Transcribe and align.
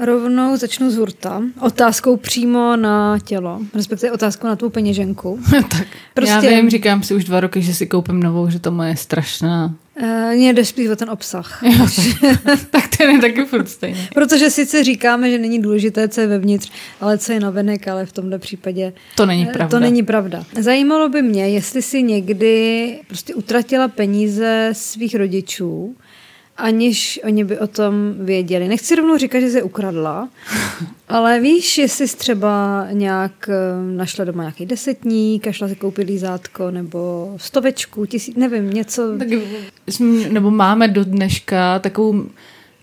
Rovnou 0.00 0.56
začnu 0.56 0.90
z 0.90 0.96
hurta. 0.96 1.42
Otázkou 1.60 2.16
přímo 2.16 2.76
na 2.76 3.18
tělo, 3.24 3.60
respektive 3.74 4.12
otázkou 4.12 4.46
na 4.46 4.56
tvou 4.56 4.68
peněženku. 4.68 5.40
tak 5.70 5.86
prostě... 6.14 6.46
já 6.46 6.60
vím, 6.60 6.70
říkám 6.70 7.02
si 7.02 7.14
už 7.14 7.24
dva 7.24 7.40
roky, 7.40 7.62
že 7.62 7.74
si 7.74 7.86
koupím 7.86 8.22
novou, 8.22 8.50
že 8.50 8.58
to 8.58 8.70
moje 8.70 8.96
strašná. 8.96 9.74
Uh, 10.02 10.34
mě 10.34 10.52
jde 10.52 10.64
spíš 10.64 10.88
o 10.88 10.96
ten 10.96 11.10
obsah. 11.10 11.62
Jo, 11.68 11.86
tak, 12.42 12.60
tak 12.70 12.96
ten 12.96 13.10
je 13.10 13.20
taky 13.20 13.44
furt 13.44 13.68
stejný. 13.68 14.08
Protože 14.14 14.50
sice 14.50 14.84
říkáme, 14.84 15.30
že 15.30 15.38
není 15.38 15.62
důležité, 15.62 16.08
co 16.08 16.20
je 16.20 16.26
vevnitř, 16.26 16.70
ale 17.00 17.18
co 17.18 17.32
je 17.32 17.40
navenek, 17.40 17.88
ale 17.88 18.06
v 18.06 18.12
tomto 18.12 18.38
případě 18.38 18.92
to 19.16 19.26
není 19.26 19.46
pravda. 19.46 19.68
To 19.68 19.80
není 19.80 20.02
pravda. 20.02 20.44
Zajímalo 20.60 21.08
by 21.08 21.22
mě, 21.22 21.48
jestli 21.48 21.82
si 21.82 22.02
někdy 22.02 22.98
prostě 23.06 23.34
utratila 23.34 23.88
peníze 23.88 24.70
svých 24.72 25.14
rodičů, 25.14 25.96
aniž 26.58 27.20
oni 27.24 27.44
by 27.44 27.58
o 27.58 27.66
tom 27.66 28.14
věděli. 28.18 28.68
Nechci 28.68 28.94
rovnou 28.94 29.18
říkat, 29.18 29.40
že 29.40 29.50
se 29.50 29.62
ukradla, 29.62 30.28
ale 31.08 31.40
víš, 31.40 31.78
jestli 31.78 32.08
jsi 32.08 32.16
třeba 32.16 32.86
nějak 32.92 33.48
eh, 33.48 33.96
našla 33.96 34.24
doma 34.24 34.42
nějaký 34.42 34.66
desetník 34.66 35.46
a 35.46 35.52
šla 35.52 35.68
si 35.68 35.76
koupit 35.76 36.08
lízátko 36.08 36.70
nebo 36.70 37.34
stovečku, 37.36 38.06
tisíc, 38.06 38.36
nevím, 38.36 38.70
něco. 38.70 39.18
Tak, 39.18 39.28
nebo 40.30 40.50
máme 40.50 40.88
do 40.88 41.04
dneška 41.04 41.78
takovou, 41.78 42.26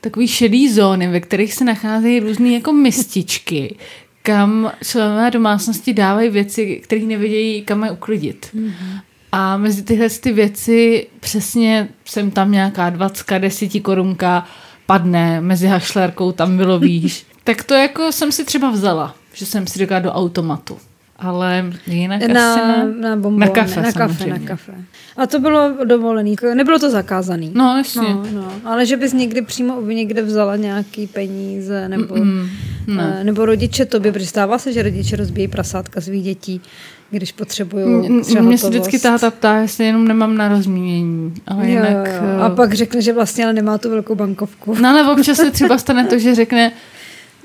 takový 0.01 0.27
šedý 0.27 0.71
zóny, 0.71 1.07
ve 1.07 1.19
kterých 1.19 1.53
se 1.53 1.63
nacházejí 1.63 2.19
různé 2.19 2.49
jako 2.49 2.73
mističky, 2.73 3.75
kam 4.23 4.71
členové 4.83 5.31
domácnosti 5.31 5.93
dávají 5.93 6.29
věci, 6.29 6.81
které 6.83 7.01
nevědějí, 7.01 7.61
kam 7.61 7.83
je 7.83 7.91
uklidit. 7.91 8.47
Mm-hmm. 8.55 9.01
A 9.37 9.57
mezi 9.57 9.83
tyhle 9.83 10.09
ty 10.09 10.33
věci 10.33 11.07
přesně 11.19 11.87
jsem 12.05 12.31
tam 12.31 12.51
nějaká 12.51 12.89
20, 12.89 13.39
10 13.39 13.79
korunka 13.79 14.45
padne, 14.85 15.41
mezi 15.41 15.67
hašlerkou 15.67 16.31
tam 16.31 16.57
bylo 16.57 16.79
výš. 16.79 17.25
tak 17.43 17.63
to 17.63 17.73
jako 17.73 18.11
jsem 18.11 18.31
si 18.31 18.45
třeba 18.45 18.71
vzala, 18.71 19.15
že 19.33 19.45
jsem 19.45 19.67
si 19.67 19.79
říkala 19.79 19.99
do 19.99 20.11
automatu. 20.11 20.77
Ale 21.19 21.71
jinak 21.87 22.27
na, 22.27 22.53
asi 22.53 22.59
na, 22.59 23.09
na, 23.09 23.15
bombon, 23.15 23.39
na 23.39 23.47
kafe. 23.47 23.81
Na 23.81 23.91
kafe, 23.91 24.25
na 24.25 24.39
kafe. 24.39 24.73
A 25.17 25.27
to 25.27 25.39
bylo 25.39 25.73
dovolený, 25.83 26.35
nebylo 26.53 26.79
to 26.79 26.91
zakázaný. 26.91 27.51
No, 27.55 27.77
jasně. 27.77 28.01
No, 28.01 28.23
no. 28.33 28.51
Ale 28.63 28.85
že 28.85 28.97
bys 28.97 29.13
někdy 29.13 29.41
přímo 29.41 29.81
někde 29.81 30.21
vzala 30.21 30.55
nějaký 30.55 31.07
peníze, 31.07 31.89
nebo, 31.89 32.15
mm, 32.15 32.49
mm, 32.87 32.97
ne. 32.97 33.19
nebo 33.23 33.45
rodiče 33.45 33.85
tobě, 33.85 34.11
protože 34.11 34.25
stává 34.25 34.57
se, 34.57 34.73
že 34.73 34.83
rodiče 34.83 35.15
rozbíjí 35.15 35.47
prasátka 35.47 36.01
svých 36.01 36.23
dětí 36.23 36.61
když 37.09 37.31
potřebuju 37.31 38.23
Mě 38.41 38.57
se 38.57 38.69
vždycky 38.69 38.99
táta 38.99 39.31
ptá, 39.31 39.57
jestli 39.57 39.85
jenom 39.85 40.07
nemám 40.07 40.37
na 40.37 40.47
rozmínění. 40.47 41.33
Ale 41.47 41.63
jo, 41.63 41.71
jinak, 41.71 42.07
jo. 42.07 42.41
A 42.41 42.47
eh, 42.47 42.55
pak 42.55 42.73
řekne, 42.73 43.01
že 43.01 43.13
vlastně 43.13 43.43
ale 43.43 43.53
nemá 43.53 43.77
tu 43.77 43.89
velkou 43.89 44.15
bankovku. 44.15 44.75
No 44.81 44.89
ale 44.89 45.11
občas 45.11 45.37
se 45.37 45.51
třeba 45.51 45.77
stane 45.77 46.05
to, 46.05 46.19
že 46.19 46.35
řekne, 46.35 46.71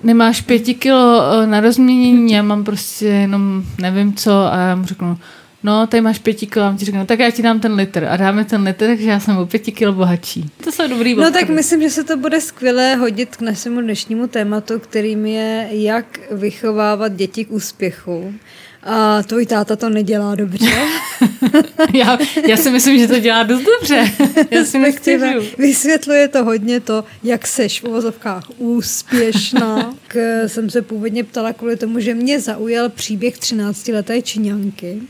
nemáš 0.02 0.40
pěti 0.40 0.74
kilo 0.74 1.22
eh, 1.42 1.46
na 1.46 1.60
rozmínění, 1.60 2.32
já 2.32 2.42
mám 2.42 2.64
prostě 2.64 3.06
jenom 3.06 3.62
nevím 3.80 4.14
co 4.14 4.32
a 4.52 4.56
já 4.56 4.76
mu 4.76 4.84
řeknu, 4.84 5.18
no, 5.62 5.86
tady 5.86 6.00
máš 6.00 6.18
pěti 6.18 6.46
kilo, 6.46 6.64
a 6.64 6.76
ti 6.78 6.84
řeknu, 6.84 7.00
no, 7.00 7.06
tak 7.06 7.18
já 7.18 7.30
ti 7.30 7.42
dám 7.42 7.60
ten 7.60 7.74
litr 7.74 8.04
a 8.04 8.16
dáme 8.16 8.44
ten 8.44 8.62
litr, 8.62 8.86
takže 8.86 9.10
já 9.10 9.20
jsem 9.20 9.36
o 9.36 9.46
pěti 9.46 9.72
kilo 9.72 9.92
bohatší. 9.92 10.50
To 10.64 10.72
jsou 10.72 10.88
dobrý 10.88 11.14
No 11.14 11.30
tak 11.30 11.48
myslím, 11.48 11.82
že 11.82 11.90
se 11.90 12.04
to 12.04 12.16
bude 12.16 12.40
skvěle 12.40 12.94
hodit 12.94 13.36
k 13.36 13.40
našemu 13.40 13.80
dnešnímu 13.80 14.26
tématu, 14.26 14.78
kterým 14.78 15.26
je, 15.26 15.68
jak 15.70 16.20
vychovávat 16.30 17.12
děti 17.12 17.44
k 17.44 17.50
úspěchu. 17.50 18.34
A 18.82 19.22
tvůj 19.22 19.46
táta 19.46 19.76
to 19.76 19.90
nedělá 19.90 20.34
dobře. 20.34 20.70
já, 21.94 22.18
já 22.48 22.56
si 22.56 22.70
myslím, 22.70 22.98
že 22.98 23.08
to 23.08 23.18
dělá 23.18 23.42
dost 23.42 23.62
dobře. 23.62 24.12
Já 24.50 24.64
si 24.64 24.78
nestěžuju. 24.78 25.42
Vysvětluje 25.58 26.28
to 26.28 26.44
hodně 26.44 26.80
to, 26.80 27.04
jak 27.22 27.46
seš 27.46 27.80
v 27.80 27.84
uvozovkách 27.84 28.44
úspěšná. 28.58 29.94
K, 30.08 30.44
jsem 30.48 30.70
se 30.70 30.82
původně 30.82 31.24
ptala 31.24 31.52
kvůli 31.52 31.76
tomu, 31.76 32.00
že 32.00 32.14
mě 32.14 32.40
zaujal 32.40 32.88
příběh 32.88 33.38
13-leté 33.38 34.22
Číňanky. 34.22 35.00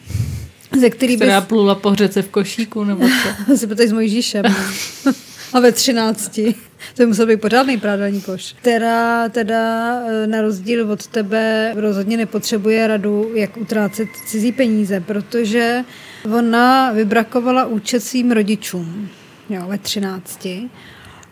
Ze 0.78 0.90
který 0.90 1.16
Která 1.16 1.40
bys... 1.40 1.48
plula 1.48 1.74
po 1.74 1.94
řece 1.94 2.22
v 2.22 2.28
košíku, 2.28 2.84
nebo 2.84 3.06
co? 3.08 3.52
Asi 3.52 3.88
s 3.88 3.92
Mojžíšem. 3.92 4.44
A 5.52 5.60
ve 5.60 5.72
13. 5.72 6.40
To 6.94 7.02
by 7.02 7.06
musel 7.06 7.26
být 7.26 7.40
pořádný 7.40 7.78
prádelní 7.78 8.20
koš. 8.20 8.54
Která 8.60 9.28
teda 9.28 9.94
e, 9.94 10.26
na 10.26 10.40
rozdíl 10.40 10.92
od 10.92 11.06
tebe 11.06 11.72
rozhodně 11.76 12.16
nepotřebuje 12.16 12.86
radu, 12.86 13.30
jak 13.34 13.56
utrácet 13.56 14.08
cizí 14.26 14.52
peníze, 14.52 15.00
protože 15.00 15.84
ona 16.38 16.92
vybrakovala 16.92 17.66
účet 17.66 18.00
svým 18.00 18.30
rodičům 18.30 19.08
jo, 19.50 19.66
ve 19.66 19.78
13. 19.78 20.46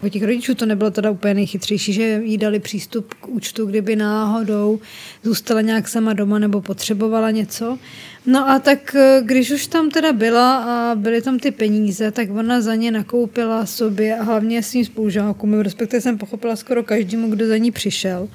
U 0.03 0.09
těch 0.09 0.23
rodičů 0.23 0.55
to 0.55 0.67
nebylo 0.67 0.91
teda 0.91 1.11
úplně 1.11 1.35
nejchytřejší, 1.35 1.93
že 1.93 2.21
jí 2.25 2.39
dali 2.39 2.61
přístup 2.61 3.15
k 3.15 3.29
účtu, 3.29 3.67
kdyby 3.67 3.97
náhodou 3.97 4.81
zůstala 5.23 5.61
nějak 5.61 5.89
sama 5.89 6.13
doma 6.13 6.39
nebo 6.39 6.61
potřebovala 6.61 7.31
něco. 7.31 7.79
No 8.27 8.51
a 8.51 8.59
tak 8.59 8.95
eh, 8.95 9.23
když 9.25 9.51
už 9.51 9.67
tam 9.67 9.91
teda 9.91 10.13
byla 10.13 10.57
a 10.57 10.95
byly 10.95 11.23
tam 11.23 11.39
ty 11.39 11.51
peníze, 11.51 12.11
tak 12.11 12.31
ona 12.31 12.61
za 12.61 12.75
ně 12.75 12.91
nakoupila 12.91 13.67
sobě 13.67 14.19
a 14.19 14.23
hlavně 14.23 14.63
svým 14.63 14.85
spolužákům, 14.85 15.61
respektive 15.61 16.01
jsem 16.01 16.19
pochopila 16.19 16.57
skoro 16.57 16.83
každému, 16.83 17.31
kdo 17.31 17.47
za 17.47 17.57
ní 17.57 17.71
přišel, 17.71 18.29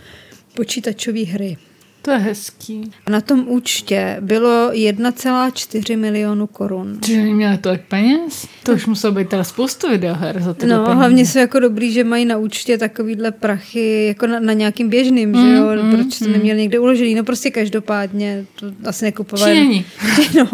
počítačové 0.56 1.24
hry. 1.24 1.57
To 2.03 2.12
je 2.12 2.18
hezký. 2.18 2.91
Na 3.09 3.22
tom 3.22 3.46
účtě 3.47 4.18
bylo 4.22 4.72
1,4 4.72 5.97
milionu 5.97 6.47
korun. 6.47 7.00
Že 7.06 7.18
neměla 7.18 7.58
tolik 7.58 7.81
peněz? 7.81 8.47
To 8.64 8.72
už 8.72 8.86
muselo 8.86 9.14
být 9.14 9.30
teda 9.30 9.44
spoustu 9.44 9.90
videoher 9.90 10.42
za 10.42 10.53
to. 10.53 10.66
No, 10.66 10.75
peníze. 10.78 10.94
hlavně 10.94 11.25
jsou 11.25 11.40
jako 11.40 11.59
dobrý, 11.59 11.92
že 11.92 12.03
mají 12.03 12.25
na 12.25 12.38
účtě 12.38 12.78
takovýhle 12.78 13.31
prachy 13.31 14.06
jako 14.08 14.28
na, 14.28 14.40
na 14.40 14.53
nějakým 14.53 14.90
běžným, 14.90 15.30
mm, 15.30 15.42
že 15.42 15.53
jo? 15.53 15.84
Mm, 15.84 15.92
Proč 15.92 16.19
to 16.19 16.25
mm. 16.25 16.31
neměli 16.31 16.62
někde 16.62 16.80
uložený? 16.80 17.16
No 17.16 17.24
prostě 17.24 17.52
každopádně 17.52 18.46
to 18.56 18.68
asi 18.86 19.06
nekupovali. 19.06 19.56
Číňani. 19.56 19.86
no, 20.38 20.50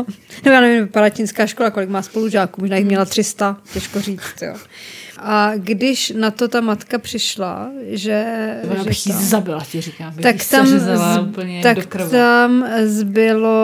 nebo 0.46 0.54
já 0.54 0.62
nevím, 0.62 0.88
palatinská 0.88 1.48
škola, 1.48 1.72
kolik 1.72 1.90
má 1.90 2.02
spolužáků, 2.02 2.62
možná 2.62 2.78
jich 2.78 2.86
měla 2.86 3.06
300, 3.06 3.58
těžko 3.74 4.02
říct, 4.02 4.42
jo. 4.42 4.56
A 5.22 5.52
když 5.56 6.14
na 6.18 6.32
to 6.32 6.48
ta 6.48 6.62
matka 6.62 7.00
přišla, 7.00 7.72
že... 7.90 8.26
Ona 8.72 8.84
bych 8.84 9.08
ji 9.08 9.14
zabila, 9.14 9.64
ti 9.72 9.82
říkám. 9.82 10.14
Tak 10.22 10.36
tam, 10.52 10.68
z, 10.68 11.20
úplně 11.22 11.64
tak 11.64 11.96
tam 12.12 12.66
zbylo 12.86 13.58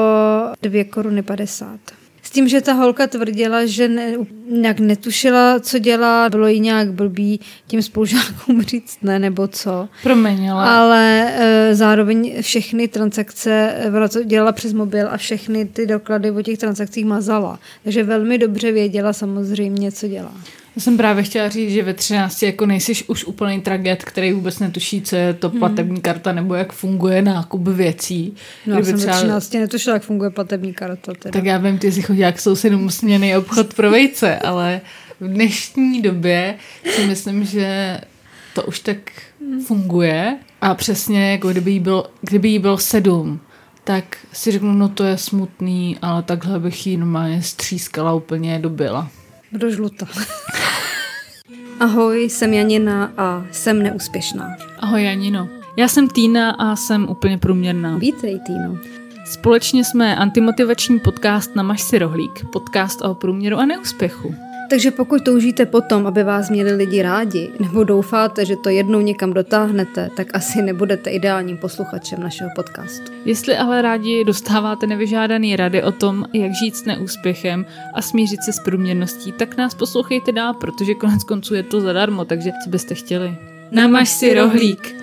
dvě 0.62 0.84
koruny 0.84 1.24
padesát. 1.24 1.80
S 2.26 2.30
tím, 2.30 2.48
že 2.48 2.62
ta 2.62 2.74
holka 2.74 3.08
tvrdila, 3.08 3.66
že 3.66 3.88
ne, 3.88 4.14
nějak 4.50 4.80
netušila, 4.80 5.60
co 5.60 5.80
dělá, 5.80 6.30
bylo 6.30 6.48
jí 6.48 6.60
nějak 6.60 6.92
blbý 6.92 7.40
tím 7.68 7.82
spolužákům 7.82 8.62
říct 8.68 8.98
ne, 9.02 9.20
nebo 9.20 9.48
co. 9.48 9.90
Promiň, 10.04 10.50
ale... 10.50 10.70
Ale 10.70 11.34
e, 11.38 11.76
zároveň 11.76 12.42
všechny 12.42 12.88
transakce, 12.88 13.76
ona 13.98 14.08
to 14.08 14.24
dělala 14.24 14.52
přes 14.52 14.74
mobil 14.74 15.08
a 15.12 15.18
všechny 15.18 15.66
ty 15.66 15.88
doklady 15.88 16.32
o 16.32 16.42
těch 16.42 16.60
transakcích 16.60 17.06
mazala. 17.06 17.60
Takže 17.84 18.04
velmi 18.04 18.38
dobře 18.38 18.72
věděla 18.72 19.14
samozřejmě, 19.14 19.92
co 19.92 20.08
dělá. 20.08 20.34
Já 20.76 20.82
jsem 20.82 20.98
právě 20.98 21.24
chtěla 21.24 21.50
říct, 21.50 21.72
že 21.72 21.84
ve 21.84 21.94
13 21.94 22.44
jako 22.44 22.66
nejsiš 22.66 23.10
už 23.10 23.26
úplný 23.26 23.62
traget, 23.62 24.04
který 24.04 24.34
vůbec 24.34 24.60
netuší, 24.60 25.02
co 25.02 25.16
je 25.16 25.34
to 25.34 25.50
hmm. 25.50 25.60
platební 25.60 26.02
karta 26.02 26.32
nebo 26.32 26.54
jak 26.54 26.74
funguje 26.74 27.22
nákup 27.22 27.68
věcí. 27.68 28.36
No, 28.66 28.76
Kdyby 28.76 28.86
jsem 28.86 28.98
třeba... 28.98 29.14
ve 29.14 29.20
13 29.20 29.54
netušila, 29.54 29.94
jak 29.94 30.04
funguje 30.04 30.30
platební 30.30 30.74
karta. 30.74 31.14
Teda. 31.14 31.32
Tak 31.32 31.46
já 31.46 31.58
vím, 31.58 31.78
ty 31.80 31.92
jsi 31.92 32.02
chodila 32.02 32.32
k 32.32 32.40
sousedům 32.40 32.90
směný 32.90 33.38
obchod 33.38 33.74
pro 33.74 33.92
vejce, 33.92 34.40
ale 34.40 34.82
v 35.20 35.28
dnešní 35.28 36.02
době 36.02 36.56
si 36.96 37.08
myslím, 37.08 37.46
že 37.46 38.00
to 38.54 38.64
už 38.64 38.80
tak 38.80 38.98
funguje 39.66 40.38
a 40.62 40.76
přesně 40.76 41.32
jako 41.32 41.50
kdyby 41.50 41.72
jí 41.72 41.80
bylo, 41.80 42.06
kdyby 42.22 42.50
jí 42.50 42.60
bylo 42.60 42.78
sedm, 42.78 43.40
tak 43.84 44.18
si 44.34 44.52
řeknu, 44.52 44.74
no 44.74 44.90
to 44.90 45.04
je 45.04 45.18
smutný, 45.18 45.98
ale 46.02 46.24
takhle 46.24 46.60
bych 46.60 46.88
jí 46.88 46.98
normálně 46.98 47.42
střískala 47.42 48.14
úplně 48.14 48.60
dobila. 48.60 49.10
Budu 49.56 49.72
žluta. 49.72 50.08
Ahoj, 51.80 52.24
jsem 52.24 52.54
Janina 52.54 53.12
a 53.18 53.46
jsem 53.52 53.84
neúspěšná. 53.84 54.56
Ahoj 54.80 55.04
Janino. 55.04 55.48
Já 55.78 55.88
jsem 55.88 56.08
Týna 56.08 56.52
a 56.52 56.76
jsem 56.76 57.10
úplně 57.10 57.38
průměrná. 57.38 57.98
Vítej 57.98 58.40
Týno. 58.40 58.78
Společně 59.26 59.84
jsme 59.84 60.16
antimotivační 60.16 61.00
podcast 61.00 61.56
Namaž 61.56 61.82
si 61.82 62.00
rohlík, 62.00 62.46
podcast 62.52 63.02
o 63.02 63.16
průměru 63.16 63.58
a 63.58 63.66
neúspěchu. 63.66 64.36
Takže 64.70 64.92
pokud 64.92 65.24
toužíte 65.24 65.66
potom, 65.66 66.08
aby 66.08 66.24
vás 66.24 66.50
měli 66.50 66.72
lidi 66.72 67.02
rádi, 67.02 67.50
nebo 67.60 67.84
doufáte, 67.84 68.46
že 68.46 68.56
to 68.64 68.70
jednou 68.70 69.02
někam 69.02 69.34
dotáhnete, 69.34 70.10
tak 70.18 70.28
asi 70.34 70.62
nebudete 70.62 71.10
ideálním 71.10 71.58
posluchačem 71.58 72.20
našeho 72.20 72.50
podcastu. 72.56 73.12
Jestli 73.26 73.58
ale 73.58 73.82
rádi 73.82 74.24
dostáváte 74.24 74.88
nevyžádaný 74.88 75.56
rady 75.56 75.84
o 75.84 75.92
tom, 75.92 76.26
jak 76.34 76.52
žít 76.54 76.76
s 76.76 76.86
neúspěchem 76.86 77.66
a 77.94 78.02
smířit 78.02 78.44
se 78.44 78.54
s 78.54 78.60
průměrností, 78.60 79.32
tak 79.32 79.58
nás 79.58 79.76
poslouchejte 79.76 80.32
dál, 80.32 80.54
protože 80.54 80.94
konec 80.94 81.24
konců 81.24 81.56
je 81.56 81.64
to 81.64 81.82
zadarmo, 81.82 82.26
takže 82.26 82.52
co 82.64 82.70
byste 82.70 82.96
chtěli? 82.96 83.36
Namaž 83.72 84.10
si 84.10 84.34
rohlík. 84.34 84.96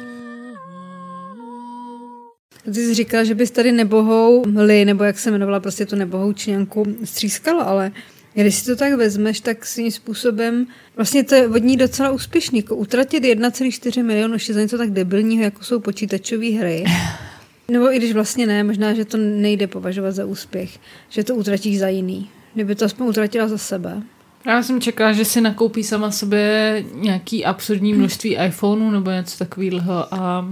Ty 2.65 2.75
jsi 2.75 2.95
říkala, 2.95 3.25
že 3.25 3.35
bys 3.35 3.51
tady 3.51 3.73
nebohou 3.73 4.45
li, 4.57 4.85
nebo 4.85 5.05
jak 5.05 5.19
se 5.19 5.31
jmenovala 5.31 5.61
prostě 5.61 5.87
tu 5.87 5.97
nebohou 5.97 6.33
čňanku, 6.33 6.87
střískala, 7.05 7.63
ale 7.63 7.93
Když 8.35 8.55
si 8.55 8.67
to 8.67 8.77
tak 8.77 8.93
vezmeš, 8.93 9.41
tak 9.41 9.67
svým 9.67 9.91
způsobem 9.91 10.67
vlastně 10.97 11.25
to 11.25 11.35
je 11.35 11.49
od 11.49 11.63
ní 11.63 11.77
docela 11.77 12.11
úspěšný. 12.11 12.59
Jako 12.59 12.77
utratit 12.77 13.25
1,4 13.25 14.05
milionu 14.05 14.35
ještě 14.35 14.55
za 14.55 14.61
něco 14.61 14.79
tak 14.79 14.91
debilního, 14.91 15.43
jako 15.43 15.65
jsou 15.65 15.81
počítačové 15.81 16.51
hry. 16.51 16.85
Nebo 17.69 17.93
i 17.95 17.97
když 17.97 18.13
vlastně 18.13 18.47
ne, 18.47 18.65
možná, 18.65 18.95
že 18.95 19.05
to 19.05 19.17
nejde 19.17 19.67
považovat 19.67 20.11
za 20.11 20.27
úspěch, 20.27 20.79
že 21.09 21.25
to 21.25 21.35
utratíš 21.35 21.79
za 21.79 21.89
jiný. 21.89 22.31
Kdyby 22.55 22.75
to 22.75 22.85
aspoň 22.85 23.07
utratila 23.07 23.49
za 23.49 23.59
sebe. 23.59 24.03
Já 24.47 24.63
jsem 24.63 24.81
čekala, 24.81 25.13
že 25.13 25.25
si 25.25 25.41
nakoupí 25.41 25.85
sama 25.85 26.11
sobě 26.11 26.85
nějaký 26.95 27.45
absurdní 27.45 27.95
množství 27.95 28.37
iPhoneů 28.47 28.91
nebo 28.91 29.11
něco 29.11 29.39
takového 29.39 30.15
a, 30.15 30.49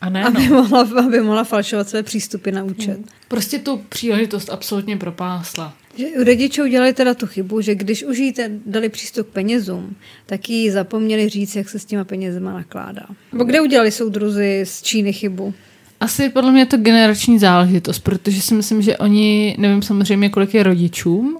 a 0.00 0.08
ne. 0.10 0.24
Aby, 0.24 0.48
No. 0.48 0.54
mohla, 0.62 0.86
aby 1.06 1.20
mohla 1.20 1.44
falšovat 1.44 1.88
své 1.88 2.02
přístupy 2.02 2.50
na 2.52 2.64
účet. 2.64 2.98
Prostě 3.28 3.58
tu 3.58 3.80
příležitost 3.88 4.50
absolutně 4.50 4.96
propásla. 4.96 5.74
Že 5.98 6.06
u 6.06 6.24
rodičů 6.24 6.62
udělali 6.62 6.92
teda 6.92 7.14
tu 7.14 7.26
chybu, 7.26 7.60
že 7.60 7.74
když 7.74 8.02
už 8.04 8.18
jí 8.18 8.34
dali 8.66 8.88
přístup 8.88 9.26
k 9.28 9.32
penězům, 9.32 9.96
tak 10.26 10.48
jí 10.50 10.70
zapomněli 10.70 11.28
říct, 11.28 11.56
jak 11.56 11.68
se 11.68 11.78
s 11.78 11.84
těma 11.84 12.04
penězma 12.04 12.52
nakládá. 12.52 13.02
Nebo 13.32 13.44
kde 13.44 13.60
udělali 13.60 13.90
soudruzi 13.90 14.62
z 14.66 14.82
Číny 14.82 15.12
chybu? 15.12 15.54
Asi 16.00 16.28
podle 16.28 16.52
mě 16.52 16.60
je 16.60 16.66
to 16.66 16.76
generační 16.76 17.38
záležitost, 17.38 17.98
protože 17.98 18.42
si 18.42 18.54
myslím, 18.54 18.82
že 18.82 18.96
oni, 18.96 19.56
nevím 19.58 19.82
samozřejmě, 19.82 20.28
kolik 20.28 20.54
je 20.54 20.62
rodičům, 20.62 21.38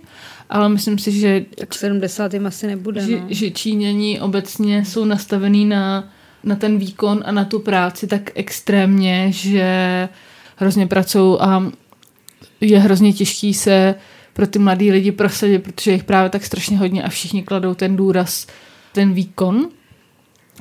ale 0.50 0.68
myslím 0.68 0.98
si, 0.98 1.12
že, 1.12 1.44
Tak 1.58 1.74
70 1.74 2.34
jim 2.34 2.46
asi 2.46 2.66
nebude. 2.66 3.00
že, 3.00 3.16
No. 3.20 3.26
že 3.28 3.50
Číňani 3.50 4.20
obecně 4.20 4.84
jsou 4.84 5.04
nastavený 5.04 5.64
na, 5.64 6.12
na 6.46 6.56
ten 6.56 6.78
výkon 6.78 7.22
a 7.26 7.32
na 7.32 7.44
tu 7.44 7.58
práci 7.58 8.06
tak 8.06 8.30
extrémně, 8.34 9.26
že 9.32 10.08
hrozně 10.56 10.86
pracují 10.86 11.38
a 11.40 11.62
je 12.60 12.78
hrozně 12.78 13.12
těžký 13.12 13.54
se 13.54 13.94
pro 14.32 14.46
ty 14.46 14.58
mladý 14.58 14.90
lidi 14.90 15.12
prosadit, 15.12 15.58
protože 15.58 15.92
jich 15.92 16.04
právě 16.04 16.30
tak 16.30 16.44
strašně 16.44 16.78
hodně 16.78 17.02
a 17.02 17.08
všichni 17.08 17.42
kladou 17.42 17.74
ten 17.74 17.96
důraz, 17.96 18.46
ten 18.92 19.14
výkon, 19.14 19.68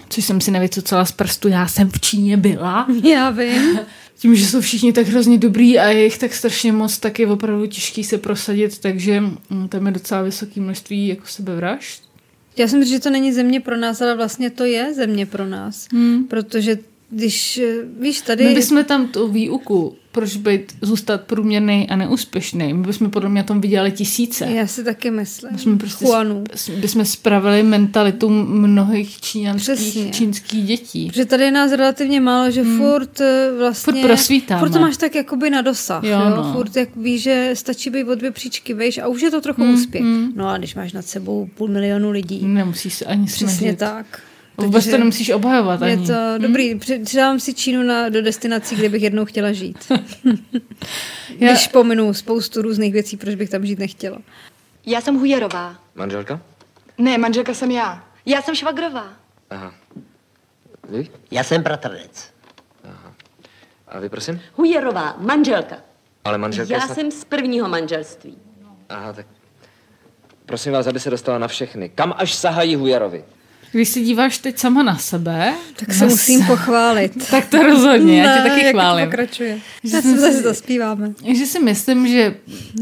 což 0.10 0.26
jsem 0.26 0.42
si 0.42 0.52
nevycucala 0.52 1.06
z 1.06 1.12
prstu, 1.12 1.48
já 1.48 1.68
jsem 1.68 1.90
v 1.90 2.00
Číně 2.00 2.38
byla. 2.38 2.88
Já 3.04 3.30
vím. 3.30 3.80
Tím, 4.18 4.36
že 4.36 4.48
jsou 4.48 4.62
všichni 4.62 4.94
tak 4.94 5.08
hrozně 5.08 5.38
dobrý 5.38 5.80
a 5.80 5.88
je 5.88 6.04
jich 6.04 6.18
tak 6.18 6.34
strašně 6.34 6.72
moc, 6.72 6.98
tak 6.98 7.20
je 7.20 7.28
opravdu 7.28 7.66
těžký 7.66 8.04
se 8.04 8.18
prosadit, 8.18 8.80
takže 8.80 9.22
mm, 9.50 9.68
tam 9.70 9.86
je 9.86 9.92
docela 9.92 10.22
vysoké 10.22 10.62
množství 10.62 11.08
jako 11.08 11.24
sebevražd. 11.26 12.05
Já 12.58 12.68
jsem 12.68 12.84
říct, 12.84 12.92
že 12.92 13.00
to 13.00 13.10
není 13.10 13.34
země 13.34 13.60
pro 13.60 13.78
nás, 13.78 14.02
ale 14.02 14.16
vlastně 14.16 14.50
to 14.50 14.66
je 14.66 14.94
země 14.94 15.26
pro 15.26 15.46
nás. 15.46 15.88
Hmm. 15.92 16.24
Protože 16.28 16.78
když, 17.16 17.58
eh, 17.58 17.76
víš, 18.00 18.22
tady... 18.22 18.44
My 18.44 18.54
bychom 18.54 18.84
tam 18.84 19.08
tu 19.08 19.28
výuku, 19.28 19.96
proč 20.12 20.36
být, 20.36 20.74
zůstat 20.82 21.22
průměrný 21.22 21.90
a 21.90 21.96
neúspěšný, 21.96 22.74
my 22.74 22.88
bychom 22.88 23.10
podle 23.10 23.30
mě 23.30 23.44
tam 23.44 23.62
viděli 23.62 23.92
tisíce. 23.92 24.46
Já 24.46 24.68
si 24.68 24.84
taky 24.84 25.12
myslím. 25.12 25.52
My 25.52 25.60
jsme 25.60 25.78
prostě 25.78 26.06
sp- 26.06 26.80
bychom 26.80 27.06
spravili 27.06 27.64
mentalitu 27.64 28.30
mnohých 28.30 29.22
číňanských, 29.22 29.76
Přesně. 29.76 30.12
čínských 30.12 30.66
dětí. 30.66 31.08
Protože 31.08 31.26
tady 31.26 31.44
je 31.44 31.52
nás 31.52 31.72
relativně 31.72 32.22
málo, 32.22 32.52
že 32.52 32.64
hmm. 32.64 32.78
furt 32.78 33.22
eh, 33.22 33.52
vlastně... 33.58 33.94
Furt 33.94 34.08
prosvítáme. 34.08 34.60
Furt 34.60 34.70
to 34.70 34.80
máš 34.80 34.98
tak 34.98 35.16
jakoby 35.16 35.50
na 35.50 35.62
dosah, 35.62 36.04
Jo, 36.04 36.20
jo, 36.20 36.30
no. 36.30 36.54
Furt 36.54 36.76
jak 36.76 36.96
víš, 36.96 37.22
že 37.22 37.52
stačí 37.54 37.90
být 37.90 38.04
o 38.04 38.16
dvě 38.16 38.32
příčky 38.32 38.74
vejš 38.74 38.98
a 38.98 39.08
už 39.08 39.22
je 39.22 39.32
to 39.32 39.42
trochu 39.42 39.62
hmm, 39.62 39.74
úspěch. 39.74 40.04
Hmm. 40.04 40.32
No 40.36 40.50
a 40.50 40.58
když 40.58 40.76
máš 40.76 40.94
nad 40.94 41.06
sebou 41.06 41.50
půl 41.56 41.68
milionu 41.68 42.12
lidí. 42.12 42.46
Nemusíš 42.46 42.94
se 42.94 43.06
ani 43.06 43.26
Přesně 43.26 43.48
snažit. 43.48 43.84
Tak. 44.56 44.66
Vůbec 44.66 44.84
to 44.84 44.90
Takže 44.92 44.98
nemusíš 44.98 45.30
obhajovat 45.30 45.82
Je 45.82 45.92
ani. 45.94 46.08
to 46.08 46.14
dobrý. 46.38 46.76
Při- 46.76 47.00
Přidávám 47.00 47.40
si 47.40 47.54
Čínu 47.54 47.84
na, 47.84 48.10
do 48.10 48.22
destinací, 48.22 48.76
kde 48.76 48.90
bych 48.90 49.04
jednou 49.04 49.26
chtěla 49.26 49.52
žít. 49.52 49.78
Já- 51.40 51.52
Když 51.52 51.68
pominu 51.68 52.14
spoustu 52.14 52.62
různých 52.62 52.94
věcí, 52.94 53.18
proč 53.18 53.36
bych 53.36 53.50
tam 53.50 53.66
žít 53.66 53.80
nechtěla. 53.80 54.18
Já 54.86 55.02
jsem 55.02 55.16
Hujerová. 55.16 55.76
Manželka? 55.96 56.42
Ne, 56.98 57.18
manželka 57.18 57.54
jsem 57.54 57.72
já. 57.72 58.08
Já 58.26 58.42
jsem 58.42 58.56
švagrová. 58.56 59.08
Aha. 59.50 59.74
Vy? 60.90 61.08
Já 61.32 61.44
jsem 61.44 61.62
bratranec. 61.64 62.30
A 63.88 64.00
vy, 64.00 64.10
prosím? 64.10 64.42
Hujerová, 64.54 65.16
manželka. 65.20 65.76
Ale 66.24 66.38
manželka 66.38 66.74
Já 66.74 66.80
je 66.80 66.86
snad... 66.86 66.96
jsem 66.96 67.12
z 67.12 67.26
prvního 67.26 67.70
manželství. 67.70 68.38
Aha, 68.90 69.14
tak... 69.14 69.26
Prosím 70.46 70.74
vás, 70.74 70.88
aby 70.88 71.00
se 71.00 71.10
dostala 71.10 71.38
na 71.38 71.48
všechny. 71.48 71.90
Kam 71.90 72.14
až 72.18 72.34
sahají 72.34 72.76
Hujarovi? 72.76 73.24
Když 73.76 73.90
se 73.90 74.00
díváš 74.00 74.38
teď 74.38 74.58
sama 74.58 74.84
na 74.84 74.98
sebe, 74.98 75.54
Tak 75.76 75.94
se 75.94 76.06
musím 76.06 76.46
pochválit. 76.46 77.28
tak 77.32 77.46
to 77.46 77.64
rozhodně, 77.64 78.22
já 78.22 78.34
tě 78.38 78.44
Ne, 78.44 78.50
taky 78.50 78.64
jak 78.66 78.72
to 78.74 78.80
chválím. 78.80 79.06
pokračuje. 79.06 79.58
Že 79.84 79.96
Já 79.96 80.02
se 80.02 80.18
zase 80.18 80.38
si- 80.38 80.44
zaspíváme. 80.44 81.14
Že 81.34 81.46
si 81.46 81.60
myslím, 81.60 82.08
že 82.08 82.36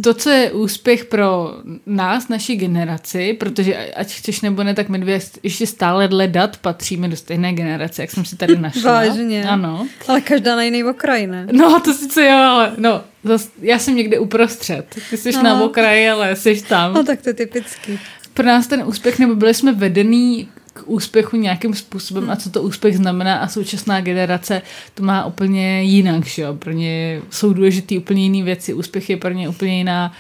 to, 0.03 0.13
co 0.13 0.29
je 0.29 0.51
úspěch 0.51 1.05
pro 1.05 1.53
nás, 1.85 2.27
naši 2.27 2.55
generaci, 2.55 3.33
protože 3.39 3.75
ať 3.95 4.13
chceš 4.13 4.41
nebo 4.41 4.63
ne, 4.63 4.73
tak 4.73 4.89
my 4.89 4.99
dvě 4.99 5.19
ještě 5.43 5.67
stále 5.67 6.07
dle 6.07 6.27
dat 6.27 6.57
patříme 6.57 7.07
do 7.07 7.15
stejné 7.15 7.53
generace, 7.53 8.01
jak 8.01 8.11
jsem 8.11 8.25
si 8.25 8.35
tady 8.35 8.57
našla. 8.59 8.91
Vážně. 8.91 9.45
Ano. 9.49 9.87
Ale 10.07 10.21
každá 10.21 10.55
na 10.55 10.63
jiný 10.63 10.83
okraj, 10.83 11.27
ne? 11.27 11.47
No, 11.51 11.79
to 11.79 11.93
sice 11.93 12.25
jo, 12.25 12.37
ale 12.37 12.71
no, 12.77 13.01
zas, 13.23 13.49
já 13.61 13.79
jsem 13.79 13.95
někde 13.95 14.19
uprostřed. 14.19 14.95
Ty 15.09 15.17
jsi 15.17 15.31
No. 15.31 15.43
na 15.43 15.61
okraji, 15.63 16.09
ale 16.09 16.35
jsi 16.35 16.61
tam. 16.69 16.93
No 16.93 17.03
tak 17.03 17.21
to 17.21 17.29
je 17.29 17.33
typický. 17.33 17.99
Pro 18.33 18.45
nás 18.45 18.67
ten 18.67 18.83
úspěch, 18.85 19.19
nebo 19.19 19.35
byli 19.35 19.53
jsme 19.53 19.71
vedený 19.71 20.47
k 20.73 20.83
úspěchu 20.85 21.37
nějakým 21.37 21.73
způsobem 21.73 22.29
a 22.29 22.35
co 22.35 22.49
to 22.49 22.61
úspěch 22.61 22.97
znamená 22.97 23.35
a 23.35 23.47
současná 23.47 24.01
generace 24.01 24.61
to 24.93 25.03
má 25.03 25.25
úplně 25.25 25.83
jinak, 25.83 26.25
že 26.25 26.41
jo? 26.41 26.53
Pro 26.53 26.71
ně 26.71 27.21
jsou 27.29 27.53
důležité 27.53 27.97
úplně 27.97 28.23
jiné 28.23 28.43
věci, 28.43 28.73
úspěch 28.73 29.09
je 29.09 29.17
pro 29.17 29.31
ně 29.31 29.49
úplně 29.49 29.77
jiná 29.77 30.13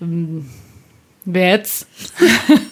mm, 0.00 0.48
věc. 1.26 1.86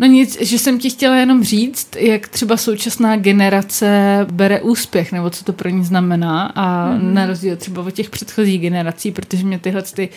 No 0.00 0.06
nic, 0.06 0.40
že 0.40 0.58
jsem 0.58 0.78
ti 0.78 0.90
chtěla 0.90 1.16
jenom 1.16 1.44
říct, 1.44 1.96
jak 1.96 2.28
třeba 2.28 2.56
současná 2.56 3.16
generace 3.16 4.26
bere 4.32 4.60
úspěch, 4.60 5.12
nebo 5.12 5.30
co 5.30 5.44
to 5.44 5.52
pro 5.52 5.68
ní 5.68 5.84
znamená 5.84 6.52
a 6.54 6.90
mm. 6.90 7.14
na 7.14 7.26
rozdíl 7.26 7.56
třeba 7.56 7.82
od 7.82 7.90
těch 7.90 8.10
předchozích 8.10 8.60
generací, 8.60 9.12
protože 9.12 9.44
mě 9.44 9.58
tyhle 9.58 9.82
ty 9.82 10.08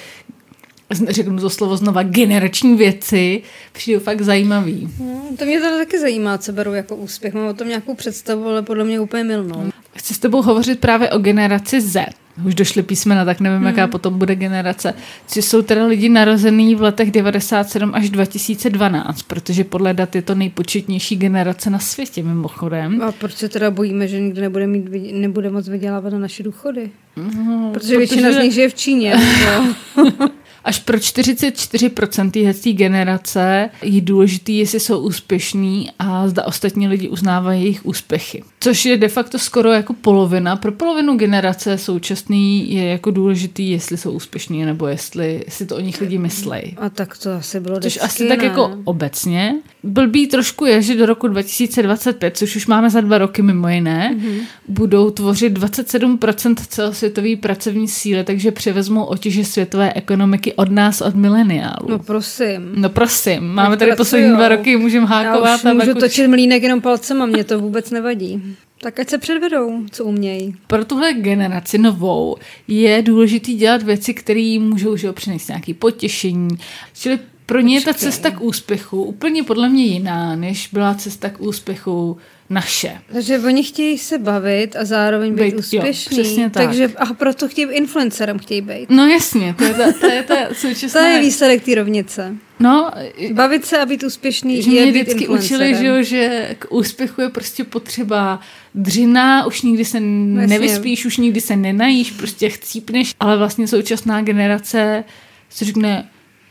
řeknu 0.94 1.40
to 1.40 1.50
slovo 1.50 1.78
znova, 1.78 2.04
generační 2.04 2.76
věci 2.76 3.42
přijdou 3.72 4.00
fakt 4.00 4.22
zajímavý. 4.22 4.90
No, 5.00 5.22
to 5.38 5.46
mě 5.46 5.60
teda 5.60 5.78
taky 5.78 6.00
zajímá, 6.00 6.38
co 6.38 6.52
beru 6.52 6.74
jako 6.74 6.96
úspěch. 6.96 7.34
Mám 7.34 7.48
o 7.48 7.54
tom 7.54 7.68
nějakou 7.68 7.96
představu, 7.96 8.48
ale 8.48 8.62
podle 8.62 8.84
mě 8.84 9.00
úplně 9.00 9.24
milnou. 9.24 9.72
Chci 9.96 10.14
s 10.14 10.20
tebou 10.20 10.42
hovořit 10.42 10.80
právě 10.80 11.10
o 11.10 11.20
generaci 11.20 11.82
Z. 11.82 12.06
Už 12.46 12.56
došly 12.56 12.84
písmena, 12.84 13.26
tak 13.26 13.40
nevím, 13.40 13.58
hmm. 13.58 13.68
jaká 13.68 13.88
potom 13.88 14.18
bude 14.18 14.36
generace. 14.36 14.94
Což 15.28 15.46
jsou 15.46 15.62
teda 15.62 15.86
lidi 15.86 16.10
narozený 16.10 16.76
v 16.76 16.82
letech 16.82 17.12
97 17.12 17.92
až 17.94 18.10
2012, 18.10 19.22
protože 19.22 19.64
podle 19.64 19.94
dat 19.94 20.16
je 20.16 20.22
to 20.22 20.36
nejpočetnější 20.36 21.16
generace 21.16 21.70
na 21.70 21.80
světě 21.80 22.24
mimochodem. 22.24 23.02
A 23.02 23.12
proč 23.12 23.34
se 23.34 23.50
teda 23.50 23.72
bojíme, 23.72 24.08
že 24.08 24.20
nikdo 24.20 24.42
nebude, 24.42 24.68
mít, 24.68 25.14
nebude 25.14 25.50
moc 25.50 25.68
vydělávat 25.68 26.14
na 26.14 26.20
naše 26.20 26.44
důchody? 26.44 26.90
No, 27.18 27.70
Protože 27.74 27.98
většina 27.98 28.32
z 28.32 28.38
nich 28.38 28.54
žije 28.54 28.70
v 28.70 28.76
Číně. 28.76 29.16
Až 30.64 30.80
pro 30.80 30.98
44% 30.98 32.32
téhle 32.32 32.74
generace 32.74 33.70
je 33.82 34.02
důležitý, 34.02 34.58
jestli 34.58 34.80
jsou 34.80 35.00
úspěšní 35.00 35.92
a 36.00 36.28
zda 36.28 36.46
ostatní 36.46 36.88
lidi 36.88 37.10
uznávají 37.10 37.62
jejich 37.62 37.86
úspěchy. 37.86 38.44
Což 38.60 38.86
je 38.86 38.98
de 38.98 39.08
facto 39.08 39.40
skoro 39.40 39.72
jako 39.72 39.94
polovina. 39.94 40.56
Pro 40.56 40.72
polovinu 40.72 41.18
generace 41.18 41.78
současný 41.78 42.74
je 42.74 42.86
jako 42.86 43.12
důležitý, 43.12 43.72
jestli 43.72 43.98
jsou 43.98 44.12
úspěšní 44.12 44.66
nebo 44.66 44.88
jestli 44.88 45.46
si 45.50 45.66
to 45.66 45.76
o 45.76 45.80
nich 45.80 46.02
lidi 46.02 46.18
myslejí. 46.18 46.76
A 46.78 46.90
tak 46.90 47.18
to 47.18 47.32
asi 47.32 47.60
bylo 47.60 47.80
Což 47.80 47.92
vždycky, 47.92 48.06
asi 48.06 48.28
tak 48.28 48.40
ne? 48.40 48.46
jako 48.46 48.78
obecně. 48.84 49.56
Blbý 49.84 50.28
trošku 50.28 50.66
je, 50.66 50.82
že 50.82 50.96
do 50.96 51.06
roku 51.06 51.28
2025, 51.28 52.38
což 52.38 52.56
už 52.56 52.68
máme 52.68 52.90
za 52.90 53.02
dva 53.02 53.18
roky 53.18 53.42
mimo 53.42 53.70
jiné, 53.70 54.16
mm-hmm. 54.16 54.40
budou 54.68 55.10
tvořit 55.12 55.58
27% 55.58 56.56
celosvětové 56.68 57.36
pracovní 57.36 57.88
síly, 57.88 58.24
takže 58.24 58.52
převezmou 58.52 59.04
otěže 59.04 59.46
světové 59.46 59.94
ekonomiky 59.94 60.54
od 60.54 60.72
nás, 60.72 61.02
od 61.02 61.16
mileniálů. 61.16 61.88
No 61.90 62.00
prosím. 62.00 62.72
no 62.76 62.90
prosím, 62.90 63.44
máme 63.44 63.78
tady 63.78 63.90
pracujou. 63.92 64.06
poslední 64.06 64.30
dva 64.36 64.50
roky, 64.50 64.78
můžeme 64.78 65.06
Já 65.06 65.08
hákovat. 65.08 65.60
už 65.60 65.66
a 65.66 65.74
můžu 65.74 65.86
pak 65.88 65.96
už- 65.96 66.02
točit 66.04 66.28
mlínek 66.28 66.64
jenom 66.64 66.82
palcema, 66.82 67.26
mě 67.26 67.44
to 67.44 67.60
vůbec 67.60 67.92
nevadí. 67.92 68.56
Tak 68.82 69.00
ať 69.00 69.10
se 69.10 69.18
předvedou, 69.18 69.84
co 69.92 70.06
umějí. 70.06 70.56
pro 70.68 70.86
tuhle 70.86 71.14
generaci 71.14 71.78
novou 71.78 72.36
je 72.68 73.02
důležité 73.02 73.52
dělat 73.52 73.84
věci, 73.84 74.14
které 74.14 74.58
můžou 74.60 74.98
že 74.98 75.12
přinést 75.12 75.48
nějaké 75.48 75.74
potěšení. 75.74 76.58
Čili 76.94 77.20
pro 77.46 77.60
ně 77.60 77.76
je 77.76 77.82
ta 77.82 77.94
cesta 77.94 78.32
k 78.32 78.42
úspěchu 78.42 79.04
úplně 79.04 79.44
podle 79.44 79.70
mě 79.70 79.84
jiná, 79.86 80.36
než 80.36 80.70
byla 80.74 80.96
cesta 80.96 81.30
k 81.30 81.42
úspěchu 81.42 82.18
naše. 82.50 82.98
Takže 83.14 83.40
oni 83.40 83.64
chtějí 83.64 83.98
se 83.98 84.18
bavit 84.18 84.76
a 84.76 84.86
zároveň 84.86 85.36
být, 85.36 85.44
Být, 85.44 85.54
jo, 85.54 85.60
úspěšní. 85.60 86.18
přesně 86.18 86.50
tak. 86.50 86.66
Takže, 86.66 86.92
a 86.98 87.14
proto 87.14 87.48
chtějí 87.48 87.68
influencerem 87.72 88.40
chtějí 88.40 88.62
být. 88.62 88.90
No 88.90 89.08
jasně, 89.08 89.56
to 89.58 89.64
je 89.64 89.74
ta, 89.74 89.92
to 89.92 90.06
je 90.08 90.24
ta 90.24 90.36
To 90.50 90.56
současná... 90.56 91.08
je 91.08 91.22
výsledek 91.22 91.64
té 91.64 91.76
rovnice. 91.76 92.36
No, 92.60 92.92
Bavit 93.34 93.66
se 93.66 93.78
a 93.78 93.86
být 93.86 94.04
úspěšný 94.04 94.62
že 94.62 94.72
je 94.72 94.84
mě 94.84 94.92
být 94.94 95.02
vždycky 95.02 95.28
učili, 95.28 95.76
že, 95.76 95.86
jo, 95.86 96.04
že 96.04 96.56
k 96.60 96.66
úspěchu 96.72 97.22
je 97.22 97.30
prostě 97.30 97.64
potřeba 97.64 98.40
dřina, 98.76 99.46
už 99.46 99.62
nikdy 99.62 99.86
se 99.86 99.98
Jasně. 99.98 100.48
nevyspíš, 100.48 101.06
už 101.06 101.18
nikdy 101.18 101.42
se 101.42 101.56
nenajíš, 101.56 102.12
prostě 102.12 102.50
chcípneš, 102.50 103.16
ale 103.20 103.38
vlastně 103.38 103.68
současná 103.68 104.22
generace 104.22 105.04
si 105.50 105.66
řekne, 105.66 106.10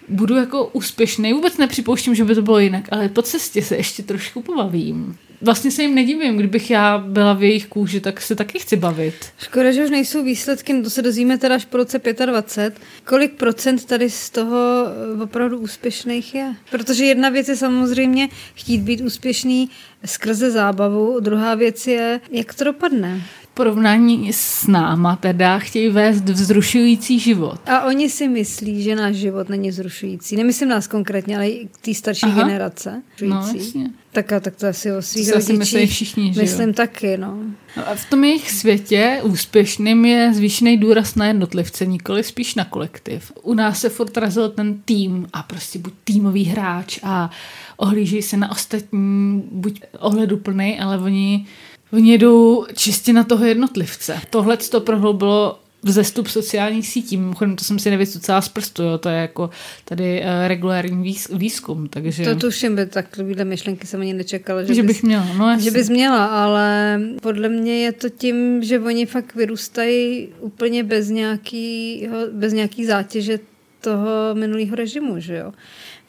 budu 0.09 0.37
jako 0.37 0.67
úspěšný. 0.67 1.33
Vůbec 1.33 1.57
nepřipouštím, 1.57 2.15
že 2.15 2.25
by 2.25 2.35
to 2.35 2.43
bylo 2.43 2.59
jinak, 2.59 2.85
ale 2.91 3.09
po 3.09 3.23
cestě 3.23 3.63
se 3.63 3.77
ještě 3.77 4.03
trošku 4.03 4.43
pobavím. 4.43 5.17
Vlastně 5.43 5.71
se 5.71 5.83
jim 5.83 5.95
nedivím, 5.95 6.37
kdybych 6.37 6.71
já 6.71 6.99
byla 6.99 7.33
v 7.33 7.43
jejich 7.43 7.67
kůži, 7.67 8.01
tak 8.01 8.21
se 8.21 8.35
taky 8.35 8.59
chci 8.59 8.77
bavit. 8.77 9.15
Škoda, 9.39 9.73
že 9.73 9.85
už 9.85 9.91
nejsou 9.91 10.25
výsledky, 10.25 10.73
no 10.73 10.83
to 10.83 10.91
se 10.91 11.03
dozvíme 11.03 11.39
teda 11.39 11.55
až 11.55 11.65
po 11.65 11.77
roce 11.77 12.01
25. 12.27 12.85
Kolik 13.05 13.33
procent 13.33 13.85
tady 13.85 14.11
z 14.11 14.31
toho 14.31 14.85
eh, 15.19 15.23
opravdu 15.23 15.59
úspěšných 15.59 16.35
je? 16.35 16.55
Protože 16.71 17.05
jedna 17.05 17.29
věc 17.29 17.49
je 17.49 17.57
samozřejmě 17.57 18.29
chtít 18.55 18.79
být 18.79 19.01
úspěšný 19.01 19.71
skrze 20.05 20.51
zábavu, 20.51 21.21
druhá 21.21 21.55
věc 21.55 21.87
je, 21.87 22.21
jak 22.31 22.55
to 22.55 22.65
dopadne. 22.65 23.23
Porovnání 23.55 24.33
s 24.33 24.67
náma 24.67 25.17
teda 25.17 25.59
chtějí 25.59 25.89
vést 25.89 26.29
vzrušující 26.29 27.19
život. 27.19 27.61
A 27.67 27.85
oni 27.85 28.11
si 28.11 28.29
myslí, 28.29 28.83
že 28.83 28.97
náš 28.97 29.17
život 29.17 29.49
není 29.49 29.71
vzrušující. 29.71 30.37
Nemyslím 30.37 30.69
nás 30.69 30.87
konkrétně, 30.87 31.37
ale 31.37 31.49
i 31.49 31.69
té 31.81 31.95
starší 31.95 32.27
Aha. 32.27 32.43
generace. 32.43 33.03
No, 33.23 33.37
jasně. 33.37 33.91
tak 34.13 34.33
a 34.33 34.41
tak 34.41 34.57
to 34.57 34.67
asi 34.67 34.93
o 34.93 35.03
svých 35.03 35.33
rodičích. 35.33 35.59
myslí 35.59 35.87
všichni, 35.87 36.35
že? 36.35 36.41
Myslím 36.41 36.75
taky, 36.75 37.17
no. 37.17 37.39
No 37.77 37.89
a 37.89 37.95
v 37.95 38.11
tom 38.11 38.25
jejich 38.25 38.51
světě 38.51 39.21
úspěšným 39.23 40.05
je 40.05 40.35
zvýšený 40.35 40.77
důraz 40.77 41.15
na 41.15 41.27
jednotlivce, 41.27 41.87
nikoli 41.87 42.25
spíš 42.25 42.55
na 42.55 42.65
kolektiv. 42.65 43.33
U 43.43 43.55
nás 43.55 43.81
se 43.81 43.89
furt 43.89 44.17
razil 44.17 44.49
ten 44.49 44.79
tým 44.85 45.27
a 45.33 45.43
prostě 45.43 45.79
buď 45.79 45.93
týmový 46.05 46.45
hráč 46.45 46.99
a 47.03 47.31
ohlíží 47.77 48.23
se 48.23 48.37
na 48.37 48.51
ostatní, 48.51 49.43
buď 49.53 49.83
ohleduplný, 49.99 50.81
ale 50.81 50.99
oni, 50.99 51.47
jdou 51.93 52.67
čistě 52.75 53.13
na 53.13 53.25
toho 53.25 53.45
jednotlivce. 53.45 54.21
Tohle 54.31 54.57
to 54.57 54.81
prohloubilo 54.81 55.59
vzestup 55.83 56.29
sociálních 56.29 56.89
sítí. 56.89 57.17
Mimochodem, 57.17 57.57
to 57.57 57.65
jsem 57.65 57.79
si 57.79 57.91
nevycucala 57.91 58.41
z 58.41 58.49
prstu, 58.49 58.83
jo. 58.83 58.99
to 58.99 59.09
je 59.09 59.17
jako 59.17 59.51
tady 59.85 60.21
uh, 60.21 60.27
regulární 60.49 61.13
výz- 61.13 61.39
výzkum, 61.39 61.89
takže... 61.89 62.25
To 62.25 62.37
tuším, 62.37 62.77
by 62.77 62.87
takovýhle 62.87 63.45
myšlenky 63.45 63.87
jsem 63.87 64.01
ani 64.01 64.15
nečekala, 64.15 64.63
že, 64.63 64.75
že 64.75 64.83
bys, 64.83 64.97
bych 64.97 65.03
měla, 65.03 65.29
no 65.39 65.51
jasně. 65.51 65.65
že 65.65 65.71
bys 65.71 65.89
měla, 65.89 66.27
ale 66.27 67.01
podle 67.23 67.49
mě 67.49 67.79
je 67.79 67.93
to 67.93 68.09
tím, 68.09 68.63
že 68.63 68.81
oni 68.81 69.07
fakt 69.07 69.35
vyrůstají 69.35 70.29
úplně 70.41 70.85
bez 70.85 71.09
nějakýho, 71.09 72.19
bez 72.33 72.53
nějaký 72.53 72.87
zátěže 72.87 73.39
toho 73.81 74.35
minulého 74.35 74.77
režimu, 74.77 75.21
že 75.21 75.37
jo? 75.37 75.53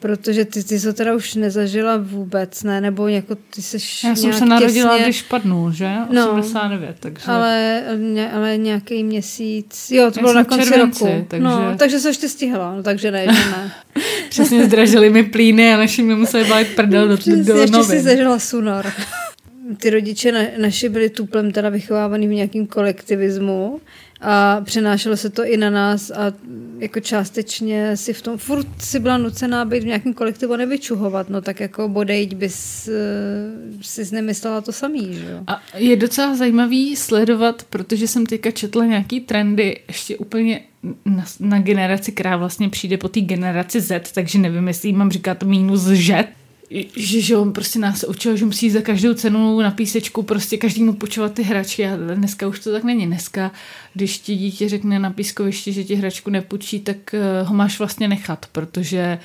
Protože 0.04 0.44
ty, 0.44 0.64
ty 0.64 0.78
jsi 0.80 0.86
to 0.86 0.92
teda 0.92 1.14
už 1.14 1.34
nezažila 1.34 1.96
vůbec, 1.96 2.62
ne? 2.62 2.80
Nebo 2.80 3.08
jako 3.08 3.34
ty 3.34 3.62
jsi 3.62 3.76
Já 4.06 4.14
jsem 4.16 4.32
se 4.32 4.44
narodila, 4.46 4.90
těsně, 4.92 5.04
když 5.04 5.22
padnul, 5.22 5.72
že? 5.72 5.90
No. 6.10 6.30
89, 6.38 6.96
takže... 7.00 7.24
Ale, 7.26 7.82
ně- 7.98 8.30
ale 8.32 8.56
nějaký 8.56 9.04
měsíc, 9.04 9.86
jo, 9.90 10.10
to 10.10 10.18
Já 10.18 10.22
bylo 10.22 10.34
na 10.34 10.44
konci 10.44 10.64
červenci, 10.68 11.04
roku. 11.04 11.24
takže- 11.28 11.44
No, 11.44 11.74
takže 11.78 11.98
se 11.98 12.08
ještě 12.08 12.28
stihla, 12.28 12.76
no, 12.76 12.82
takže 12.82 13.10
ne, 13.10 13.22
že 13.24 13.50
ne. 13.50 13.72
Přesně 14.28 14.64
zdražili 14.64 15.10
mi 15.10 15.22
plíny 15.22 15.74
a 15.74 15.76
naši 15.76 16.02
mi 16.02 16.14
museli 16.14 16.44
balit 16.48 16.68
prdel 16.76 17.08
do, 17.08 17.16
Přesně, 17.16 17.44
do 17.44 17.54
ještě 17.56 17.66
si 17.82 17.88
novin. 17.88 18.02
zažila 18.02 18.38
sunor. 18.38 18.86
Ty 19.76 19.90
rodiče 19.90 20.32
na, 20.32 20.40
naši 20.58 20.88
byli 20.88 21.10
tuplem 21.10 21.50
teda 21.52 21.68
vychovávaný 21.68 22.28
v 22.28 22.30
nějakým 22.30 22.66
kolektivismu 22.66 23.80
a 24.20 24.60
přenášelo 24.64 25.16
se 25.16 25.30
to 25.30 25.44
i 25.44 25.56
na 25.56 25.70
nás 25.70 26.10
a 26.10 26.32
jako 26.78 27.00
částečně 27.00 27.96
si 27.96 28.12
v 28.12 28.22
tom, 28.22 28.38
furt 28.38 28.66
si 28.78 28.98
byla 29.00 29.18
nucená 29.18 29.64
být 29.64 29.82
v 29.82 29.86
nějakém 29.86 30.14
kolektivu 30.14 30.56
nevyčuhovat, 30.56 31.30
no 31.30 31.40
tak 31.40 31.60
jako 31.60 31.88
bodejť 31.88 32.34
bys 32.34 32.88
uh, 32.88 33.80
si 33.82 34.14
nemyslela 34.14 34.60
to 34.60 34.72
samý, 34.72 35.14
že 35.14 35.30
jo. 35.30 35.38
A 35.46 35.62
je 35.76 35.96
docela 35.96 36.36
zajímavý 36.36 36.96
sledovat, 36.96 37.62
protože 37.70 38.08
jsem 38.08 38.26
teďka 38.26 38.50
četla 38.50 38.84
nějaký 38.84 39.20
trendy 39.20 39.80
ještě 39.88 40.16
úplně 40.16 40.60
na, 41.04 41.24
na 41.40 41.60
generaci, 41.60 42.12
která 42.12 42.36
vlastně 42.36 42.68
přijde 42.68 42.96
po 42.96 43.08
té 43.08 43.20
generaci 43.20 43.80
Z, 43.80 44.12
takže 44.12 44.38
nevím, 44.38 44.68
jestli 44.68 44.92
mám 44.92 45.10
říkat 45.10 45.42
minus 45.42 45.80
Z, 45.80 46.26
že, 46.96 47.20
že 47.20 47.36
on 47.36 47.52
prostě 47.52 47.78
nás 47.78 48.04
učil, 48.04 48.36
že 48.36 48.44
musí 48.44 48.70
za 48.70 48.80
každou 48.80 49.14
cenu 49.14 49.60
na 49.60 49.70
písečku 49.70 50.22
prostě 50.22 50.56
každému 50.56 50.92
počovat 50.92 51.34
ty 51.34 51.42
hračky 51.42 51.86
a 51.86 51.96
dneska 52.14 52.46
už 52.46 52.60
to 52.60 52.72
tak 52.72 52.84
není. 52.84 53.06
Dneska, 53.06 53.52
když 53.94 54.18
ti 54.18 54.36
dítě 54.36 54.68
řekne 54.68 54.98
na 54.98 55.10
pískovišti, 55.10 55.72
že 55.72 55.84
ti 55.84 55.94
hračku 55.94 56.30
nepůjčí, 56.30 56.80
tak 56.80 57.14
eh, 57.14 57.42
ho 57.42 57.54
máš 57.54 57.78
vlastně 57.78 58.08
nechat, 58.08 58.46
protože 58.52 59.18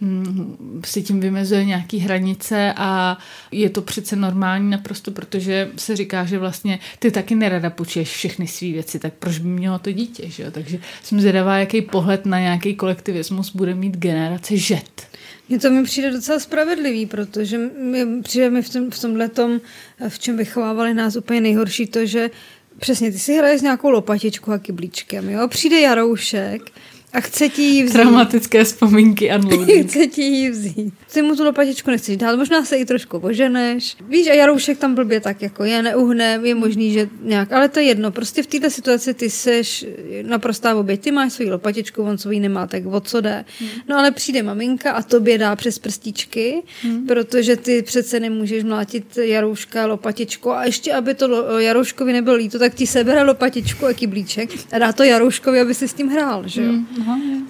mm, 0.00 0.82
si 0.84 1.02
tím 1.02 1.20
vymezuje 1.20 1.64
nějaký 1.64 1.98
hranice 1.98 2.74
a 2.76 3.18
je 3.52 3.70
to 3.70 3.82
přece 3.82 4.16
normální 4.16 4.70
naprosto, 4.70 5.10
protože 5.10 5.70
se 5.76 5.96
říká, 5.96 6.24
že 6.24 6.38
vlastně 6.38 6.78
ty 6.98 7.10
taky 7.10 7.34
nerada 7.34 7.70
půjčuješ 7.70 8.08
všechny 8.08 8.46
své 8.46 8.68
věci, 8.68 8.98
tak 8.98 9.12
proč 9.12 9.38
by 9.38 9.48
mělo 9.48 9.78
to 9.78 9.92
dítě, 9.92 10.30
že 10.30 10.42
jo? 10.42 10.50
Takže 10.50 10.78
jsem 11.02 11.20
zvědavá, 11.20 11.58
jaký 11.58 11.82
pohled 11.82 12.26
na 12.26 12.40
nějaký 12.40 12.74
kolektivismus 12.74 13.56
bude 13.56 13.74
mít 13.74 13.96
generace 13.96 14.56
žet. 14.56 15.15
Mně 15.48 15.58
to 15.58 15.70
mi 15.70 15.82
přijde 15.82 16.10
docela 16.10 16.38
spravedlivý, 16.40 17.06
protože 17.06 17.58
mi, 17.58 18.22
přijde 18.22 18.50
mi 18.50 18.62
v, 18.62 18.70
tom, 18.70 18.90
v 18.90 19.00
tomhle 19.00 19.28
tom, 19.28 19.60
v 20.08 20.18
čem 20.18 20.36
vychovávali 20.36 20.94
nás 20.94 21.16
úplně 21.16 21.40
nejhorší 21.40 21.86
to, 21.86 22.06
že 22.06 22.30
přesně 22.78 23.12
ty 23.12 23.18
si 23.18 23.34
hraješ 23.36 23.60
s 23.60 23.62
nějakou 23.62 23.90
lopatičkou 23.90 24.52
a 24.52 24.58
kyblíčkem, 24.58 25.30
jo? 25.30 25.48
Přijde 25.48 25.80
Jaroušek 25.80 26.70
a 27.12 27.20
chce 27.20 27.48
ti 27.48 27.62
ji 27.62 27.82
vzít. 27.82 27.92
Traumatické 27.92 28.64
vzpomínky 28.64 29.30
unloading. 29.38 29.86
Chce 29.90 30.06
ti 30.06 30.22
ji 30.22 30.50
vzít. 30.50 30.94
Ty 31.12 31.22
mu 31.22 31.36
tu 31.36 31.44
lopatičku 31.44 31.90
nechceš 31.90 32.16
dát, 32.16 32.36
možná 32.36 32.64
se 32.64 32.76
i 32.76 32.84
trošku 32.84 33.18
oženeš. 33.18 33.96
Víš, 34.08 34.28
a 34.28 34.32
Jaroušek 34.32 34.78
tam 34.78 34.94
blbě 34.94 35.20
tak 35.20 35.42
jako 35.42 35.64
je, 35.64 35.82
neuhne, 35.82 36.40
je 36.42 36.54
možný, 36.54 36.92
že 36.92 37.08
nějak, 37.22 37.52
ale 37.52 37.68
to 37.68 37.80
je 37.80 37.86
jedno. 37.86 38.10
Prostě 38.10 38.42
v 38.42 38.46
této 38.46 38.70
situaci 38.70 39.14
ty 39.14 39.30
seš 39.30 39.86
naprostá 40.22 40.74
oběť. 40.74 41.00
Ty 41.00 41.12
máš 41.12 41.32
svoji 41.32 41.50
lopatičku, 41.50 42.02
on 42.02 42.18
svoji 42.18 42.40
nemá, 42.40 42.66
tak 42.66 42.86
o 42.86 43.00
co 43.00 43.20
jde. 43.20 43.44
No 43.88 43.98
ale 43.98 44.10
přijde 44.10 44.42
maminka 44.42 44.92
a 44.92 45.02
tobě 45.02 45.38
dá 45.38 45.56
přes 45.56 45.78
prstíčky, 45.78 46.62
protože 47.06 47.56
ty 47.56 47.82
přece 47.82 48.20
nemůžeš 48.20 48.64
mlátit 48.64 49.16
Jarouška 49.16 49.86
lopatičku 49.86 50.52
a 50.52 50.64
ještě, 50.64 50.92
aby 50.92 51.14
to 51.14 51.58
Jarouškovi 51.58 52.12
nebylo 52.12 52.36
líto, 52.36 52.58
tak 52.58 52.74
ti 52.74 52.86
sebere 52.86 53.22
lopatičku 53.22 53.86
a 53.86 53.92
kyblíček 53.92 54.50
a 54.72 54.78
dá 54.78 54.92
to 54.92 55.02
Jarouškovi, 55.02 55.60
aby 55.60 55.74
si 55.74 55.88
s 55.88 55.94
tím 55.94 56.08
hrál, 56.08 56.42
že 56.46 56.62
jo? 56.62 56.72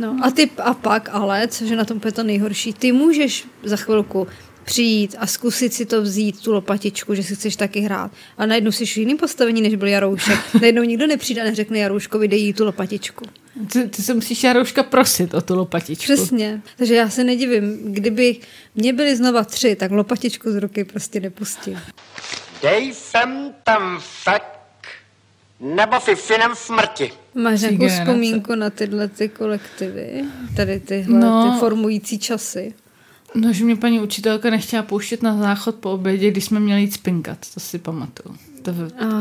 No 0.00 0.16
a 0.22 0.30
ty 0.30 0.50
a 0.58 0.74
pak 0.74 1.08
ale, 1.12 1.48
což 1.48 1.70
je 1.70 1.76
na 1.76 1.84
tom 1.84 2.00
to 2.00 2.22
nejhorší, 2.22 2.72
ty 2.72 2.92
můžeš 2.92 3.46
za 3.62 3.76
chvilku 3.76 4.26
přijít 4.66 5.16
a 5.18 5.26
zkusit 5.26 5.74
si 5.74 5.86
to 5.86 6.02
vzít, 6.02 6.42
tu 6.42 6.52
lopatičku, 6.52 7.14
že 7.14 7.22
si 7.22 7.34
chceš 7.34 7.56
taky 7.56 7.80
hrát. 7.80 8.10
A 8.38 8.46
najednou 8.46 8.72
jsi 8.72 8.86
v 8.86 8.96
jiném 8.96 9.16
postavení, 9.16 9.62
než 9.62 9.74
byl 9.74 9.88
Jaroušek. 9.88 10.38
Najednou 10.60 10.82
nikdo 10.82 11.06
nepřijde 11.06 11.42
a 11.42 11.44
neřekne 11.44 11.78
Jarouškovi, 11.78 12.28
dej 12.28 12.40
jí 12.40 12.52
tu 12.52 12.64
lopatičku. 12.64 13.24
Ty, 13.72 13.88
ty 13.88 14.02
se 14.02 14.14
musíš 14.14 14.44
Jarouška 14.44 14.82
prosit 14.82 15.34
o 15.34 15.40
tu 15.40 15.56
lopatičku. 15.56 16.04
Přesně. 16.04 16.62
Takže 16.76 16.94
já 16.94 17.10
se 17.10 17.24
nedivím, 17.24 17.92
kdyby 17.92 18.36
mě 18.74 18.92
byly 18.92 19.16
znova 19.16 19.44
tři, 19.44 19.76
tak 19.76 19.90
lopatičku 19.90 20.50
z 20.50 20.56
ruky 20.56 20.84
prostě 20.84 21.20
nepustím. 21.20 21.80
Dej 22.62 22.94
sem 22.94 23.54
ten 23.64 23.82
fek, 23.98 24.42
nebo 25.60 26.00
fifinem 26.00 26.54
smrti. 26.54 27.12
Máš 27.42 27.60
nějakou 27.60 27.88
vzpomínku 27.88 28.54
na 28.54 28.70
tyhle 28.70 29.08
ty 29.08 29.28
kolektivy? 29.28 30.24
Tady 30.56 30.80
tyhle 30.80 31.20
No. 31.20 31.52
ty 31.52 31.58
formující 31.60 32.18
časy? 32.18 32.74
No, 33.34 33.52
že 33.52 33.64
mě 33.64 33.76
paní 33.76 34.00
učitelka 34.00 34.50
nechtěla 34.50 34.82
pouštět 34.82 35.22
na 35.22 35.38
záchod 35.38 35.74
po 35.74 35.90
obědě, 35.90 36.30
když 36.30 36.44
jsme 36.44 36.60
měli 36.60 36.80
jít 36.80 36.92
spinkat, 36.94 37.38
to 37.54 37.60
si 37.60 37.78
pamatuju. 37.78 38.36
To, 38.62 38.72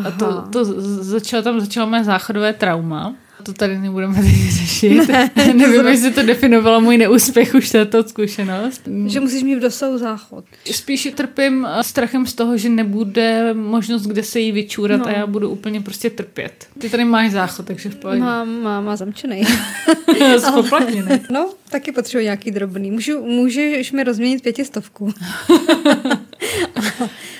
a 0.07 0.11
to, 0.11 0.41
to 0.51 0.65
začalo 1.03 1.43
tam 1.43 1.59
začalo 1.59 1.87
moje 1.89 2.03
záchodové 2.03 2.53
trauma. 2.53 3.15
To 3.45 3.53
tady 3.53 3.77
nebudeme 3.79 4.15
teď 4.15 4.51
řešit. 4.51 5.07
Ne, 5.07 5.31
Nevím, 5.53 5.87
jestli 5.87 6.11
to 6.13 6.23
definovalo 6.23 6.81
můj 6.81 6.97
neúspěch 6.97 7.55
už 7.55 7.69
tato 7.69 8.03
zkušenost. 8.03 8.81
Že 9.05 9.19
musíš 9.19 9.43
mít 9.43 9.55
v 9.55 9.59
dosahu 9.59 9.97
záchod. 9.97 10.45
Spíš 10.71 11.09
trpím 11.15 11.67
eh, 11.69 11.83
strachem 11.83 12.25
z 12.25 12.33
toho, 12.33 12.57
že 12.57 12.69
nebude 12.69 13.53
možnost, 13.53 14.01
kde 14.07 14.23
se 14.23 14.39
jí 14.39 14.51
vyčůrat 14.51 14.99
No. 14.99 15.07
a 15.07 15.11
já 15.11 15.27
budu 15.27 15.49
úplně 15.49 15.81
prostě 15.81 16.09
trpět. 16.09 16.67
Ty 16.79 16.89
tady 16.89 17.05
máš 17.05 17.31
záchod, 17.31 17.65
takže 17.65 17.89
v 17.89 17.95
pohodě. 17.95 18.19
Mám, 18.19 18.61
mám, 18.61 18.85
má 18.85 18.95
zamčenej. 18.95 19.45
Spoplatněný. 20.37 21.09
No, 21.31 21.49
taky 21.69 21.91
potřebuji 21.91 22.23
nějaký 22.23 22.51
drobný. 22.51 22.91
Můžu, 22.91 23.21
můžeš 23.21 23.91
mi 23.91 24.03
rozměnit 24.03 24.43
pětistovku. 24.43 25.13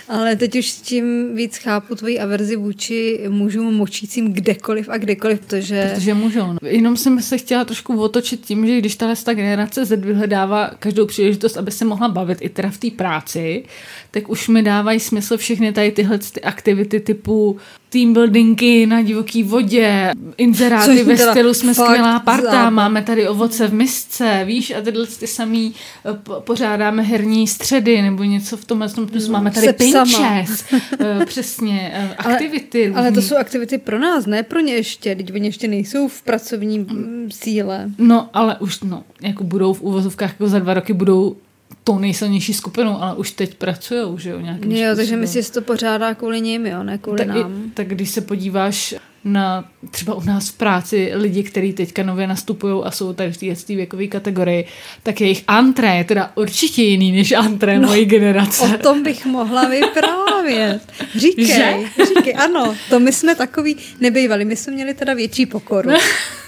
Ale 0.07 0.35
teď 0.35 0.55
už 0.55 0.71
tím 0.71 1.35
víc 1.35 1.57
chápu 1.57 1.95
tvoji 1.95 2.19
averzi 2.19 2.55
vůči 2.55 3.19
mužům 3.29 3.73
močícím 3.73 4.33
kdekoliv 4.33 4.89
a 4.89 4.97
kdekoliv, 4.97 5.39
protože... 5.39 5.91
Protože 5.95 6.13
můžou. 6.13 6.47
No. 6.47 6.57
Jenom 6.63 6.97
jsem 6.97 7.21
se 7.21 7.37
chtěla 7.37 7.65
trošku 7.65 8.01
otočit 8.01 8.45
tím, 8.45 8.67
že 8.67 8.77
když 8.77 8.95
tahle 8.95 9.15
ta 9.15 9.33
generace 9.33 9.85
Z 9.85 9.95
vyhledává 9.95 10.71
každou 10.79 11.05
příležitost, 11.05 11.57
aby 11.57 11.71
se 11.71 11.85
mohla 11.85 12.07
bavit 12.07 12.37
i 12.41 12.49
teda 12.49 12.69
v 12.69 12.77
té 12.77 12.91
práci, 12.91 13.63
tak 14.11 14.29
už 14.29 14.47
mi 14.47 14.63
dávají 14.63 14.99
smysl 14.99 15.37
všechny 15.37 15.73
tady 15.73 15.91
tyhle 15.91 16.17
ty 16.17 16.41
aktivity 16.41 16.99
typu 16.99 17.57
team 17.95 18.13
buildingy 18.13 18.85
na 18.85 19.01
divoký 19.01 19.43
vodě, 19.43 20.11
inzeráty 20.37 20.85
Což 20.97 21.01
ve 21.01 21.17
stylu 21.17 21.53
jsme 21.53 21.73
skvělá 21.73 22.19
parta, 22.19 22.51
zábava. 22.51 22.69
máme 22.69 23.01
tady 23.01 23.27
ovoce 23.27 23.67
v 23.67 23.73
misce, 23.73 24.41
víš, 24.45 24.71
a 24.71 24.81
tyhle 24.81 25.07
ty 25.07 25.27
samý 25.27 25.73
eh, 26.05 26.13
po- 26.23 26.33
pořádáme 26.41 27.03
herní 27.03 27.47
středy 27.47 28.01
nebo 28.01 28.23
něco 28.23 28.57
v 28.57 28.65
tomhle 28.65 28.89
tom 28.89 29.07
smyslu. 29.07 29.31
Máme 29.33 29.51
tady 29.51 29.73
pinches, 29.73 30.65
eh, 30.99 31.25
přesně, 31.25 31.91
eh, 31.93 32.15
Ale- 32.17 32.33
aktivity 32.35 32.87
Ale 32.95 33.11
to 33.11 33.15
různý. 33.15 33.29
jsou 33.29 33.35
aktivity 33.37 33.77
pro 33.77 33.99
nás, 33.99 34.25
ne 34.25 34.43
pro 34.43 34.59
ně 34.59 34.73
ještě. 34.73 35.15
Teď 35.15 35.33
oni 35.33 35.47
ještě 35.47 35.67
nejsou 35.67 36.07
v 36.07 36.21
pracovním 36.21 36.81
mm, 36.81 37.29
síle. 37.31 37.89
No, 37.97 38.29
ale 38.33 38.57
už, 38.59 38.79
no, 38.81 39.03
jako 39.21 39.43
budou 39.43 39.73
v 39.73 39.81
úvozovkách, 39.81 40.29
jako 40.29 40.47
za 40.47 40.59
dva 40.59 40.73
roky 40.73 40.93
budou 40.93 41.35
tou 41.83 41.99
nejsilnější 41.99 42.53
skupinou, 42.53 43.01
ale 43.01 43.15
už 43.15 43.31
teď 43.31 43.55
pracujou, 43.55 44.17
že 44.17 44.29
jo, 44.29 44.39
nějakým 44.39 44.71
Jo, 44.71 44.87
takže 44.87 44.95
způsobem. 45.01 45.19
myslíš, 45.19 45.43
že 45.45 45.47
se 45.47 45.53
to 45.53 45.61
pořádá 45.61 46.13
kvůli 46.13 46.41
nim, 46.41 46.65
jo, 46.65 46.83
ne 46.83 46.97
kvůli 46.97 47.17
tak, 47.17 47.35
i, 47.35 47.39
nám. 47.39 47.71
tak 47.73 47.87
když 47.87 48.09
se 48.09 48.21
podíváš 48.21 48.95
na 49.23 49.65
třeba 49.91 50.13
u 50.13 50.23
nás 50.23 50.49
v 50.49 50.57
práci 50.57 51.11
lidi, 51.13 51.43
kteří 51.43 51.73
teďka 51.73 52.03
nově 52.03 52.27
nastupují 52.27 52.83
a 52.83 52.91
jsou 52.91 53.13
tady 53.13 53.31
v 53.31 53.37
té 53.37 53.55
té 53.55 53.75
věkové 53.75 54.07
kategorii, 54.07 54.65
tak 55.03 55.21
jejich 55.21 55.43
antré 55.47 55.95
je 55.97 56.03
teda 56.03 56.31
určitě 56.35 56.83
jiný 56.83 57.11
než 57.11 57.31
antré 57.31 57.79
no, 57.79 57.87
mojí 57.87 58.05
generace. 58.05 58.63
O 58.63 58.77
tom 58.77 59.03
bych 59.03 59.25
mohla 59.25 59.69
vyprávět. 59.69 60.81
Říkej, 61.15 61.45
Že? 61.45 61.73
říkej, 62.05 62.35
ano, 62.35 62.75
to 62.89 62.99
my 62.99 63.11
jsme 63.13 63.35
takový 63.35 63.77
nebejvali, 63.99 64.45
my 64.45 64.55
jsme 64.55 64.73
měli 64.73 64.93
teda 64.93 65.13
větší 65.13 65.45
pokoru. 65.45 65.89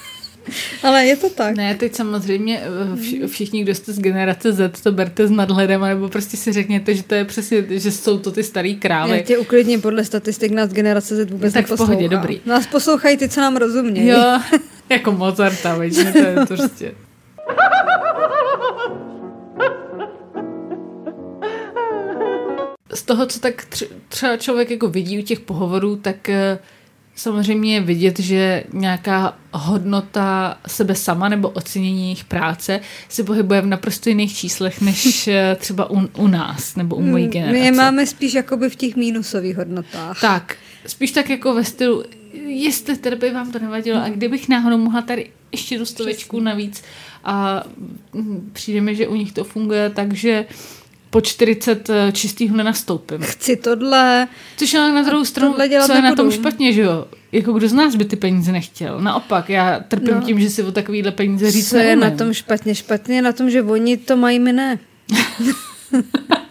Ale 0.84 1.06
je 1.06 1.16
to 1.18 1.30
tak. 1.30 1.56
Ne, 1.56 1.76
teď 1.76 1.96
samozřejmě 1.96 2.62
eh, 2.64 2.96
vš- 2.96 3.28
všichni, 3.28 3.64
kdo 3.64 3.76
jste 3.76 3.94
z 3.94 4.00
generace 4.00 4.54
Z, 4.54 4.82
to 4.84 4.92
berte 4.92 5.28
s 5.28 5.32
nadhledem, 5.32 5.82
nebo 5.82 6.10
prostě 6.10 6.38
si 6.38 6.52
řekněte, 6.54 6.96
že 6.96 7.04
to 7.04 7.16
je 7.16 7.26
přesně, 7.26 7.64
že 7.70 7.92
jsou 7.92 8.18
to 8.18 8.32
ty 8.32 8.44
starý 8.44 8.74
Já 8.74 8.80
krávy. 8.80 9.24
tě 9.28 9.38
uklidním 9.38 9.82
podle 9.82 10.06
statistik 10.06 10.52
nás 10.52 10.70
generace 10.70 11.16
Z 11.16 11.32
vůbec 11.32 11.54
Tak 11.54 11.66
v 11.68 11.76
pohodě, 11.78 12.10
dobrý. 12.10 12.42
Nás 12.46 12.68
poslouchají 12.68 13.18
ty, 13.18 13.30
co 13.30 13.42
nám 13.42 13.58
rozumějí. 13.58 14.08
Jo, 14.08 14.40
jako 14.90 15.12
Mozarta, 15.12 15.76
veď, 15.76 15.94
to 16.14 16.18
je 16.18 16.36
to 16.36 16.46
prostě. 16.46 16.92
Z 22.94 23.04
toho, 23.04 23.26
co 23.26 23.40
tak 23.40 23.68
tř- 23.70 23.88
třeba 24.08 24.38
člověk 24.38 24.72
jako 24.72 24.88
vidí 24.88 25.20
u 25.20 25.22
těch 25.22 25.40
pohovorů, 25.40 25.96
tak 25.96 26.30
eh, 26.30 26.60
samozřejmě 27.18 27.74
je 27.74 27.82
vidět, 27.82 28.20
že 28.20 28.64
nějaká 28.74 29.38
hodnota 29.52 30.58
sebe 30.68 30.96
sama 30.96 31.30
nebo 31.30 31.50
ocenění 31.50 32.04
jejich 32.04 32.24
práce 32.24 32.80
se 33.10 33.24
pohybuje 33.24 33.62
v 33.62 33.66
naprosto 33.66 34.10
jiných 34.10 34.38
číslech 34.38 34.82
než 34.82 35.28
eh, 35.28 35.58
třeba 35.60 35.92
u, 35.92 36.08
u 36.18 36.28
nás 36.28 36.76
nebo 36.76 36.96
u 36.96 37.02
mojí 37.02 37.28
generace. 37.28 37.60
My 37.60 37.66
je 37.66 37.72
máme 37.72 38.06
spíš 38.06 38.34
jakoby 38.34 38.70
v 38.70 38.76
těch 38.76 38.96
mínusových 38.96 39.58
hodnotách. 39.58 40.22
Tak, 40.22 40.56
spíš 40.86 41.12
tak 41.12 41.30
jako 41.30 41.54
ve 41.54 41.64
stylu, 41.64 42.04
jestli 42.46 42.98
teda 42.98 43.16
by 43.16 43.32
vám 43.32 43.52
to 43.52 43.60
nevadilo 43.60 44.04
a 44.04 44.10
kdybych 44.10 44.50
náhodou 44.50 44.78
mohla 44.78 45.02
tady 45.02 45.30
ještě 45.52 45.80
do 45.80 45.86
stovečku 45.86 46.40
navíc 46.40 46.84
a 47.24 47.64
mm, 48.14 48.50
přijde 48.54 48.82
mi, 48.82 48.96
že 48.96 49.08
u 49.08 49.16
nich 49.16 49.32
to 49.32 49.44
funguje, 49.44 49.90
takže 49.90 50.46
po 51.10 51.22
40 51.22 51.90
čistýho 52.14 52.58
nenastoupím. 52.58 53.18
Chci 53.22 53.56
tohle, 53.56 54.28
Což 54.58 54.74
ale 54.74 54.92
na 54.92 55.02
druhou 55.02 55.26
stranu, 55.26 55.54
co 55.86 55.94
je 55.94 56.02
na 56.02 56.16
tom 56.16 56.26
nebudu. 56.28 56.32
špatně, 56.32 56.74
že 56.74 56.82
jo? 56.82 57.06
Jako 57.32 57.54
kdo 57.54 57.68
z 57.68 57.74
nás 57.74 57.96
by 57.96 58.06
ty 58.06 58.16
peníze 58.16 58.52
nechtěl? 58.52 59.02
Naopak, 59.02 59.50
já 59.50 59.80
trpím 59.88 60.16
No. 60.16 60.22
tím, 60.22 60.40
že 60.40 60.50
si 60.50 60.64
o 60.64 60.72
takovýhle 60.72 61.12
peníze 61.12 61.52
říct 61.52 61.70
co 61.70 61.78
je 61.78 61.84
neumím. 61.96 62.00
na 62.12 62.18
tom 62.18 62.34
špatně. 62.34 62.76
Špatně 62.76 63.16
je 63.16 63.22
na 63.22 63.32
tom, 63.32 63.50
že 63.50 63.62
oni 63.64 63.98
to 63.98 64.18
mají, 64.18 64.40
my 64.40 64.54
ne. 64.54 64.80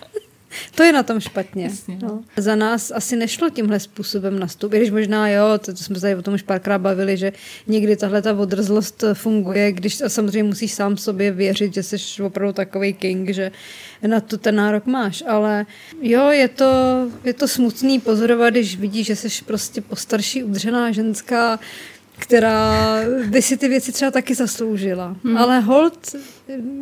To 0.76 0.82
je 0.82 0.92
na 0.92 1.02
tom 1.02 1.20
špatně. 1.20 1.64
Jasně. 1.64 1.98
No. 2.02 2.22
Za 2.36 2.56
nás 2.56 2.92
asi 2.94 3.16
nešlo 3.16 3.50
tímhle 3.50 3.80
způsobem 3.80 4.38
nastoupit, 4.38 4.76
když 4.76 4.90
možná 4.90 5.28
jo, 5.28 5.44
to, 5.58 5.72
to 5.72 5.84
jsme 5.84 5.94
se 5.94 6.00
tady 6.00 6.14
o 6.14 6.22
tom 6.22 6.34
už 6.34 6.42
párkrát 6.42 6.78
bavili, 6.78 7.16
že 7.16 7.32
někdy 7.66 7.96
tahle 7.96 8.22
ta 8.22 8.34
odrzlost 8.38 9.04
funguje, 9.14 9.72
když 9.72 10.00
a 10.00 10.08
samozřejmě 10.08 10.42
musíš 10.42 10.72
sám 10.72 10.96
sobě 10.96 11.32
věřit, 11.32 11.74
že 11.74 11.82
jsi 11.82 12.22
opravdu 12.22 12.52
takový 12.52 12.92
king, 12.92 13.30
že 13.30 13.50
na 14.06 14.20
to 14.20 14.38
ten 14.38 14.56
nárok 14.56 14.86
máš, 14.86 15.24
ale 15.26 15.66
jo, 16.02 16.30
je 16.30 16.48
to, 16.48 16.72
je 17.24 17.34
to 17.34 17.48
smutný 17.48 18.00
pozorovat, 18.00 18.50
když 18.50 18.76
vidíš, 18.76 19.06
že 19.06 19.16
jsi 19.16 19.28
prostě 19.44 19.80
postarší 19.80 20.44
udřená 20.44 20.92
ženská, 20.92 21.58
která 22.18 22.96
by 23.26 23.42
si 23.42 23.56
ty 23.56 23.68
věci 23.68 23.92
třeba 23.92 24.10
taky 24.10 24.34
zasloužila. 24.34 25.16
Hmm. 25.24 25.36
Ale 25.38 25.60
hold, 25.60 26.16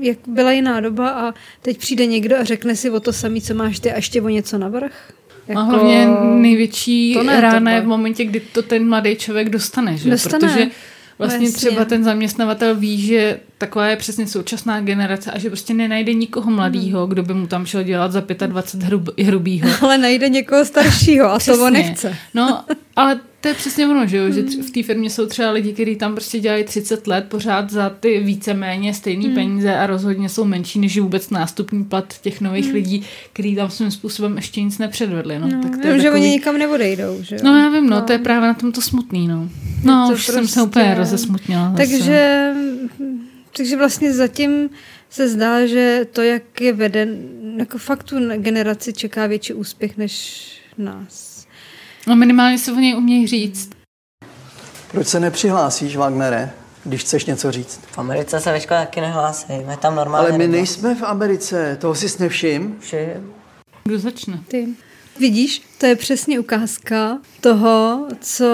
jak 0.01 0.19
byla 0.27 0.53
jiná 0.53 0.81
doba 0.81 1.11
a 1.11 1.35
teď 1.63 1.79
přijde 1.79 2.07
někdo 2.07 2.37
a 2.37 2.45
řekne 2.45 2.77
si 2.77 2.91
o 2.91 3.01
to 3.01 3.13
samý, 3.13 3.41
co 3.43 3.55
máš 3.55 3.79
ty 3.79 3.93
a 3.93 3.97
ještě 3.97 4.23
o 4.23 4.29
něco 4.29 4.59
navrh. 4.59 5.13
A 5.57 5.61
hlavně 5.61 6.09
největší 6.35 7.11
Jako- 7.11 7.25
to 7.25 7.31
ne, 7.31 7.41
rána 7.41 7.71
je 7.71 7.81
v 7.81 7.87
momentě, 7.87 8.25
kdy 8.25 8.41
to 8.41 8.63
ten 8.63 8.89
mladý 8.89 9.17
člověk 9.17 9.49
dostane, 9.49 9.97
že? 9.97 10.11
Dostane. 10.11 10.49
Protože 10.49 10.67
vlastně 11.19 11.47
Jasně. 11.47 11.57
třeba 11.59 11.85
ten 11.85 12.05
zaměstnavatel 12.05 12.75
ví, 12.75 13.01
že 13.07 13.41
taková 13.59 13.87
je 13.87 13.97
přesně 13.97 14.27
současná 14.27 14.81
generace 14.81 15.31
a 15.31 15.39
že 15.39 15.51
prostě 15.51 15.75
nenajde 15.75 16.15
nikoho 16.15 16.51
mladýho, 16.51 17.07
kdo 17.07 17.23
by 17.23 17.35
mu 17.35 17.47
tam 17.47 17.67
šel 17.67 17.83
dělat 17.83 18.13
za 18.13 18.21
25 18.47 18.87
hrub, 18.87 19.09
hrubýho. 19.23 19.69
Ale 19.83 19.99
najde 19.99 20.29
někoho 20.29 20.65
staršího 20.65 21.33
a 21.33 21.39
to 21.39 21.65
on 21.65 21.73
nechce. 21.73 22.17
No, 22.35 22.65
ale 22.97 23.21
to 23.41 23.49
je 23.49 23.55
přesně 23.55 23.87
ono, 23.89 24.07
že 24.07 24.17
jo, 24.17 24.31
že 24.31 24.43
tři- 24.43 24.63
v 24.63 24.71
té 24.71 24.83
firmě 24.83 25.11
jsou 25.11 25.27
třeba 25.27 25.51
lidi, 25.51 25.73
kteří 25.73 25.97
tam 25.97 26.15
prostě 26.15 26.41
dělají 26.41 26.65
30 26.65 27.07
let 27.07 27.25
pořád 27.29 27.71
za 27.71 27.91
ty 27.91 28.21
víceméně 28.21 28.95
stejné 28.95 29.25
Hmm. 29.25 29.35
peníze 29.35 29.77
a 29.77 29.87
rozhodně 29.87 30.29
jsou 30.29 30.45
menší 30.45 30.79
než 30.79 30.99
vůbec 30.99 31.31
nástupní 31.31 31.85
plat 31.85 32.15
těch 32.21 32.41
nových 32.41 32.65
Hmm. 32.65 32.75
lidí, 32.75 33.05
kteří 33.33 33.55
tam 33.57 33.71
svým 33.71 33.91
způsobem 33.91 34.37
ještě 34.37 34.63
nic 34.63 34.79
nepředvedli. 34.79 35.39
No, 35.39 35.51
tak 35.63 35.71
to 35.71 35.79
Vím, 35.83 35.87
je 35.87 35.99
že 35.99 36.03
takový... 36.05 36.21
oni 36.23 36.31
nikam 36.31 36.59
neodejdou, 36.59 37.19
že 37.23 37.35
jo? 37.35 37.41
No 37.45 37.57
já 37.59 37.69
vím, 37.71 37.91
no, 37.91 38.03
to 38.03 38.13
je 38.13 38.19
právě 38.19 38.49
na 38.49 38.55
tom 38.55 38.73
to 38.73 38.81
smutný, 38.81 39.29
no. 39.29 39.49
No, 39.85 40.07
to 40.09 40.15
už 40.15 40.27
jsem 40.27 40.49
se 40.49 40.63
úplně 40.63 40.95
rozesmutnila. 40.95 41.71
zase. 41.71 41.77
Takže, 41.77 42.53
takže 43.57 43.77
vlastně 43.77 44.13
zatím 44.13 44.71
se 45.11 45.29
zdá, 45.29 45.67
že 45.67 46.07
to, 46.13 46.23
jak 46.23 46.61
je 46.61 46.73
veden, 46.73 47.17
jako 47.59 47.79
fakt 47.79 48.03
tu 48.03 48.17
generaci 48.37 48.93
čeká 48.93 49.27
větší 49.27 49.53
úspěch 49.55 49.97
než 49.97 50.45
nás. 50.79 51.34
No 52.07 52.17
minimálně 52.17 52.59
se 52.59 52.73
o 52.73 52.75
něj 52.75 52.97
umějí 52.97 53.27
říct. 53.27 53.71
Proč 54.91 55.07
se 55.07 55.21
nepřihlásíš, 55.21 55.97
Wagnere, 55.97 56.51
když 56.85 57.01
chceš 57.01 57.25
něco 57.25 57.53
říct? 57.53 57.81
V 57.93 57.99
Americe 57.99 58.41
se 58.41 58.53
ve 58.53 58.61
škole 58.61 58.81
taky 58.81 59.01
nehlásí, 59.01 59.47
je 59.71 59.77
tam 59.77 59.95
normálně. 59.95 60.29
Ale 60.29 60.39
my 60.39 60.49
nejsme 60.49 60.95
v 60.95 61.03
Americe, 61.03 61.77
toho 61.81 61.95
si 61.95 62.23
nevšim. 62.23 62.77
Vši- 62.81 63.09
Kdo 63.85 63.99
začne? 63.99 64.41
Ty. 64.49 64.69
Vidíš, 65.19 65.63
to 65.79 65.87
je 65.87 65.97
přesně 65.97 66.39
ukázka 66.41 67.19
toho, 67.41 68.07
co 68.21 68.47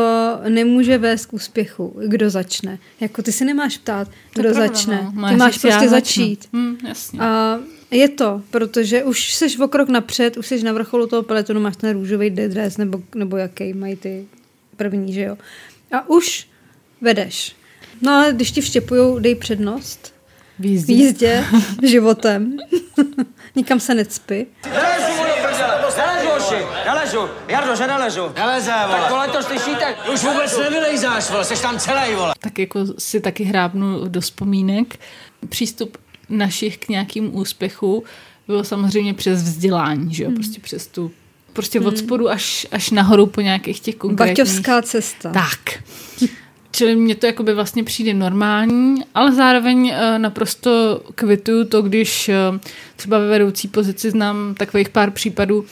nemůže 0.48 0.98
vést 0.98 1.26
k 1.26 1.32
úspěchu, 1.32 1.96
kdo 2.06 2.30
začne. 2.30 2.78
Jako 3.00 3.22
ty 3.22 3.32
si 3.32 3.44
nemáš 3.44 3.78
ptát, 3.78 4.08
To 4.08 4.40
kdo 4.40 4.50
pravda, 4.52 4.66
začne. 4.66 5.10
no. 5.14 5.28
Ty 5.28 5.36
máš 5.36 5.52
prostě 5.58 5.68
začnu. 5.68 5.88
začít. 5.88 6.48
Hm, 6.52 6.76
jasně. 6.88 7.20
A 7.20 7.58
je 7.90 8.08
to, 8.08 8.42
protože 8.50 9.04
už 9.04 9.34
jsi 9.34 9.58
o 9.58 9.68
krok 9.68 9.88
napřed, 9.88 10.36
už 10.36 10.46
jsi 10.46 10.62
na 10.62 10.72
vrcholu 10.72 11.06
toho 11.06 11.22
peletonu, 11.22 11.60
máš 11.60 11.76
ten 11.76 11.92
růžový 11.92 12.30
dres, 12.30 12.76
nebo, 12.76 13.02
nebo 13.14 13.36
jaký 13.36 13.72
mají 13.72 13.96
ty 13.96 14.26
první, 14.76 15.12
že 15.12 15.22
jo. 15.22 15.38
A 15.92 16.08
už 16.08 16.46
vedeš. 17.00 17.56
No 18.02 18.12
ale 18.12 18.32
když 18.32 18.50
ti 18.50 18.60
vštěpujou, 18.60 19.18
dej 19.18 19.34
přednost 19.34 20.14
v 20.58 20.62
v 20.62 20.66
jízdě. 20.66 20.92
jízdě 20.94 21.44
životem. 21.82 22.56
Nikam 23.56 23.80
se 23.80 23.94
necpi. 23.94 24.46
Nelezu, 26.50 26.66
hoši, 26.66 26.84
nelezu. 26.86 27.28
Jardo, 27.48 27.76
že 27.76 27.86
nelezu. 27.86 28.20
Neleze, 28.36 28.72
vole. 28.86 29.00
Tak 29.00 29.10
vole, 29.10 29.28
to 29.28 29.42
slyšíte? 29.42 29.94
Už 30.14 30.24
vůbec 30.24 30.58
nevylejzáš, 30.58 31.30
vole, 31.30 31.44
seš 31.44 31.60
tam 31.60 31.78
celý, 31.78 32.14
vole. 32.14 32.34
tak 32.38 32.58
jako 32.58 32.80
si 32.98 33.20
taky 33.20 33.44
hrábnu 33.44 34.08
do 34.08 34.20
vzpomínek. 34.20 34.98
Přístup 35.48 35.98
našich 36.28 36.78
k 36.78 36.88
nějakým 36.88 37.36
úspěchu 37.36 38.04
bylo 38.46 38.64
samozřejmě 38.64 39.14
přes 39.14 39.42
vzdělání, 39.42 40.14
že 40.14 40.24
jo, 40.24 40.30
prostě 40.34 40.60
přes 40.60 40.86
tu 40.86 41.10
prostě 41.52 41.80
od 41.80 41.98
spodu 41.98 42.30
až, 42.30 42.66
až 42.72 42.90
nahoru 42.90 43.26
po 43.26 43.40
nějakých 43.40 43.80
těch 43.80 43.96
konkrétních... 43.96 44.38
Baťovská 44.38 44.82
cesta. 44.82 45.32
Tak. 45.32 45.82
Čili 46.70 46.96
mně 46.96 47.14
to 47.14 47.26
jakoby 47.26 47.54
vlastně 47.54 47.84
přijde 47.84 48.14
normální, 48.14 49.02
ale 49.14 49.32
zároveň 49.32 49.88
eh, 49.88 50.18
naprosto 50.18 51.02
kvituju 51.14 51.64
to, 51.64 51.82
když 51.82 52.28
eh, 52.28 52.34
třeba 52.96 53.18
ve 53.18 53.26
vedoucí 53.28 53.68
pozici 53.68 54.10
znám 54.10 54.54
takových 54.54 54.88
pár 54.88 55.10
případů, 55.10 55.64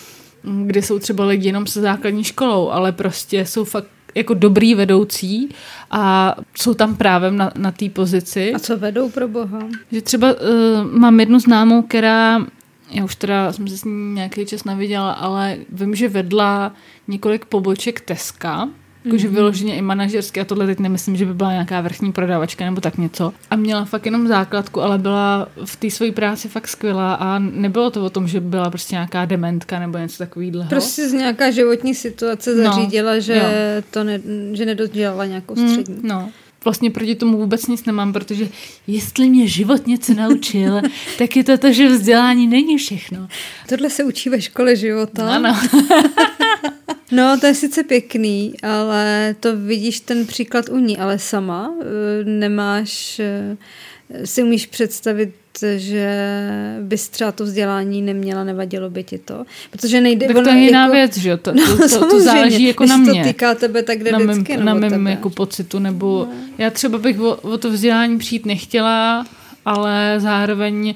kde 0.64 0.82
jsou 0.82 0.98
třeba 0.98 1.24
lidi 1.24 1.48
jenom 1.48 1.66
se 1.66 1.80
základní 1.80 2.24
školou, 2.24 2.68
ale 2.70 2.92
prostě 2.92 3.46
jsou 3.46 3.64
fakt 3.64 3.87
jako 4.14 4.34
dobrý 4.34 4.74
vedoucí 4.74 5.48
a 5.90 6.34
jsou 6.56 6.74
tam 6.74 6.96
právem 6.96 7.37
na, 7.37 7.52
na 7.56 7.72
té 7.72 7.88
pozici. 7.88 8.54
A 8.54 8.58
co 8.58 8.76
vedou 8.76 9.11
pro 9.11 9.28
boha? 9.28 9.58
Že 9.92 10.02
třeba 10.02 10.32
uh, 10.32 10.38
mám 10.98 11.20
jednu 11.20 11.40
známou, 11.40 11.82
která, 11.82 12.46
já 12.90 13.04
už 13.04 13.14
teda 13.16 13.52
jsem 13.52 13.68
se 13.68 13.78
s 13.78 13.84
ní 13.84 14.14
nějaký 14.14 14.46
čas 14.46 14.64
neviděla, 14.64 15.12
ale 15.12 15.56
vím, 15.68 15.94
že 15.94 16.08
vedla 16.08 16.72
několik 17.08 17.44
poboček 17.44 18.00
Teska 18.00 18.68
Jakože 19.04 19.26
Mhm. 19.28 19.34
vyloženě 19.37 19.76
i 19.76 19.82
manažersky 19.82 20.40
a 20.40 20.44
tohle 20.44 20.66
teď 20.66 20.78
nemyslím, 20.78 21.16
že 21.16 21.26
by 21.26 21.34
byla 21.34 21.52
nějaká 21.52 21.80
vrchní 21.80 22.12
prodavačka 22.12 22.64
nebo 22.64 22.80
tak 22.80 22.98
něco. 22.98 23.32
A 23.50 23.56
měla 23.56 23.84
fakt 23.84 24.06
jenom 24.06 24.28
základku, 24.28 24.80
ale 24.82 24.98
byla 24.98 25.48
v 25.64 25.76
té 25.76 25.90
své 25.90 26.12
práci 26.12 26.48
fakt 26.48 26.68
skvělá 26.68 27.14
a 27.14 27.38
nebylo 27.38 27.90
to 27.90 28.04
o 28.04 28.11
tom, 28.11 28.28
že 28.28 28.40
byla 28.40 28.70
prostě 28.70 28.94
nějaká 28.94 29.24
dementka 29.24 29.78
nebo 29.78 29.98
něco 29.98 30.18
takového. 30.18 30.64
Prostě 30.68 31.08
z 31.08 31.12
nějaká 31.12 31.50
životní 31.50 31.94
situace 31.94 32.54
No, 32.54 32.64
zařídila, 32.64 33.18
že, 33.18 33.34
jo. 33.37 33.42
to 33.90 34.04
ne, 34.04 34.20
že 34.52 34.66
nedodělala 34.66 35.24
nějakou 35.26 35.54
Mm, 35.54 35.68
střední. 35.68 35.96
no. 36.02 36.30
Vlastně 36.64 36.90
proti 36.90 37.14
tomu 37.14 37.38
vůbec 37.38 37.66
nic 37.66 37.84
nemám, 37.84 38.12
protože 38.12 38.48
jestli 38.87 39.28
mě 39.30 39.46
život 39.48 39.87
něco 39.87 40.14
naučil, 40.14 40.80
tak 41.18 41.37
je 41.37 41.44
to 41.44 41.58
to, 41.58 41.72
že 41.72 41.88
vzdělání 41.88 42.46
není 42.46 42.78
všechno. 42.78 43.28
Tohle 43.68 43.90
se 43.90 44.04
učí 44.04 44.30
ve 44.30 44.40
škole 44.40 44.76
života. 44.76 45.30
Ano. 45.34 45.56
No, 47.12 47.38
to 47.40 47.47
je 47.47 47.55
sice 47.55 47.83
pěkný, 47.83 48.55
ale 48.62 49.35
to 49.40 49.57
vidíš 49.57 50.01
ten 50.01 50.27
příklad 50.27 50.68
u 50.68 50.79
ní, 50.79 50.99
ale 50.99 51.18
sama 51.18 51.75
eh, 51.81 52.25
nemáš, 52.25 53.18
eh, 53.21 53.57
si 54.27 54.42
umíš 54.42 54.66
představit, 54.66 55.35
že 55.77 56.16
bys 56.83 57.09
třeba 57.09 57.33
to 57.33 57.44
vzdělání 57.44 58.03
neměla, 58.03 58.44
nevadilo 58.44 58.90
by 58.90 59.05
ti 59.05 59.18
to. 59.18 59.44
Protože 59.71 60.01
nejde... 60.01 60.27
Tak 60.27 60.44
to 60.44 60.51
je 60.51 60.57
jiná 60.59 60.83
jako- 60.83 60.94
věc, 60.94 61.16
že 61.16 61.29
jo? 61.31 61.37
To, 61.37 61.53
No, 61.55 61.77
to, 61.77 61.88
to, 61.88 62.11
to 62.11 62.21
záleží 62.21 62.64
jako 62.64 62.87
na 62.87 62.94
to 62.94 63.01
mě. 63.03 63.25
týká 63.25 63.55
tebe, 63.55 63.83
tak 63.83 63.99
jde 64.05 64.12
na 64.12 64.18
mém, 64.18 64.29
vždycky 64.31 64.57
na 64.57 64.75
mém 64.75 65.07
jako 65.07 65.31
pocitu, 65.31 65.79
nebo 65.79 66.29
no. 66.31 66.35
já 66.59 66.71
třeba 66.71 66.99
bych 66.99 67.21
o, 67.21 67.35
o 67.37 67.59
to 67.59 67.71
vzdělání 67.71 68.18
přijít 68.18 68.47
nechtěla, 68.47 69.27
ale 69.64 70.14
zároveň 70.18 70.94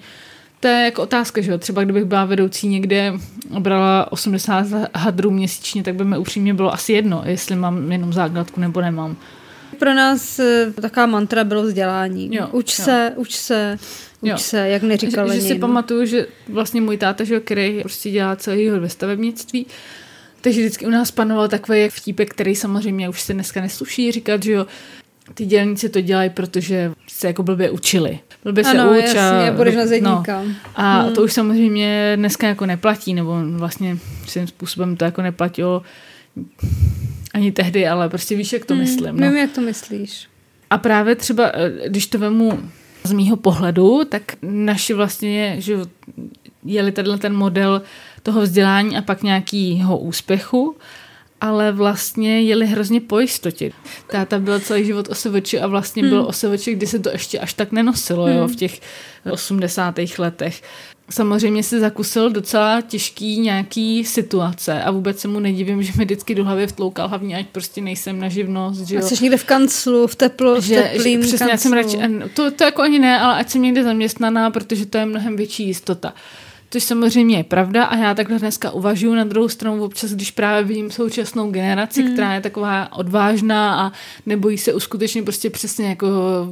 to 0.62 0.68
je 0.68 0.84
jako 0.84 1.02
otázka, 1.02 1.40
že 1.40 1.50
jo? 1.50 1.58
Třeba 1.58 1.84
kdybych 1.84 2.04
byla 2.04 2.24
vedoucí 2.24 2.68
někde 2.68 3.12
a 3.54 3.60
brala 3.60 4.12
80 4.12 4.66
hadrů 4.94 5.30
měsíčně, 5.30 5.82
tak 5.82 5.94
by 5.94 6.04
mi 6.04 6.18
upřímně 6.18 6.54
bylo 6.54 6.72
asi 6.72 6.92
jedno, 6.92 7.22
jestli 7.26 7.56
mám 7.56 7.92
jenom 7.92 8.12
základku 8.12 8.60
nebo 8.60 8.80
nemám. 8.80 9.16
Pro 9.78 9.94
nás 9.94 10.38
eh, 10.38 10.72
taková 10.80 11.06
mantra 11.06 11.44
bylo 11.44 11.62
vzdělání. 11.62 12.34
Jo, 12.34 12.48
uč 12.52 12.78
jo. 12.78 12.84
se, 12.84 13.12
uč 13.16 13.34
se, 13.34 13.78
uč 14.20 14.30
Jo. 14.30 14.38
se, 14.38 14.68
jak 14.68 14.82
neříkal 14.82 15.28
že, 15.32 15.34
že 15.34 15.40
si 15.40 15.54
pamatuju, 15.54 16.06
že 16.06 16.26
vlastně 16.48 16.80
můj 16.80 16.96
táta, 16.96 17.24
že, 17.24 17.34
jo, 17.34 17.40
který 17.44 17.80
prostě 17.80 18.10
dělá 18.10 18.36
celý 18.36 18.68
ve 18.70 18.88
stavebnictví, 18.88 19.66
takže 20.40 20.60
vždycky 20.60 20.86
u 20.86 20.90
nás 20.90 21.10
panoval 21.10 21.48
takový 21.48 21.88
vtípek, 21.88 22.30
který 22.30 22.54
samozřejmě 22.54 23.08
už 23.08 23.20
se 23.20 23.34
dneska 23.34 23.60
nesluší 23.60 24.12
říkat, 24.12 24.42
že 24.42 24.52
jo, 24.52 24.66
ty 25.34 25.44
dělníci 25.44 25.88
to 25.88 26.00
dělají, 26.00 26.30
protože 26.30 26.92
se 27.08 27.26
jako 27.26 27.42
blbě 27.42 27.70
učili. 27.70 28.18
Blbě 28.44 28.64
se 28.64 28.70
Ano, 28.78 28.90
uč 28.90 29.04
jasně, 29.04 29.50
a, 29.50 29.52
budeš 29.56 29.74
na 29.76 29.86
zedníka. 29.86 30.42
No. 30.42 30.54
A 30.74 31.00
Hmm. 31.00 31.14
to 31.14 31.22
už 31.22 31.32
samozřejmě 31.32 32.12
dneska 32.16 32.48
jako 32.48 32.66
neplatí, 32.66 33.14
nebo 33.14 33.36
vlastně 33.52 33.98
svým 34.26 34.46
způsobem 34.46 34.96
to 34.96 35.04
jako 35.04 35.22
neplatilo 35.22 35.82
ani 37.34 37.52
tehdy, 37.52 37.88
ale 37.88 38.08
prostě 38.08 38.36
víš, 38.36 38.52
jak 38.52 38.64
to 38.64 38.74
myslím. 38.74 39.20
No. 39.20 39.28
Vím, 39.28 39.36
jak 39.36 39.50
to 39.52 39.60
myslíš. 39.60 40.26
A 40.70 40.78
právě 40.78 41.14
třeba, 41.14 41.50
eh, 41.54 41.88
když 41.88 42.06
to 42.06 42.18
vemu 42.18 42.60
z 43.04 43.12
mýho 43.12 43.36
pohledu, 43.36 44.00
tak 44.08 44.22
naši 44.42 44.94
vlastně, 44.94 45.54
že 45.58 45.78
jeli 46.64 46.92
tenhle 46.92 47.18
ten 47.18 47.34
model 47.34 47.82
toho 48.22 48.40
vzdělání 48.40 48.96
a 48.96 49.02
pak 49.02 49.22
nějakého 49.22 49.98
úspěchu, 49.98 50.76
ale 51.42 51.72
vlastně 51.72 52.42
jeli 52.42 52.66
hrozně 52.66 53.00
po 53.00 53.18
jistotě. 53.20 53.72
Táta 54.10 54.38
byl 54.38 54.60
celý 54.60 54.84
život 54.84 55.08
OSVČ 55.08 55.54
a 55.54 55.66
vlastně 55.66 56.02
byl 56.02 56.18
Hmm. 56.18 56.26
OSVČ, 56.28 56.68
kdy 56.68 56.86
se 56.86 56.98
to 56.98 57.10
ještě 57.10 57.38
až 57.38 57.52
tak 57.54 57.72
nenosilo, 57.72 58.28
jo, 58.28 58.38
Hmm. 58.38 58.48
v 58.48 58.56
těch 58.56 58.80
80. 59.32 60.18
letech. 60.18 60.62
Samozřejmě 61.10 61.62
si 61.62 61.80
zakusil 61.80 62.30
docela 62.30 62.80
těžký 62.80 63.40
nějaký 63.40 64.04
situace 64.04 64.82
a 64.82 64.90
vůbec 64.90 65.18
se 65.20 65.28
mu 65.28 65.40
nedivím, 65.40 65.82
že 65.82 65.92
mi 65.98 66.04
vždycky 66.04 66.34
do 66.34 66.44
hlavy 66.44 66.66
vtloukal 66.66 67.08
hlavně, 67.08 67.36
ať 67.36 67.46
prostě 67.46 67.80
nejsem 67.80 68.20
na 68.20 68.28
živnost, 68.28 68.80
že 68.80 68.96
A 68.96 69.00
jo. 69.00 69.06
jsi 69.06 69.24
někde 69.24 69.36
v 69.36 69.44
kanclu, 69.44 70.06
v 70.06 70.14
teplo, 70.16 70.60
v 70.60 70.64
Že, 70.64 70.74
že 70.74 70.82
teplým 70.82 71.20
přesně, 71.20 71.50
já 71.50 71.56
jsem 71.56 71.72
kanclu. 71.72 72.00
radši, 72.00 72.12
to, 72.34 72.50
to 72.50 72.64
jako 72.64 72.82
ani 72.82 72.98
ne, 72.98 73.20
ale 73.20 73.34
ať 73.34 73.50
jsem 73.50 73.62
někde 73.62 73.84
zaměstnaná, 73.84 74.50
protože 74.50 74.86
to 74.86 74.98
je 74.98 75.06
mnohem 75.06 75.36
větší 75.36 75.66
jistota. 75.66 76.14
Což 76.72 76.82
samozřejmě 76.84 77.36
je 77.36 77.44
pravda 77.44 77.84
a 77.84 77.96
já 77.96 78.14
takhle 78.14 78.38
dneska 78.38 78.70
uvažuji 78.70 79.14
na 79.14 79.24
druhou 79.24 79.48
stranu 79.48 79.84
občas, 79.84 80.12
když 80.12 80.30
právě 80.30 80.64
vidím 80.64 80.90
současnou 80.90 81.50
generaci, 81.50 82.02
Hmm. 82.02 82.12
která 82.12 82.34
je 82.34 82.40
taková 82.40 82.92
odvážná 82.92 83.86
a 83.86 83.92
nebojí 84.26 84.58
se 84.58 84.74
uskutečnit 84.74 85.22
prostě 85.22 85.50
přesně 85.50 85.88
jako 85.88 86.06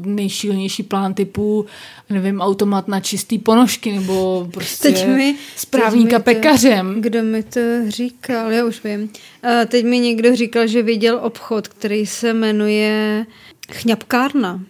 nejšílenější 0.04 0.82
plán 0.82 1.14
typu, 1.14 1.66
nevím, 2.10 2.40
automat 2.40 2.88
na 2.88 3.00
čistý 3.00 3.38
ponožky 3.38 3.92
nebo 3.92 4.48
prostě 4.52 4.88
Teď 4.92 5.06
mi, 5.06 5.36
správníka 5.56 6.18
teď 6.18 6.26
mi 6.26 6.34
to- 6.34 6.40
pekařem. 6.40 7.00
Kdo 7.00 7.22
mi 7.22 7.42
to 7.42 7.60
říkal, 7.88 8.52
já 8.52 8.64
už 8.64 8.84
vím. 8.84 9.10
A 9.42 9.64
teď 9.66 9.84
mi 9.84 9.98
někdo 9.98 10.36
říkal, 10.36 10.66
že 10.66 10.82
viděl 10.82 11.18
obchod, 11.22 11.68
který 11.68 12.06
se 12.06 12.32
jmenuje 12.32 13.26
Chňapkárna. 13.72 14.60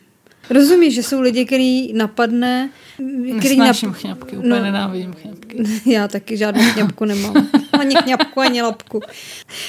Rozumíš, 0.50 0.94
že 0.94 1.02
jsou 1.02 1.20
lidi, 1.20 1.44
který 1.44 1.92
napadne... 1.92 2.70
Který 3.38 3.56
Nesnáším 3.56 3.92
chňapky, 3.92 4.36
úplně 4.36 4.50
no. 4.50 4.62
nenávidím 4.62 5.12
chňapky. 5.12 5.64
Já 5.90 6.08
taky 6.08 6.36
žádnou 6.36 6.62
chňapku 6.62 7.04
nemám. 7.04 7.48
Ani 7.72 7.94
chňapku, 7.96 8.40
ani 8.40 8.62
lapku. 8.62 9.00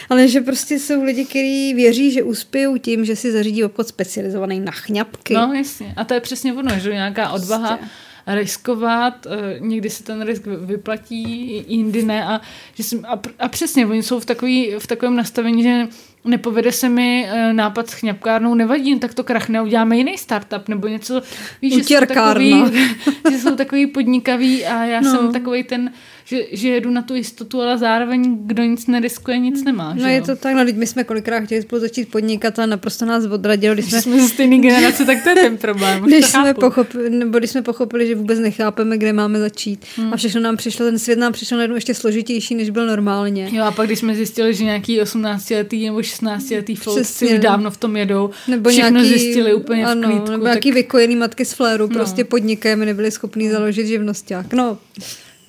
Ale 0.10 0.28
že 0.28 0.42
prostě 0.42 0.80
jsou 0.80 1.04
lidi, 1.04 1.26
kteří 1.26 1.74
věří, 1.74 2.12
že 2.12 2.24
uspějou 2.24 2.78
tím, 2.78 3.06
že 3.06 3.16
si 3.16 3.32
zařídí 3.32 3.64
obchod 3.64 3.88
specializovaný 3.88 4.60
na 4.60 4.72
chňapky. 4.72 5.34
No 5.34 5.54
jasně. 5.54 5.94
A 5.98 6.04
to 6.04 6.14
je 6.14 6.20
přesně 6.20 6.54
ono, 6.54 6.80
že 6.80 6.94
nějaká 6.94 7.30
odvaha 7.30 7.78
Prostě. 7.78 7.92
riskovat, 8.28 9.26
eh, 9.26 9.60
někdy 9.60 9.90
se 9.90 10.04
ten 10.04 10.22
risk 10.22 10.46
vyplatí, 10.46 11.66
jindy 11.68 12.04
ne 12.04 12.26
a, 12.26 12.42
že 12.74 12.84
jsem, 12.84 13.06
a, 13.06 13.20
a 13.40 13.48
přesně, 13.48 13.86
oni 13.86 14.04
jsou 14.04 14.20
v, 14.20 14.26
takový, 14.26 14.72
v 14.80 14.88
takovém 14.88 15.16
nastavení, 15.16 15.64
že 15.64 15.88
nepovede 16.26 16.72
se 16.72 16.90
mi 16.90 17.28
eh, 17.30 17.54
nápad 17.54 17.90
s 17.90 17.94
chňapkárnou, 17.94 18.54
nevadí, 18.56 19.00
tak 19.00 19.14
to 19.14 19.24
krachne, 19.24 19.62
uděláme 19.62 19.98
jiný 19.98 20.18
startup 20.18 20.68
nebo 20.68 20.88
něco, 20.88 21.22
víš, 21.62 21.74
že 21.74 21.80
jsou, 21.84 22.06
takový, 22.06 22.64
že 23.32 23.38
jsou 23.40 23.56
takový 23.56 23.88
podnikaví 23.88 24.66
a 24.66 24.84
já 24.86 25.02
No. 25.02 25.12
jsem 25.12 25.32
takový 25.34 25.64
ten, 25.64 25.92
že, 26.32 26.38
že 26.52 26.68
jedu 26.70 26.92
na 26.92 27.02
tu 27.02 27.16
jistotu, 27.16 27.62
ale 27.62 27.78
zároveň 27.78 28.38
kdo 28.46 28.64
nic 28.64 28.88
neriskuje, 28.88 29.40
nic 29.40 29.64
nemá. 29.64 29.94
No 29.94 30.02
že 30.02 30.10
je 30.10 30.18
jo? 30.18 30.26
to 30.26 30.36
tak, 30.36 30.56
no 30.56 30.66
teď 30.66 30.76
my 30.76 30.88
jsme 30.88 31.04
kolikrát 31.04 31.40
chtěli 31.42 31.62
spolu 31.62 31.82
začít 31.82 32.12
podnikat 32.12 32.60
a 32.60 32.66
naprosto 32.66 33.06
nás 33.06 33.26
odradilo, 33.26 33.74
když 33.74 33.86
jsme, 33.86 34.02
Jsme 34.02 34.22
ze 34.22 34.28
stejné 34.28 34.58
generace, 34.68 35.06
tak 35.06 35.24
to 35.24 35.30
je 35.30 35.36
ten 35.36 35.58
problém. 35.58 36.04
když 36.04 36.26
jsme, 36.26 36.54
pochopili, 36.54 37.10
nebo 37.10 37.38
když 37.40 37.52
jsme 37.52 37.62
pochopili, 37.62 38.08
že 38.08 38.16
vůbec 38.16 38.40
nechápeme, 38.40 38.98
kde 38.98 39.14
máme 39.14 39.40
začít. 39.40 39.86
Hmm. 39.98 40.14
A 40.14 40.18
všechno 40.18 40.42
nám 40.42 40.58
přišlo, 40.58 40.86
ten 40.86 41.00
svět 41.00 41.20
nám 41.20 41.34
přišel 41.34 41.58
najednou 41.58 41.76
ještě 41.76 41.94
složitější, 41.94 42.56
než 42.56 42.70
byl 42.70 42.88
normálně. 42.88 43.50
Jo, 43.52 43.64
a 43.64 43.72
pak 43.72 43.86
když 43.86 44.00
jsme 44.00 44.16
zjistili, 44.16 44.54
že 44.54 44.64
nějaký 44.64 45.02
18-letý 45.02 45.86
nebo 45.86 45.98
16-letý 45.98 46.76
folci 46.76 47.02
Přesně. 47.02 47.34
už 47.34 47.40
dávno 47.40 47.72
v 47.72 47.78
tom 47.78 47.98
jedou, 47.98 48.30
Nebo 48.48 48.70
všechno 48.70 48.90
nějaký, 48.90 49.10
zjistili 49.20 49.54
úplně 49.54 49.86
ano, 49.86 50.02
v 50.02 50.06
klídku. 50.12 50.32
Nebo 50.32 50.44
tak, 50.44 50.52
nějaký 50.54 50.72
vykojený 50.72 51.16
matky 51.16 51.46
z 51.46 51.54
fléru, 51.54 51.88
No. 51.88 51.94
prostě 51.96 52.24
podnikají, 52.24 52.76
my 52.76 52.86
nebyli 52.86 53.12
schopní 53.12 53.50
založit 53.50 53.88
živnosták. 53.88 54.54
No, 54.54 54.78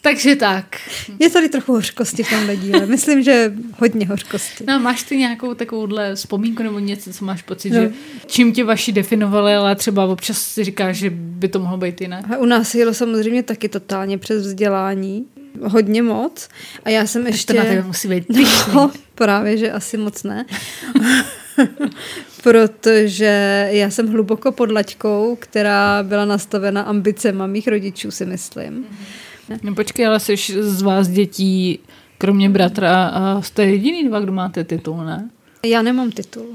takže 0.02 0.36
tak. 0.36 0.76
je 1.18 1.30
tady 1.30 1.48
trochu 1.48 1.72
hořkosti 1.72 2.22
v 2.22 2.30
tomhle 2.30 2.56
díle. 2.56 2.86
Myslím, 2.86 3.22
že 3.22 3.52
hodně 3.78 4.06
hořkosti. 4.06 4.64
No, 4.68 4.80
máš 4.80 5.02
ty 5.02 5.16
nějakou 5.16 5.54
takovouhle 5.54 6.14
vzpomínku 6.14 6.62
nebo 6.62 6.78
něco, 6.78 7.12
co 7.12 7.24
máš 7.24 7.42
pocit, 7.42 7.70
No. 7.70 7.80
že 7.80 7.92
čím 8.26 8.52
tě 8.52 8.64
vaši 8.64 8.92
definovali, 8.92 9.54
ale 9.54 9.76
třeba 9.76 10.04
občas 10.04 10.38
si 10.42 10.64
říkáš, 10.64 10.96
že 10.96 11.10
by 11.14 11.48
to 11.48 11.58
mohlo 11.58 11.76
být 11.76 12.00
jinak? 12.00 12.30
A 12.30 12.38
u 12.38 12.44
nás 12.44 12.74
jelo 12.74 12.94
samozřejmě 12.94 13.42
taky 13.42 13.68
totálně 13.68 14.18
přes 14.18 14.46
vzdělání. 14.46 15.26
Hodně 15.62 16.02
moc. 16.02 16.48
A 16.84 16.90
já 16.90 17.06
jsem 17.06 17.26
ještě... 17.26 17.52
To 17.52 17.58
na 17.58 17.64
tebe 17.64 17.82
musí 17.82 18.08
být. 18.08 18.24
No, 18.74 18.90
právě, 19.14 19.56
že 19.56 19.72
asi 19.72 19.96
moc 19.96 20.22
ne. 20.22 20.46
Protože 22.42 23.68
já 23.70 23.90
jsem 23.90 24.08
hluboko 24.08 24.52
pod 24.52 24.72
laťkou, 24.72 25.36
která 25.40 26.02
byla 26.02 26.24
nastavena 26.24 26.82
ambicema 26.82 27.46
mých 27.46 27.68
rodičů, 27.68 28.10
si 28.10 28.26
myslím. 28.26 28.86
No 29.62 29.74
počkej, 29.74 30.06
ale 30.06 30.20
jsi 30.20 30.36
z 30.60 30.82
vás 30.82 31.08
dětí, 31.08 31.78
kromě 32.18 32.50
bratra, 32.50 33.06
a 33.06 33.42
jste 33.42 33.64
jediný 33.64 34.08
dva, 34.08 34.20
kdo 34.20 34.32
máte 34.32 34.64
titul, 34.64 35.04
ne? 35.04 35.30
Já 35.66 35.82
nemám 35.82 36.10
titul. 36.10 36.46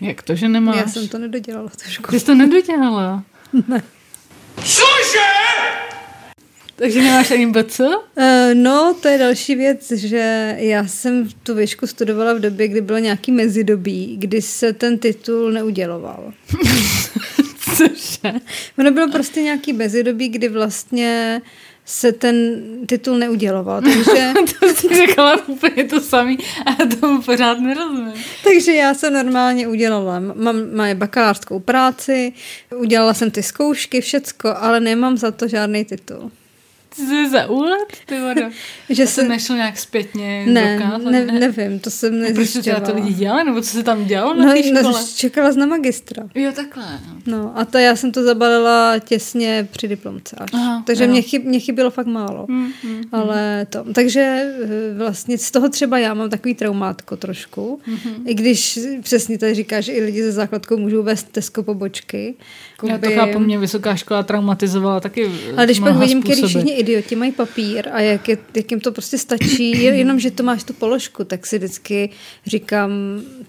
Jak 0.00 0.22
to, 0.22 0.34
že 0.34 0.48
nemáš? 0.48 0.76
Já 0.76 0.86
jsem 0.86 1.08
to 1.08 1.18
nedodělala 1.18 1.70
školu. 1.88 2.10
Ty 2.10 2.20
jsi 2.20 2.26
to 2.26 2.34
nedodělala. 2.34 3.24
Ne. 3.68 3.82
Cože? 4.56 5.28
Takže 6.76 7.02
nemáš 7.02 7.30
ani 7.30 7.46
BC? 7.46 7.80
Uh, 7.80 7.94
no, 8.54 8.96
to 9.02 9.08
je 9.08 9.18
další 9.18 9.54
věc, 9.54 9.90
že 9.90 10.54
já 10.58 10.86
jsem 10.86 11.28
tu 11.42 11.54
výšku 11.54 11.86
studovala 11.86 12.32
v 12.34 12.40
době, 12.40 12.68
kdy 12.68 12.80
bylo 12.80 12.98
nějaký 12.98 13.32
mezidobí, 13.32 14.16
kdy 14.16 14.42
se 14.42 14.72
ten 14.72 14.98
titul 14.98 15.52
neuděloval. 15.52 16.32
Cože? 17.76 18.40
Ono 18.78 18.90
bylo 18.90 19.10
prostě 19.12 19.42
nějaký 19.42 19.72
mezidobí, 19.72 20.28
kdy 20.28 20.48
vlastně 20.48 21.40
se 21.88 22.12
ten 22.12 22.62
titul 22.86 23.18
neuděloval, 23.18 23.82
takže, 23.82 24.32
to 24.60 24.68
jsi 24.68 24.88
řekla 24.96 25.46
úplně 25.46 25.84
to 25.84 26.00
samý 26.00 26.38
a 26.66 26.70
já 26.70 26.96
tomu 27.00 27.22
pořád 27.22 27.60
nerozumím. 27.60 28.12
takže 28.44 28.72
já 28.74 28.94
jsem 28.94 29.12
normálně 29.12 29.68
udělala, 29.68 30.20
mám, 30.20 30.74
mám 30.74 30.96
bakalářskou 30.96 31.60
práci, 31.60 32.32
udělala 32.76 33.14
jsem 33.14 33.30
ty 33.30 33.42
zkoušky, 33.42 34.00
všecko, 34.00 34.54
ale 34.56 34.80
nemám 34.80 35.16
za 35.16 35.30
to 35.30 35.48
žádný 35.48 35.84
titul. 35.84 36.30
Je 37.12 37.28
za 37.30 37.46
úlet, 37.46 37.88
ty 38.06 38.20
vodo? 38.20 38.42
Že 38.90 39.04
to 39.04 39.10
se- 39.10 39.28
nešlo 39.28 39.56
nějak 39.56 39.78
zpětně 39.78 40.44
Ne, 40.46 40.78
dokázat? 40.78 41.10
ne, 41.10 41.24
nevím, 41.24 41.78
to 41.80 41.90
jsem 41.90 42.10
Proč 42.10 42.22
to 42.28 42.32
teda 42.32 42.38
nezjišťovala. 42.40 42.86
to 42.86 42.94
lidi 42.94 43.14
dělali, 43.14 43.44
nebo 43.44 43.60
co 43.60 43.68
se 43.70 43.82
tam 43.82 44.04
dělalo 44.04 44.34
na 44.34 44.44
No, 44.46 44.52
té 44.52 44.70
no, 44.72 44.80
škole? 44.80 45.04
čekala 45.16 45.52
jsi 45.52 45.58
na 45.58 45.66
magistra. 45.66 46.22
Jo, 46.34 46.52
takhle. 46.54 46.84
no. 47.26 47.38
No 47.38 47.52
a 47.58 47.64
to 47.64 47.78
já 47.78 47.96
jsem 47.96 48.12
to 48.12 48.22
zabalila 48.24 48.98
těsně 48.98 49.68
při 49.72 49.88
diplomce 49.88 50.36
až. 50.40 50.48
Aha, 50.52 50.82
takže 50.86 51.04
jo. 51.04 51.10
mě, 51.10 51.22
chyb, 51.22 51.44
mě 51.44 51.60
chybělo 51.60 51.90
fakt 51.90 52.06
málo. 52.06 52.46
Mm, 52.48 52.68
mm, 52.84 53.02
Ale 53.12 53.66
to, 53.70 53.84
takže 53.94 54.20
eh, 54.64 54.68
vlastně 54.98 55.38
z 55.38 55.50
toho 55.50 55.68
třeba 55.68 55.98
já 55.98 56.14
mám 56.14 56.30
takový 56.30 56.54
traumátko 56.54 57.16
trošku. 57.16 57.80
Mhm. 57.86 58.14
I 58.26 58.34
když 58.34 58.78
přesně 59.02 59.38
tady 59.38 59.54
říkáš, 59.54 59.84
že 59.84 59.92
i 59.92 60.02
lidi 60.02 60.22
ze 60.22 60.32
základkou 60.32 60.76
můžou 60.76 61.02
vést 61.02 61.28
Tesco 61.32 61.62
pobočky. 61.62 62.34
Já 62.88 62.98
to 62.98 63.10
chápu, 63.10 63.38
mě 63.38 63.58
vysoká 63.58 63.96
škola 63.96 64.22
traumatizovala 64.22 65.00
taky 65.00 65.30
ale 65.56 65.64
když 65.66 65.80
pak 65.80 65.90
mnoha 65.90 66.00
vidím, 66.00 66.22
způsoby. 66.22 66.46
všichni 66.46 66.72
idioti 66.88 67.16
mají 67.16 67.32
papír 67.32 67.88
a 67.92 68.00
jak, 68.00 68.28
je, 68.28 68.38
jak 68.54 68.70
jim 68.70 68.80
to 68.80 68.92
prostě 68.92 69.18
stačí, 69.18 69.82
jen- 69.84 69.94
jenom, 70.02 70.20
že 70.20 70.30
to 70.30 70.42
máš 70.42 70.64
tu 70.64 70.72
položku, 70.72 71.24
tak 71.24 71.46
si 71.46 71.58
vždycky 71.58 72.10
říkám, 72.46 72.90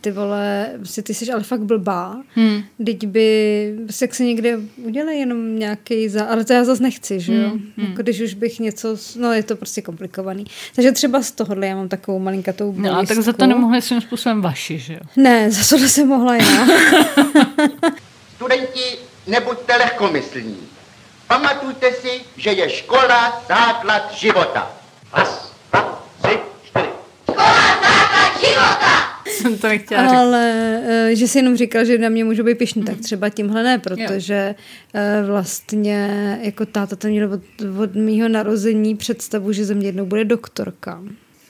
ty 0.01 0.11
vole, 0.11 0.69
prostě 0.77 1.01
ty 1.01 1.13
jsi 1.13 1.31
ale 1.31 1.43
fakt 1.43 1.61
blbá. 1.61 2.21
Hmm. 2.35 2.63
Teď 2.85 3.07
by, 3.07 3.73
prostě 3.83 4.03
jak 4.05 4.15
se 4.15 4.23
někde 4.23 4.59
udělej 4.77 5.19
jenom 5.19 5.59
nějaký 5.59 6.09
za, 6.09 6.23
ale 6.25 6.45
to 6.45 6.53
já 6.53 6.63
zase 6.63 6.83
nechci, 6.83 7.19
že 7.19 7.33
jo? 7.35 7.49
Hmm, 7.49 7.87
Jako 7.89 8.01
když 8.01 8.19
už 8.21 8.33
bych 8.33 8.59
něco, 8.59 8.97
no 9.19 9.33
je 9.33 9.43
to 9.43 9.55
prostě 9.55 9.81
komplikovaný. 9.81 10.45
Takže 10.75 10.91
třeba 10.91 11.21
z 11.21 11.31
tohohle 11.31 11.67
já 11.67 11.75
mám 11.75 11.89
takovou 11.89 12.19
malinkatou 12.19 12.73
No, 12.77 12.97
a 12.99 13.05
tak 13.05 13.17
za 13.17 13.33
to 13.33 13.37
bolístku. 13.37 13.45
nemohli 13.47 13.81
svým 13.81 14.01
způsobem 14.01 14.41
vaši, 14.41 14.79
že 14.79 14.93
jo? 14.93 14.99
Ne, 15.15 15.51
za 15.51 15.61
tohle 15.69 15.89
jsem 15.89 16.07
mohla 16.07 16.35
já. 16.35 16.67
Studenti, 18.35 18.97
nebuďte 19.27 19.73
lehkomyslní. 19.77 20.55
Pamatujte 21.29 21.91
si, 21.93 22.21
že 22.37 22.49
je 22.49 22.69
škola 22.69 23.45
základ 23.47 24.13
života. 24.13 24.71
Raz, 25.13 25.53
dva, 25.71 26.03
tři, 26.21 26.39
čtyři. 26.63 26.89
Jsem 29.25 29.57
to 29.57 29.67
nechtěla 29.67 30.03
říct. 30.03 30.17
Ale 30.17 30.81
eh, 30.87 31.15
že 31.15 31.27
si 31.27 31.37
jenom 31.37 31.57
říkal, 31.57 31.85
že 31.85 31.97
na 31.97 32.09
mě 32.09 32.25
můžou 32.25 32.43
být 32.43 32.57
pišní, 32.57 32.83
tak 32.83 32.99
třeba 32.99 33.29
tímhle 33.29 33.63
ne, 33.63 33.79
protože 33.79 34.55
eh, 34.93 35.23
vlastně 35.25 36.09
jako 36.41 36.65
táta 36.65 36.95
to 36.95 37.07
měl 37.07 37.33
od, 37.33 37.41
od 37.83 37.95
mýho 37.95 38.29
narození 38.29 38.95
představu, 38.95 39.51
že 39.51 39.65
ze 39.65 39.73
mě 39.73 39.87
jednou 39.87 40.05
bude 40.05 40.25
doktorka. 40.25 41.01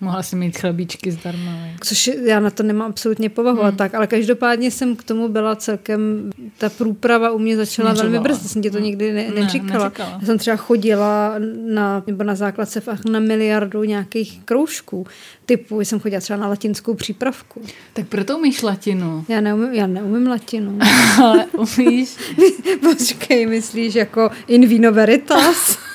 Mohla 0.01 0.23
si 0.23 0.35
mít 0.35 0.57
chlebíčky 0.59 1.11
zdarma. 1.11 1.51
ne? 1.51 1.75
Což 1.83 2.09
já 2.25 2.39
na 2.39 2.49
to 2.49 2.63
nemám 2.63 2.89
absolutně 2.89 3.29
povahu 3.29 3.57
Hmm. 3.57 3.67
a 3.67 3.71
tak, 3.71 3.95
ale 3.95 4.07
každopádně 4.07 4.71
jsem 4.71 4.95
k 4.95 5.03
tomu 5.03 5.27
byla 5.27 5.55
celkem, 5.55 6.31
ta 6.57 6.69
průprava 6.69 7.31
u 7.31 7.39
mě 7.39 7.57
začala 7.57 7.89
Směřovala. 7.89 8.11
velmi 8.11 8.23
brzy, 8.23 8.49
jsem 8.49 8.61
ti 8.61 8.71
to 8.71 8.79
nikdy 8.79 9.13
ne, 9.13 9.23
Ne, 9.29 9.41
neříkala. 9.41 9.83
neříkala. 9.83 10.17
Já 10.19 10.25
jsem 10.25 10.37
třeba 10.37 10.55
chodila 10.57 11.33
na, 11.73 12.03
nebo 12.07 12.23
na 12.23 12.35
základce 12.35 12.81
na 13.11 13.19
miliardu 13.19 13.83
nějakých 13.83 14.39
kroužků, 14.45 15.07
typu, 15.45 15.79
jsem 15.81 15.99
chodila 15.99 16.21
třeba 16.21 16.39
na 16.39 16.47
latinskou 16.47 16.93
přípravku. 16.93 17.61
Tak 17.93 18.07
proto 18.07 18.37
umíš 18.37 18.61
latinu. 18.61 19.25
Já 19.29 19.41
neumím, 19.41 19.73
já 19.73 19.87
neumím 19.87 20.27
latinu. 20.27 20.79
Ale 21.23 21.45
umíš... 21.45 22.09
Počkej, 22.81 23.45
myslíš 23.45 23.95
jako 23.95 24.29
in 24.47 24.67
vino 24.67 24.91
veritas? 24.91 25.77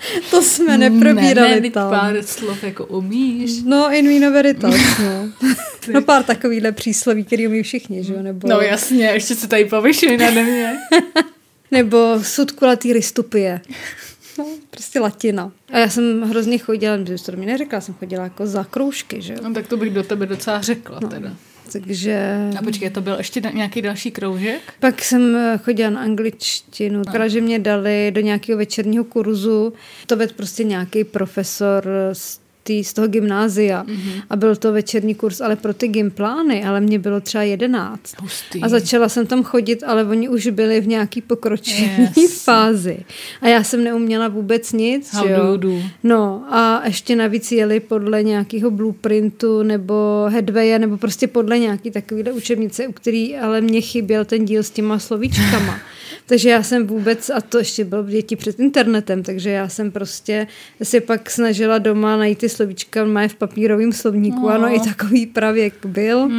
to 0.30 0.42
jsme 0.42 0.78
neprobírali 0.78 1.54
ne, 1.54 1.60
ne, 1.60 1.70
tam. 1.70 1.90
pár 1.90 2.22
slov 2.22 2.64
jako 2.64 2.86
umíš. 2.86 3.62
No, 3.64 3.94
in 3.94 4.08
vino 4.08 4.30
veritas, 4.30 4.74
no. 5.04 5.48
no 5.92 6.02
pár 6.02 6.22
takovýhle 6.22 6.72
přísloví, 6.72 7.24
který 7.24 7.46
umí 7.48 7.62
všichni, 7.62 8.04
že 8.04 8.14
jo? 8.14 8.22
Nebo, 8.22 8.48
No 8.48 8.60
jasně, 8.60 9.04
ještě 9.04 9.34
se 9.34 9.48
tady 9.48 9.64
povyšují 9.64 10.16
nade 10.16 10.44
mě. 10.44 10.78
nebo 11.70 12.18
sud 12.22 12.50
kulatý 12.52 12.92
rystupie. 12.92 13.60
No, 14.38 14.46
prostě 14.70 15.00
latina. 15.00 15.52
A 15.72 15.78
já 15.78 15.88
jsem 15.88 16.22
hrozně 16.22 16.58
chodila, 16.58 16.96
že 17.04 17.24
to 17.24 17.32
mi 17.36 17.46
neřekla, 17.46 17.80
jsem 17.80 17.94
chodila 17.94 18.24
jako 18.24 18.46
za 18.46 18.64
kroužky, 18.64 19.22
že 19.22 19.32
jo? 19.32 19.38
No 19.42 19.54
tak 19.54 19.68
to 19.68 19.76
bych 19.76 19.92
do 19.92 20.02
tebe 20.02 20.26
docela 20.26 20.60
řekla 20.60 21.00
teda. 21.00 21.36
Takže... 21.72 22.36
A 22.58 22.62
počkej, 22.62 22.90
to 22.90 23.00
byl 23.00 23.14
ještě 23.18 23.40
nějaký 23.54 23.82
další 23.82 24.10
kroužek? 24.10 24.60
Pak 24.80 25.04
jsem 25.04 25.36
eh, 25.36 25.58
chodila 25.64 25.90
na 25.90 26.00
angličtinu, 26.00 27.02
no. 27.18 27.28
že 27.28 27.40
mě 27.40 27.58
dali 27.58 28.10
do 28.14 28.20
nějakého 28.20 28.58
večerního 28.58 29.04
kurzu. 29.04 29.72
To 30.06 30.16
vedl 30.16 30.32
prostě 30.36 30.64
nějaký 30.64 31.04
profesor 31.04 31.84
z, 32.12 32.40
tý, 32.66 32.84
z 32.84 32.92
toho 32.92 33.08
gymnázia. 33.08 33.82
Mhm. 33.82 33.96
Mm-hmm. 33.96 34.22
A 34.30 34.36
byl 34.36 34.56
to 34.56 34.72
večerní 34.72 35.14
kurz, 35.14 35.40
ale 35.40 35.56
pro 35.56 35.74
ty 35.74 35.88
gymplány, 35.88 36.64
ale 36.64 36.80
mě 36.80 36.98
bylo 36.98 37.20
třeba 37.20 37.44
jedenáct. 37.44 38.14
Hustý. 38.22 38.62
A 38.62 38.68
začala 38.68 39.08
jsem 39.08 39.26
tam 39.26 39.44
chodit, 39.44 39.82
ale 39.86 40.04
oni 40.04 40.28
už 40.28 40.46
byli 40.46 40.80
v 40.80 40.86
nějaký 40.86 41.20
pokročilé 41.20 41.90
Jasně. 41.98 42.28
fázi. 42.44 42.98
A 43.40 43.48
já 43.48 43.64
jsem 43.64 43.84
neuměla 43.84 44.28
vůbec 44.28 44.72
nic. 44.72 45.14
How 45.14 45.28
do 45.28 45.34
jo? 45.34 45.44
you 45.44 45.56
do? 45.56 45.82
No 46.02 46.44
a 46.50 46.82
ještě 46.84 47.16
navíc 47.16 47.52
jeli 47.52 47.80
podle 47.80 48.22
nějakého 48.22 48.70
blueprintu 48.70 49.62
nebo 49.62 50.26
headwaye, 50.28 50.78
nebo 50.78 50.96
prostě 50.96 51.26
podle 51.26 51.58
nějaký 51.58 51.90
takovýhle 51.90 52.32
učebnice, 52.32 52.88
u 52.88 52.92
který 52.92 53.36
ale 53.36 53.60
mě 53.60 53.80
chyběl 53.80 54.24
ten 54.24 54.44
díl 54.44 54.62
s 54.62 54.70
těma 54.70 54.98
slovíčkama. 54.98 55.78
takže 56.26 56.50
já 56.50 56.62
jsem 56.62 56.86
vůbec, 56.86 57.30
a 57.30 57.40
to 57.40 57.58
ještě 57.58 57.84
bylo 57.84 58.02
děti 58.02 58.36
před 58.36 58.60
internetem, 58.60 59.22
takže 59.22 59.50
já 59.50 59.68
jsem 59.68 59.90
prostě 59.90 60.46
si 60.82 61.00
pak 61.00 61.30
snažila 61.30 61.78
doma 61.78 62.16
najít 62.16 62.38
ty 62.38 62.48
slovíčka 62.48 63.04
mají 63.04 63.28
v 63.28 63.34
papírovém 63.34 63.92
slovníku. 63.92 64.40
No. 64.40 64.48
Ano, 64.48 64.74
i 64.74 64.80
takový 64.80 65.26
pravěk 65.26 65.86
byl. 65.86 66.30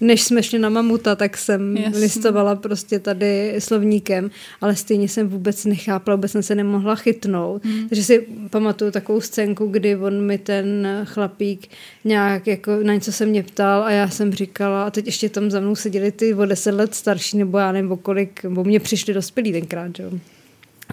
Než 0.00 0.22
jsme 0.22 0.42
šli 0.42 0.58
na 0.58 0.68
mamuta, 0.68 1.16
tak 1.16 1.36
jsem 1.36 1.76
Jasně. 1.76 2.00
listovala 2.00 2.54
prostě 2.54 2.98
tady 2.98 3.54
slovníkem, 3.58 4.30
ale 4.60 4.76
stejně 4.76 5.08
jsem 5.08 5.28
vůbec 5.28 5.64
nechápala, 5.64 6.16
vůbec 6.16 6.32
jsem 6.32 6.42
se 6.42 6.54
nemohla 6.54 6.94
chytnout. 6.94 7.64
Hmm. 7.64 7.88
Takže 7.88 8.04
si 8.04 8.26
pamatuju 8.50 8.90
takovou 8.90 9.20
scénku, 9.20 9.66
kdy 9.66 9.96
on 9.96 10.20
mi 10.20 10.38
ten 10.38 10.88
chlapík 11.04 11.68
nějak 12.04 12.46
jako 12.46 12.72
na 12.82 12.94
něco 12.94 13.12
se 13.12 13.26
mě 13.26 13.42
ptal 13.42 13.82
a 13.82 13.90
já 13.90 14.08
jsem 14.08 14.32
říkala, 14.32 14.84
a 14.84 14.90
teď 14.90 15.06
ještě 15.06 15.28
tam 15.28 15.50
za 15.50 15.60
mnou 15.60 15.76
seděli 15.76 16.12
ty 16.12 16.34
o 16.34 16.46
deset 16.46 16.74
let 16.74 16.94
starší, 16.94 17.38
nebo 17.38 17.58
já 17.58 17.72
nevím, 17.72 17.92
o 17.92 17.96
kolik, 17.96 18.44
bo 18.48 18.64
mě 18.64 18.80
přišli 18.80 19.12
dospělí 19.34 19.52
tenkrát, 19.52 19.96
že 19.96 20.02
jo 20.02 20.10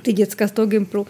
ty 0.02 0.14
děcka 0.14 0.48
z 0.48 0.52
toho 0.52 0.66
Gimplu, 0.66 1.08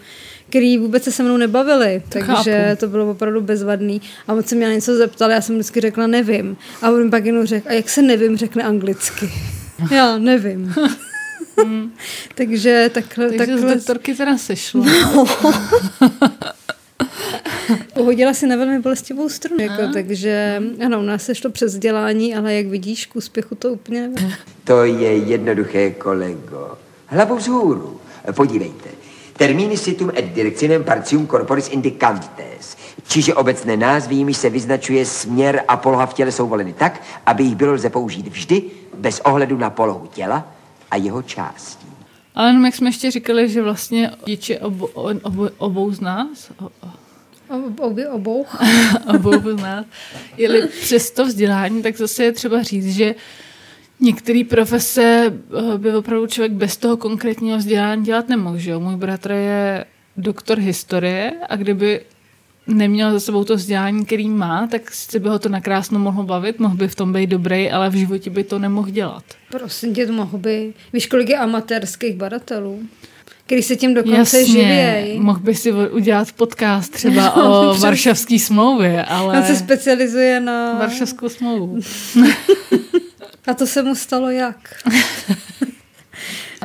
který 0.48 0.78
vůbec 0.78 1.04
se 1.04 1.12
se 1.12 1.22
mnou 1.22 1.36
nebavili, 1.36 2.02
To 2.08 2.18
takže 2.18 2.64
chápu. 2.68 2.80
to 2.80 2.88
bylo 2.88 3.10
opravdu 3.10 3.40
bezvadný. 3.40 4.02
A 4.28 4.32
on 4.32 4.42
se 4.42 4.54
mě 4.54 4.66
na 4.66 4.72
něco 4.72 4.96
zeptal, 4.96 5.30
já 5.30 5.40
jsem 5.40 5.54
vždycky 5.54 5.80
řekla 5.80 6.06
nevím. 6.06 6.56
A 6.82 6.90
on 6.90 7.10
pak 7.10 7.24
jenom 7.24 7.46
řekl, 7.46 7.68
a 7.68 7.72
jak 7.72 7.88
se 7.88 8.02
nevím, 8.02 8.36
řekne 8.36 8.62
anglicky. 8.62 9.30
Já 9.90 10.18
nevím. 10.18 10.74
takže 12.34 12.90
takhle, 12.94 13.28
Takže 13.30 13.44
z 13.44 13.60
takhle 13.60 13.74
doktorky 13.74 14.14
teda 14.14 14.38
sešlo. 14.38 14.84
pohodila 17.94 18.34
si 18.34 18.46
na 18.46 18.56
velmi 18.56 18.78
bolestivou 18.80 19.28
strunu. 19.28 19.60
Jako, 19.62 19.82
takže 19.92 20.62
ano, 20.86 21.00
u 21.00 21.02
nás 21.02 21.24
se 21.24 21.34
šlo 21.34 21.50
přes 21.50 21.72
vzdělání, 21.72 22.34
ale 22.34 22.54
jak 22.54 22.66
vidíš, 22.66 23.06
k 23.06 23.16
úspěchu 23.16 23.54
to 23.54 23.68
úplně. 23.72 24.10
To 24.64 24.84
je 24.84 25.16
jednoduché, 25.16 25.90
kolego. 25.90 26.78
Hlavou 27.12 27.36
vzhůru. 27.36 28.00
Podívejte. 28.36 28.88
Termini 29.36 29.76
situm 29.76 30.10
et 30.16 30.24
directionem 30.34 30.84
partium 30.84 31.26
corporis 31.26 31.68
indicantes. 31.68 32.76
Čiže 33.08 33.34
obecné 33.34 33.76
názvy, 33.76 34.14
jimiž 34.14 34.36
se 34.36 34.50
vyznačuje 34.50 35.06
směr 35.06 35.62
a 35.68 35.76
poloha 35.76 36.06
v 36.06 36.14
těle 36.14 36.32
jsou 36.32 36.48
voleny 36.48 36.72
tak, 36.72 37.02
aby 37.26 37.42
jich 37.44 37.56
bylo 37.56 37.72
lze 37.72 37.90
použít 37.90 38.28
vždy, 38.28 38.62
bez 38.98 39.20
ohledu 39.20 39.58
na 39.58 39.70
polohu 39.70 40.06
těla 40.06 40.52
a 40.90 40.96
jeho 40.96 41.22
částí. 41.22 41.86
Ale 42.34 42.48
jenom 42.48 42.64
jak 42.64 42.74
jsme 42.74 42.88
ještě 42.88 43.10
říkali, 43.10 43.48
že 43.48 43.62
vlastně 43.62 44.10
děti 44.26 44.58
obo, 44.58 44.86
obo, 44.86 45.48
obou 45.58 45.92
z 45.92 46.00
nás, 46.00 46.50
o- 46.60 46.70
Obě 47.80 48.08
obou. 48.08 48.46
obou 49.14 49.32
z 49.56 49.60
nás, 49.62 49.86
jeli 50.36 50.68
přes 50.68 51.10
to 51.10 51.24
vzdělání, 51.24 51.82
tak 51.82 51.96
zase 51.96 52.24
je 52.24 52.32
třeba 52.32 52.62
říct, 52.62 52.94
že 52.94 53.14
některé 54.02 54.42
profese 54.50 55.32
eh, 55.74 55.78
by 55.78 55.94
opravdu 55.94 56.26
člověk 56.26 56.52
bez 56.52 56.76
toho 56.76 56.96
konkrétního 56.96 57.58
vzdělání 57.58 58.04
dělat 58.04 58.28
nemohl. 58.28 58.58
Že? 58.58 58.70
jo? 58.70 58.80
Můj 58.80 58.96
bratr 58.96 59.32
je 59.32 59.84
doktor 60.16 60.58
historie 60.58 61.32
a 61.48 61.56
kdyby 61.56 62.00
neměl 62.66 63.12
za 63.12 63.20
sebou 63.20 63.44
to 63.44 63.56
vzdělání, 63.56 64.06
který 64.06 64.28
má, 64.28 64.66
tak 64.66 64.90
si 64.90 65.18
by 65.18 65.28
ho 65.28 65.38
to 65.38 65.48
nakrásno 65.48 65.98
mohlo 65.98 66.22
bavit, 66.22 66.58
mohl 66.58 66.76
by 66.76 66.88
v 66.88 66.94
tom 66.94 67.12
být 67.12 67.26
dobrý, 67.26 67.70
ale 67.70 67.90
v 67.90 67.94
životě 67.94 68.30
by 68.30 68.44
to 68.44 68.58
nemohl 68.58 68.90
dělat. 68.90 69.24
Prosím 69.50 69.94
tě, 69.94 70.06
to 70.06 70.12
mohl 70.12 70.38
by. 70.38 70.74
Víš, 70.92 71.06
kolik 71.06 71.28
je 71.28 71.38
amatérských 71.38 72.16
badatelů? 72.16 72.82
Který 73.46 73.62
se 73.62 73.76
tím 73.76 73.94
dokonce 73.94 74.44
živějí. 74.44 75.20
mohl 75.20 75.40
by 75.40 75.54
si 75.54 75.72
udělat 75.72 76.32
podcast 76.32 76.92
třeba 76.92 77.36
o 77.36 77.70
Přesně. 77.70 77.86
Varšavské 77.86 78.38
smlouvě, 78.38 79.04
ale... 79.04 79.38
On 79.38 79.44
se 79.44 79.56
specializuje 79.56 80.40
na... 80.40 80.78
Varšavskou 80.78 81.28
smlouvu. 81.28 81.80
A 83.46 83.54
to 83.54 83.66
se 83.66 83.82
mu 83.82 83.94
stalo 83.94 84.30
jak? 84.30 84.56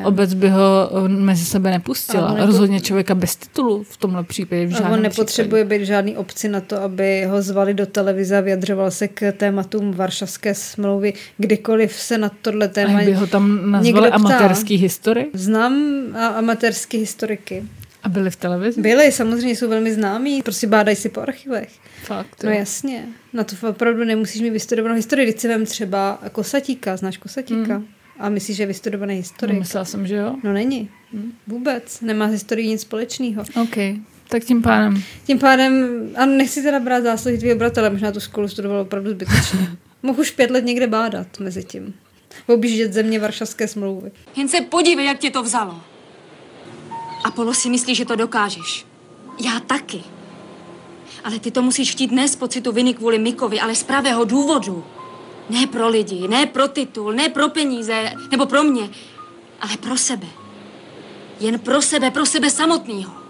Obec 0.03 0.33
by 0.33 0.49
ho 0.49 0.89
eh, 1.05 1.09
mezi 1.09 1.45
sebe 1.45 1.71
nepustila. 1.71 2.31
Nepo- 2.33 2.45
Rozhodně 2.45 2.81
člověka 2.81 3.15
bez 3.15 3.35
titulu 3.35 3.83
v 3.83 3.97
tomhle 3.97 4.23
případě 4.23 4.67
v 4.67 4.81
A 4.85 4.89
on 4.89 5.01
nepotřebuje 5.01 5.65
být 5.65 5.77
v 5.81 5.85
žádný 5.85 6.17
obci 6.17 6.49
na 6.49 6.61
to, 6.61 6.81
aby 6.81 7.25
ho 7.25 7.41
zvali 7.41 7.73
do 7.73 7.85
televize 7.85 8.37
a 8.37 8.41
vyjadřoval 8.41 8.91
se 8.91 9.07
k 9.07 9.31
tématům 9.31 9.91
Varšavské 9.91 10.55
smlouvy. 10.55 11.13
Kdykoliv 11.37 11.93
se 11.93 12.17
na 12.17 12.31
tohle 12.41 12.67
téma 12.67 12.99
A 12.99 13.03
by 13.05 13.13
ho 13.13 13.27
tam 13.27 13.71
nazvali 13.71 14.09
amatérský 14.09 14.75
historik? 14.75 15.27
Znám 15.33 15.73
amatérský 16.37 16.97
historiky. 16.97 17.63
A 18.07 18.09
byli 18.09 18.29
v 18.31 18.35
televizi? 18.35 18.81
Byli, 18.81 19.11
samozřejmě 19.11 19.55
jsou 19.55 19.69
velmi 19.69 19.93
známí, 19.93 20.41
prostě 20.41 20.67
bádají 20.67 20.95
si 20.95 21.09
po 21.09 21.21
archivech. 21.21 21.69
Fakt, 22.03 22.43
No 22.43 22.51
jo. 22.51 22.57
jasně, 22.57 23.05
na 23.33 23.43
to 23.43 23.55
opravdu 23.69 24.03
nemusíš 24.03 24.41
mít 24.41 24.49
vystudovanou 24.49 24.95
historii, 24.95 25.25
když 25.27 25.41
si 25.41 25.47
vem 25.47 25.65
třeba 25.65 26.19
Kosatíka, 26.31 26.97
znáš 26.97 27.17
Kosatíka? 27.17 27.73
Hmm. 27.75 27.87
A 28.19 28.29
myslíš, 28.29 28.57
že 28.57 28.63
je 28.63 28.67
vystudovaný 28.67 29.13
No, 29.13 29.17
historik? 29.19 29.59
myslela 29.59 29.85
jsem, 29.85 30.07
že 30.07 30.15
jo. 30.15 30.35
No 30.43 30.53
není, 30.53 30.89
vůbec, 31.47 32.01
nemá 32.01 32.27
s 32.27 32.31
historií 32.31 32.67
nic 32.69 32.81
společného. 32.81 33.43
OK, 33.61 33.77
tak 34.27 34.43
tím 34.43 34.61
pádem. 34.61 35.03
Tím 35.25 35.39
pádem, 35.39 35.87
a 36.15 36.25
nechci 36.25 36.63
teda 36.63 36.79
brát 36.79 37.03
zásluhy 37.03 37.37
tvýho 37.37 37.55
bratele, 37.55 37.89
možná 37.89 38.11
tu 38.11 38.19
školu 38.19 38.47
studoval 38.47 38.79
opravdu 38.81 39.09
zbytečně. 39.09 39.59
Mohl 40.03 40.21
už 40.21 40.31
pět 40.31 40.51
let 40.51 40.65
někde 40.65 40.87
bádat 40.87 41.39
mezi 41.39 41.63
tím. 41.63 41.93
Objíždět 42.47 42.93
země 42.93 43.19
Varšavské 43.19 43.67
smlouvy. 43.67 44.11
Jen 44.35 44.47
se 44.47 44.61
podívej, 44.61 45.05
jak 45.05 45.17
tě 45.19 45.29
to 45.31 45.43
vzalo. 45.43 45.81
Apollo 47.23 47.53
si 47.53 47.69
myslí, 47.69 47.95
že 47.95 48.05
to 48.05 48.15
dokážeš. 48.15 48.85
Já 49.39 49.59
taky. 49.59 50.03
Ale 51.23 51.39
ty 51.39 51.51
to 51.51 51.61
musíš 51.61 51.91
chtít 51.91 52.11
ne 52.11 52.27
z 52.27 52.35
pocitu 52.35 52.71
viny 52.71 52.93
kvůli 52.93 53.19
Mikovi, 53.19 53.59
ale 53.59 53.75
z 53.75 53.83
pravého 53.83 54.25
důvodu. 54.25 54.83
Ne 55.49 55.67
pro 55.67 55.87
lidi, 55.89 56.27
ne 56.27 56.45
pro 56.45 56.67
titul, 56.67 57.13
ne 57.13 57.29
pro 57.29 57.49
peníze, 57.49 58.13
nebo 58.31 58.45
pro 58.45 58.63
mě, 58.63 58.89
ale 59.61 59.77
pro 59.77 59.97
sebe. 59.97 60.27
Jen 61.39 61.59
pro 61.59 61.81
sebe, 61.81 62.11
pro 62.11 62.25
sebe 62.25 62.49
samotného. 62.49 63.26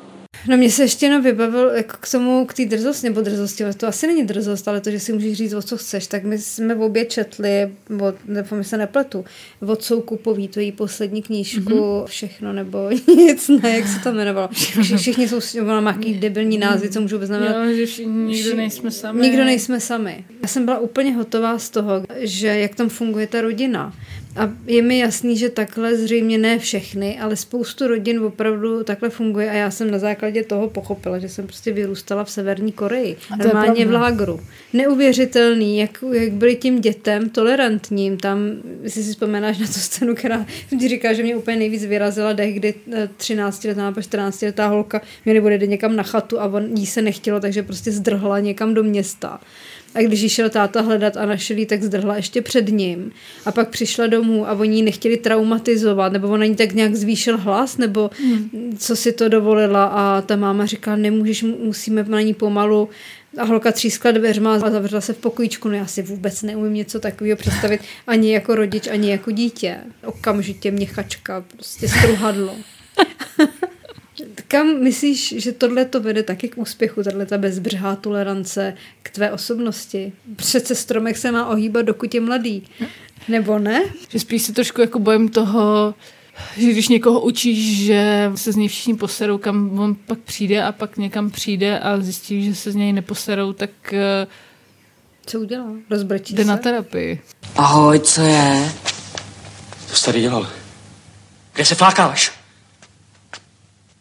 No 0.47 0.57
mě 0.57 0.71
se 0.71 0.83
ještě 0.83 1.05
jenom 1.05 1.23
vybavil 1.23 1.69
jako 1.69 1.97
k 1.99 2.11
tomu, 2.11 2.45
k 2.45 2.53
té 2.53 2.65
drzosti, 2.65 3.07
nebo 3.09 3.21
drzosti, 3.21 3.63
ale 3.63 3.73
to 3.73 3.87
asi 3.87 4.07
není 4.07 4.23
drzost, 4.23 4.67
ale 4.67 4.81
to, 4.81 4.91
že 4.91 4.99
si 4.99 5.13
můžeš 5.13 5.37
říct, 5.37 5.53
o 5.53 5.61
co 5.61 5.77
chceš, 5.77 6.07
tak 6.07 6.23
my 6.23 6.37
jsme 6.37 6.75
v 6.75 6.81
obě 6.81 7.05
četli, 7.05 7.71
od, 8.01 8.15
nebo 8.27 8.55
mi 8.55 8.63
se 8.63 8.77
nepletu, 8.77 9.25
od 9.67 9.83
Soukupový, 9.83 10.47
to 10.47 10.59
její 10.59 10.71
poslední 10.71 11.21
knížku, 11.21 11.59
mm-hmm. 11.59 12.05
všechno, 12.05 12.53
nebo 12.53 12.89
nic, 13.15 13.49
ne, 13.49 13.69
jak 13.77 13.87
se 13.87 13.99
to 13.99 14.09
jmenovalo. 14.09 14.47
Vši- 14.47 14.97
Všichni 14.97 15.27
jsou, 15.27 15.39
ona 15.61 15.81
má 15.81 15.91
nějaký 15.91 16.13
debilní 16.13 16.57
názvy, 16.57 16.89
co 16.89 17.01
můžu 17.01 17.15
vůbec 17.15 17.27
znamenat. 17.27 17.65
Jo, 17.65 17.73
že 17.75 17.85
všichni, 17.85 18.13
nikdo 18.13 18.55
nejsme 18.55 18.91
sami. 18.91 19.21
Nikdo 19.21 19.43
nejsme 19.45 19.79
sami. 19.79 20.25
Já 20.41 20.47
jsem 20.47 20.65
byla 20.65 20.79
úplně 20.79 21.13
hotová 21.15 21.59
z 21.59 21.69
toho, 21.69 22.03
že 22.19 22.47
jak 22.47 22.75
tam 22.75 22.89
funguje 22.89 23.27
ta 23.27 23.41
rodina. 23.41 23.93
A 24.35 24.49
je 24.65 24.81
mi 24.81 24.99
jasný, 24.99 25.37
že 25.37 25.49
takhle 25.49 25.95
zřejmě 25.95 26.37
ne 26.37 26.59
všechny, 26.59 27.19
ale 27.19 27.35
spoustu 27.35 27.87
rodin 27.87 28.19
opravdu 28.19 28.83
takhle 28.83 29.09
funguje 29.09 29.49
a 29.49 29.53
já 29.53 29.71
jsem 29.71 29.91
na 29.91 29.99
základě 29.99 30.43
toho 30.43 30.69
pochopila, 30.69 31.19
že 31.19 31.29
jsem 31.29 31.45
prostě 31.45 31.73
vyrůstala 31.73 32.23
v 32.23 32.31
Severní 32.31 32.71
Koreji. 32.71 33.17
A 33.31 33.37
to 33.37 33.43
je 33.43 33.53
Normálně 33.53 33.85
v 33.85 33.91
lágru. 33.91 34.39
Neuvěřitelný, 34.73 35.77
jak, 35.77 36.03
jak 36.11 36.31
byli 36.31 36.55
tím 36.55 36.81
dětem 36.81 37.29
tolerantním. 37.29 38.17
Tam, 38.17 38.39
jestli 38.81 39.03
si 39.03 39.11
vzpomenáš 39.11 39.57
na 39.57 39.67
tu 39.67 39.73
scénu, 39.73 40.15
která 40.15 40.45
ti 40.79 40.87
říkala, 40.87 41.13
že 41.13 41.23
mě 41.23 41.35
úplně 41.35 41.57
nejvíc 41.57 41.85
vyrazila 41.85 42.33
dech, 42.33 42.55
kdy 42.55 42.73
13 43.17 43.63
letá 43.63 43.85
nebo 43.85 44.01
14 44.01 44.41
letá 44.41 44.67
holka 44.67 45.01
měli 45.25 45.41
bude 45.41 45.57
jde 45.57 45.67
někam 45.67 45.95
na 45.95 46.03
chatu 46.03 46.41
a 46.41 46.45
on 46.45 46.75
jí 46.75 46.85
se 46.85 47.01
nechtělo, 47.01 47.39
takže 47.39 47.63
prostě 47.63 47.91
zdrhla 47.91 48.39
někam 48.39 48.73
do 48.73 48.83
města. 48.83 49.39
A 49.97 50.01
když 50.01 50.21
jí 50.21 50.29
šel 50.29 50.49
táta 50.49 50.81
hledat 50.81 51.17
a 51.17 51.25
našel 51.25 51.57
jí, 51.57 51.65
tak 51.65 51.83
zdrhla 51.83 52.15
ještě 52.15 52.41
před 52.41 52.67
ním. 52.69 53.11
A 53.45 53.51
pak 53.51 53.69
přišla 53.69 54.07
domů 54.07 54.49
a 54.49 54.53
oni 54.53 54.75
ji 54.75 54.81
nechtěli 54.81 55.17
traumatizovat, 55.17 56.13
nebo 56.13 56.27
on 56.27 56.39
na 56.39 56.45
ní 56.45 56.55
tak 56.55 56.73
nějak 56.73 56.95
zvýšil 56.95 57.37
hlas, 57.37 57.77
nebo 57.77 58.09
hmm. 58.21 58.77
co 58.77 58.95
si 58.95 59.11
to 59.11 59.29
dovolila 59.29 59.85
a 59.85 60.21
ta 60.21 60.35
máma 60.35 60.65
říká, 60.65 60.95
nemůžeš, 60.95 61.43
musíme 61.43 62.03
na 62.03 62.21
ní 62.21 62.33
pomalu 62.33 62.89
a 63.37 63.43
holka 63.43 63.71
třískla 63.71 64.11
dveřma 64.11 64.55
a 64.55 64.69
zavřela 64.69 65.01
se 65.01 65.13
v 65.13 65.17
pokojíčku. 65.17 65.69
No 65.69 65.75
já 65.75 65.85
si 65.85 66.01
vůbec 66.01 66.41
neumím 66.43 66.73
něco 66.73 66.99
takového 66.99 67.37
představit 67.37 67.81
ani 68.07 68.33
jako 68.33 68.55
rodič, 68.55 68.87
ani 68.87 69.11
jako 69.11 69.31
dítě. 69.31 69.77
Okamžitě 70.05 70.71
mě 70.71 70.85
chačka, 70.85 71.45
prostě 71.53 71.87
struhadlo. 71.87 72.55
Kam 74.47 74.83
myslíš, 74.83 75.35
že 75.37 75.51
tohle 75.51 75.85
to 75.85 75.99
vede 76.01 76.23
taky 76.23 76.49
k 76.49 76.57
úspěchu, 76.57 77.03
tahle 77.03 77.25
ta 77.25 77.37
bezbřehá 77.37 77.95
tolerance 77.95 78.73
k 79.03 79.09
tvé 79.09 79.31
osobnosti? 79.31 80.13
Přece 80.35 80.75
stromek 80.75 81.17
se 81.17 81.31
má 81.31 81.47
ohýbat, 81.47 81.85
dokud 81.85 82.13
je 82.13 82.21
mladý. 82.21 82.67
Nebo 83.27 83.59
ne? 83.59 83.83
Že 84.09 84.19
spíš 84.19 84.41
se 84.41 84.53
trošku 84.53 84.81
jako 84.81 84.99
bojím 84.99 85.29
toho, 85.29 85.93
že 86.57 86.71
když 86.71 86.87
někoho 86.87 87.21
učíš, 87.21 87.85
že 87.85 88.31
se 88.35 88.51
z 88.51 88.55
něj 88.55 88.67
všichni 88.67 88.95
poserou, 88.95 89.37
kam 89.37 89.79
on 89.79 89.95
pak 89.95 90.19
přijde 90.19 90.63
a 90.63 90.71
pak 90.71 90.97
někam 90.97 91.29
přijde 91.31 91.79
a 91.79 91.97
zjistí, 91.99 92.45
že 92.45 92.55
se 92.55 92.71
z 92.71 92.75
něj 92.75 92.93
neposerou, 92.93 93.53
tak 93.53 93.69
eh, 93.93 94.27
Co 95.25 95.39
udělá? 95.39 95.65
Rozbrečí 95.89 96.33
jde 96.35 96.43
se? 96.43 96.49
na 96.49 96.57
terapii. 96.57 97.21
Ahoj, 97.55 97.99
co 97.99 98.21
je? 98.21 98.71
Co 99.87 99.95
jsi 99.95 100.05
tady 100.05 100.21
dělal? 100.21 100.47
Kde 101.53 101.65
se 101.65 101.75
flákáš? 101.75 102.36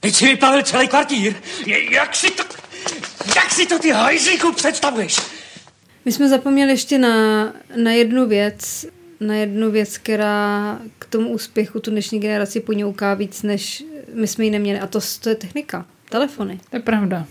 Teď 0.07 0.15
si 0.15 0.27
vyplavil 0.27 0.63
celý 0.63 0.89
kvartír. 0.89 1.35
Je- 1.67 1.95
Jak 1.95 2.17
si 2.17 2.31
to... 2.31 2.43
Jak 3.37 3.51
si 3.53 3.67
to 3.67 3.79
ty 3.79 3.91
hajzlíku 3.91 4.53
představuješ? 4.53 5.21
My 6.05 6.13
jsme 6.13 6.29
zapomněli 6.29 6.71
ještě 6.71 6.99
na, 6.99 7.45
na 7.77 7.93
jednu 7.93 8.27
věc, 8.27 8.87
na 9.21 9.35
jednu 9.35 9.71
věc, 9.71 9.99
která 9.99 10.79
k 10.99 11.05
tomu 11.05 11.29
úspěchu 11.29 11.81
tu 11.81 11.91
dnešní 11.91 12.21
generaci 12.21 12.61
poňouká 12.61 13.15
víc, 13.15 13.43
než 13.43 13.85
my 14.15 14.27
jsme 14.27 14.45
ji 14.45 14.51
neměli. 14.51 14.81
A 14.81 14.87
to, 14.87 15.01
to 15.21 15.29
je 15.29 15.35
technika. 15.35 15.87
Telefony. 16.09 16.61
To 16.71 16.77
je 16.77 16.81
pravda. 16.83 17.27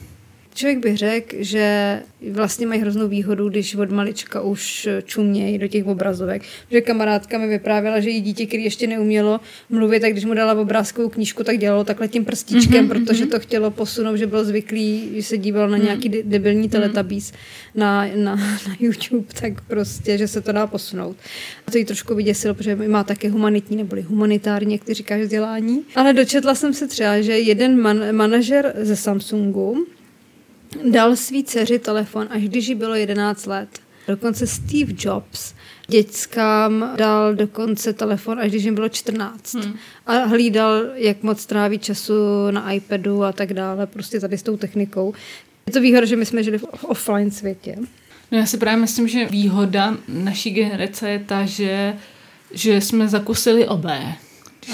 Člověk 0.55 0.77
by 0.79 0.95
řekl, 0.95 1.35
že 1.39 1.99
vlastně 2.31 2.67
mají 2.67 2.81
hroznou 2.81 3.07
výhodu, 3.07 3.49
když 3.49 3.75
od 3.75 3.91
malička 3.91 4.41
už 4.41 4.89
čumějí 5.03 5.57
do 5.57 5.67
těch 5.67 5.85
obrazovek. 5.85 6.41
Že 6.71 6.81
kamarádka 6.81 7.37
mi 7.37 7.47
vyprávěla, 7.47 7.99
že 7.99 8.09
jí 8.09 8.21
dítě, 8.21 8.45
který 8.45 8.63
ještě 8.63 8.87
neumělo 8.87 9.39
mluvit, 9.69 9.99
tak 9.99 10.11
když 10.11 10.25
mu 10.25 10.33
dala 10.33 10.53
obrázkovou 10.53 11.09
knížku, 11.09 11.43
tak 11.43 11.57
dělalo 11.57 11.83
takhle 11.83 12.07
tím 12.07 12.25
prstíčkem, 12.25 12.79
Mhm, 12.85 12.89
protože 12.89 13.25
to 13.25 13.39
chtělo 13.39 13.71
posunout, 13.71 14.15
že 14.15 14.27
byl 14.27 14.45
zvyklý, 14.45 15.09
že 15.15 15.23
se 15.23 15.37
díval 15.37 15.69
na 15.69 15.77
nějaký 15.77 16.09
de- 16.09 16.23
debilní 16.23 16.69
teletabís 16.69 17.33
na, 17.75 18.05
na, 18.15 18.35
na 18.35 18.75
YouTube, 18.79 19.25
tak 19.41 19.61
prostě, 19.61 20.17
že 20.17 20.27
se 20.27 20.41
to 20.41 20.51
dá 20.51 20.67
posunout. 20.67 21.15
A 21.67 21.71
to 21.71 21.77
jí 21.77 21.85
trošku 21.85 22.15
vyděsilo, 22.15 22.53
protože 22.53 22.75
má 22.75 23.03
také 23.03 23.29
humanitní 23.29 23.77
neboli 23.77 24.01
humanitární, 24.01 24.73
jak 24.73 24.83
ty 24.83 24.93
říkáš, 24.93 25.21
vzdělání. 25.21 25.81
Ale 25.95 26.13
dočetla 26.13 26.55
jsem 26.55 26.73
se 26.73 26.87
třeba, 26.87 27.21
že 27.21 27.39
jeden 27.39 27.81
man, 27.81 28.15
manažer 28.15 28.73
ze 28.81 28.95
Samsungu, 28.95 29.85
dal 30.83 31.15
svý 31.15 31.43
dceři 31.43 31.79
telefon, 31.79 32.27
až 32.29 32.43
když 32.43 32.67
jí 32.67 32.75
bylo 32.75 32.95
11 32.95 33.45
let. 33.45 33.69
Dokonce 34.07 34.47
Steve 34.47 34.93
Jobs 34.97 35.53
dětskám 35.87 36.93
dal 36.97 37.35
dokonce 37.35 37.93
telefon, 37.93 38.39
až 38.39 38.49
když 38.49 38.63
jim 38.63 38.75
bylo 38.75 38.89
14. 38.89 39.53
Hmm. 39.53 39.75
A 40.05 40.13
hlídal, 40.13 40.83
jak 40.93 41.23
moc 41.23 41.45
tráví 41.45 41.79
času 41.79 42.13
na 42.51 42.71
iPadu 42.71 43.23
a 43.23 43.31
tak 43.31 43.53
dále, 43.53 43.87
prostě 43.87 44.19
tady 44.19 44.37
s 44.37 44.43
tou 44.43 44.57
technikou. 44.57 45.13
Je 45.67 45.73
to 45.73 45.81
výhoda, 45.81 46.05
že 46.05 46.15
my 46.15 46.25
jsme 46.25 46.43
žili 46.43 46.57
v 46.57 46.83
offline 46.83 47.31
světě. 47.31 47.75
No 48.31 48.37
já 48.37 48.45
si 48.45 48.57
právě 48.57 48.81
myslím, 48.81 49.07
že 49.07 49.25
výhoda 49.25 49.97
naší 50.07 50.51
generace 50.51 51.09
je 51.09 51.19
ta, 51.19 51.45
že, 51.45 51.95
že 52.51 52.81
jsme 52.81 53.07
zakusili 53.07 53.67
obé. 53.67 54.15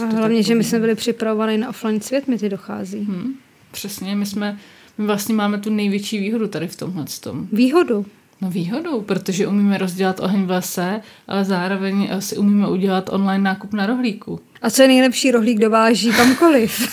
A 0.01 0.05
hlavně, 0.05 0.43
že 0.43 0.55
my 0.55 0.63
jsme 0.63 0.79
byli 0.79 0.95
připravovaní 0.95 1.57
na 1.57 1.69
offline 1.69 2.01
svět, 2.01 2.27
mi 2.27 2.37
ty 2.37 2.49
dochází. 2.49 2.99
Hmm. 2.99 3.33
Přesně, 3.71 4.15
my 4.15 4.25
jsme, 4.25 4.59
my 5.01 5.07
vlastně 5.07 5.35
máme 5.35 5.57
tu 5.57 5.69
největší 5.69 6.19
výhodu 6.19 6.47
tady 6.47 6.67
v 6.67 6.75
tomhle 6.75 7.05
tom. 7.19 7.47
Výhodu. 7.51 8.05
No 8.41 8.49
výhodou, 8.49 9.01
protože 9.01 9.47
umíme 9.47 9.77
rozdělat 9.77 10.19
oheň 10.19 10.45
v 10.45 10.49
lese, 10.51 11.01
ale 11.27 11.45
zároveň 11.45 12.07
eh, 12.11 12.21
si 12.21 12.37
umíme 12.37 12.67
udělat 12.67 13.09
online 13.09 13.43
nákup 13.43 13.73
na 13.73 13.85
rohlíku. 13.85 14.39
A 14.61 14.69
co 14.69 14.81
je 14.81 14.87
nejlepší 14.87 15.31
rohlík 15.31 15.59
dováží 15.59 16.11
kamkoliv? 16.11 16.87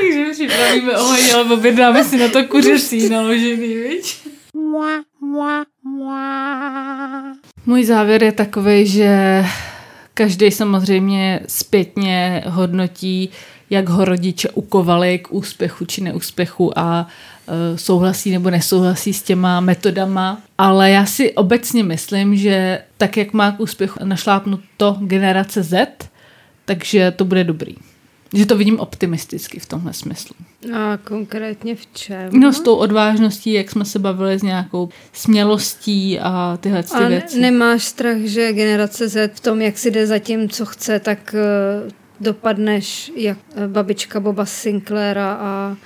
Takže 0.00 0.30
připravíme 0.32 0.98
oheň, 0.98 1.34
ale 1.34 1.44
objednáme 1.44 2.04
si 2.04 2.16
na 2.16 2.28
to 2.28 2.44
kuřecí 2.44 3.08
naložený, 3.08 3.74
viď? 3.74 4.16
Můj 7.66 7.84
závěr 7.84 8.22
je 8.22 8.32
takový, 8.32 8.86
že 8.86 9.44
každý 10.14 10.50
samozřejmě 10.50 11.40
zpětně 11.48 12.44
hodnotí, 12.46 13.30
jak 13.70 13.88
ho 13.88 14.04
rodiče 14.04 14.48
ukovali 14.50 15.18
k 15.18 15.32
úspěchu 15.32 15.84
či 15.84 16.00
neúspěchu 16.00 16.78
a 16.78 17.06
e, 17.48 17.78
souhlasí 17.78 18.30
nebo 18.30 18.50
nesouhlasí 18.50 19.12
s 19.12 19.22
těma 19.22 19.60
metodama. 19.60 20.40
Ale 20.58 20.90
já 20.90 21.06
si 21.06 21.32
obecně 21.32 21.84
myslím, 21.84 22.36
že 22.36 22.82
tak, 22.96 23.16
jak 23.16 23.32
má 23.32 23.52
k 23.52 23.60
úspěchu 23.60 23.98
našlápnuto 24.04 24.96
generace 25.00 25.62
Z, 25.62 25.86
takže 26.64 27.10
to 27.16 27.24
bude 27.24 27.44
dobrý. 27.44 27.74
Že 28.34 28.46
to 28.46 28.56
vidím 28.56 28.80
optimisticky 28.80 29.60
v 29.60 29.66
tomhle 29.66 29.92
smyslu. 29.92 30.36
A 30.74 30.96
konkrétně 31.04 31.74
v 31.74 31.86
čem? 31.94 32.30
No 32.32 32.52
s 32.52 32.60
tou 32.60 32.74
odvážností, 32.74 33.52
jak 33.52 33.70
jsme 33.70 33.84
se 33.84 33.98
bavili 33.98 34.38
s 34.38 34.42
nějakou 34.42 34.88
smělostí 35.12 36.20
a 36.20 36.58
tyhle 36.60 36.82
ty 36.82 36.94
A 36.94 37.08
věci. 37.08 37.40
nemáš 37.40 37.84
strach, 37.84 38.16
že 38.18 38.52
generace 38.52 39.08
Z 39.08 39.30
v 39.34 39.40
tom, 39.40 39.62
jak 39.62 39.78
si 39.78 39.90
jde 39.90 40.06
za 40.06 40.18
tím, 40.18 40.48
co 40.48 40.66
chce, 40.66 41.00
tak 41.00 41.34
uh, 41.84 41.90
dopadneš 42.20 43.12
jak 43.16 43.38
eh, 43.54 43.68
babička 43.68 44.20
Boba 44.20 44.46
Sinclaira 44.46 45.32
a 45.40 45.76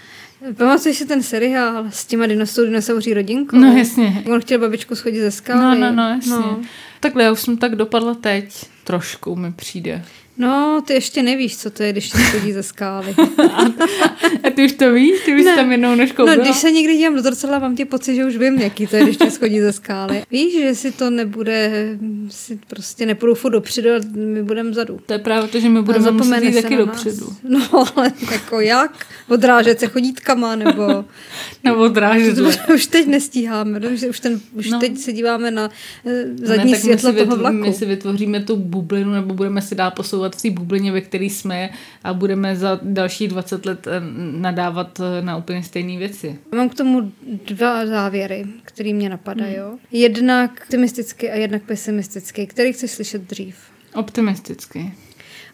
Pamatuješ 0.57 0.97
si 0.97 1.07
ten 1.07 1.23
seriál 1.23 1.87
s 1.91 2.07
těma 2.07 2.27
dinosaury, 2.27 2.69
dinosauří 2.69 3.15
rodinkou? 3.15 3.57
No, 3.57 3.77
jasně. 3.77 4.25
On 4.33 4.41
chtěl 4.41 4.59
babičku 4.59 4.95
schodit 4.95 5.21
ze 5.21 5.31
skály. 5.31 5.81
No, 5.81 5.87
no, 5.87 5.97
no, 5.97 6.09
jasně. 6.09 6.33
No. 6.33 6.61
Takhle, 7.01 7.23
já 7.23 7.33
už 7.33 7.41
jsem 7.41 7.57
tak 7.57 7.75
dopadla 7.75 8.15
teď. 8.15 8.65
Trošku 8.85 9.37
mi 9.37 9.53
přijde. 9.53 10.05
No, 10.39 10.83
ty 10.87 10.93
ještě 10.95 11.23
nevíš, 11.23 11.57
co 11.57 11.71
to 11.71 11.83
je, 11.83 11.93
když 11.93 12.11
ti 12.11 12.19
schodí 12.19 12.53
ze 12.53 12.63
skály. 12.63 13.15
A 14.45 14.51
ty 14.51 14.65
už 14.65 14.73
to 14.73 14.93
víš? 14.93 15.21
Ty 15.25 15.35
už 15.35 15.41
jsi 15.43 15.57
tam 15.57 15.73
jednou 15.73 15.95
nožkou 15.95 16.27
No, 16.27 16.33
byla? 16.33 16.45
když 16.45 16.57
se 16.57 16.71
někdy 16.71 16.97
dívám 16.97 17.15
do 17.17 17.23
zrcadla, 17.23 17.59
mám 17.59 17.77
tě 17.77 17.85
pocit, 17.85 18.15
že 18.15 18.25
už 18.25 18.37
vím, 18.37 18.59
jaký 18.61 18.87
to 18.87 18.97
je, 18.97 19.03
když 19.03 19.17
ti 19.17 19.31
schodí 19.31 19.61
ze 19.61 19.73
skály. 19.73 20.23
Víš, 20.31 20.53
že 20.55 20.75
si 20.75 20.93
to 20.93 21.11
nebude, 21.11 21.89
si 22.29 22.59
prostě 22.69 23.07
nepůjdu 23.07 23.35
furt 23.35 23.53
dopředu, 23.53 23.89
my 24.17 24.43
budeme 24.43 24.71
vzadu. 24.71 25.01
To 25.07 25.13
je 25.13 25.19
právě 25.19 25.49
to, 25.49 25.61
že 25.61 25.69
my 25.69 25.83
budeme 25.83 26.11
muset 26.11 26.43
jít 26.45 26.55
se 26.55 26.63
taky 26.63 26.77
dopředu. 26.77 27.27
No, 27.49 27.69
ale 27.97 28.13
jako 28.33 28.61
jak? 28.61 29.07
Odrážet 29.29 29.81
se 29.81 29.87
chodítkama, 29.87 30.57
nebo... 30.57 31.05
Nebo 31.65 31.77
odrážedle. 31.81 32.57
už 32.75 32.87
teď 32.87 33.07
nestíháme, 33.07 33.81
no, 33.81 33.89
už, 34.09 34.21
ten, 34.21 34.41
už 34.53 34.67
No. 34.71 34.73
no. 34.73 34.81
teď 34.81 34.99
se 34.99 35.13
díváme 35.13 35.51
na 35.51 35.71
eh, 36.07 36.25
zadní 36.47 36.73
tak 36.73 36.81
světlo 36.81 37.13
toho 37.13 37.25
vytv- 37.27 37.39
vlaku. 37.39 37.57
my 37.57 37.73
si 37.73 37.87
vytvoříme 37.87 38.41
tu 38.41 38.57
bublinu, 38.57 39.13
nebo 39.13 39.35
budeme 39.35 39.63
si 39.63 39.75
dál 39.75 39.91
posouvat 39.91 40.22
v 40.31 40.43
té 40.43 40.51
bublině, 40.51 40.93
ve 40.93 41.01
které 41.01 41.25
jsme 41.25 41.71
a 42.05 42.15
budeme 42.15 42.57
za 42.57 42.79
další 42.83 43.29
20 43.29 43.67
let 43.67 43.87
eh, 43.87 44.01
nadávat 44.41 45.01
eh, 45.01 45.23
na 45.23 45.37
úplně 45.37 45.63
stejné 45.63 45.99
věci. 45.99 46.39
Mám 46.55 46.69
k 46.69 46.75
tomu 46.75 47.13
dva 47.47 47.87
závěry, 47.87 48.47
které 48.63 48.93
mě 48.93 49.09
napadají. 49.09 49.57
Hmm. 49.57 49.79
Jednak 49.93 50.63
optimistický 50.65 51.31
a 51.31 51.35
jednak 51.35 51.63
pesimistický. 51.63 52.47
Který 52.47 52.73
chceš 52.73 52.91
slyšet 52.91 53.23
dřív? 53.23 53.57
Optimisticky. 53.95 54.93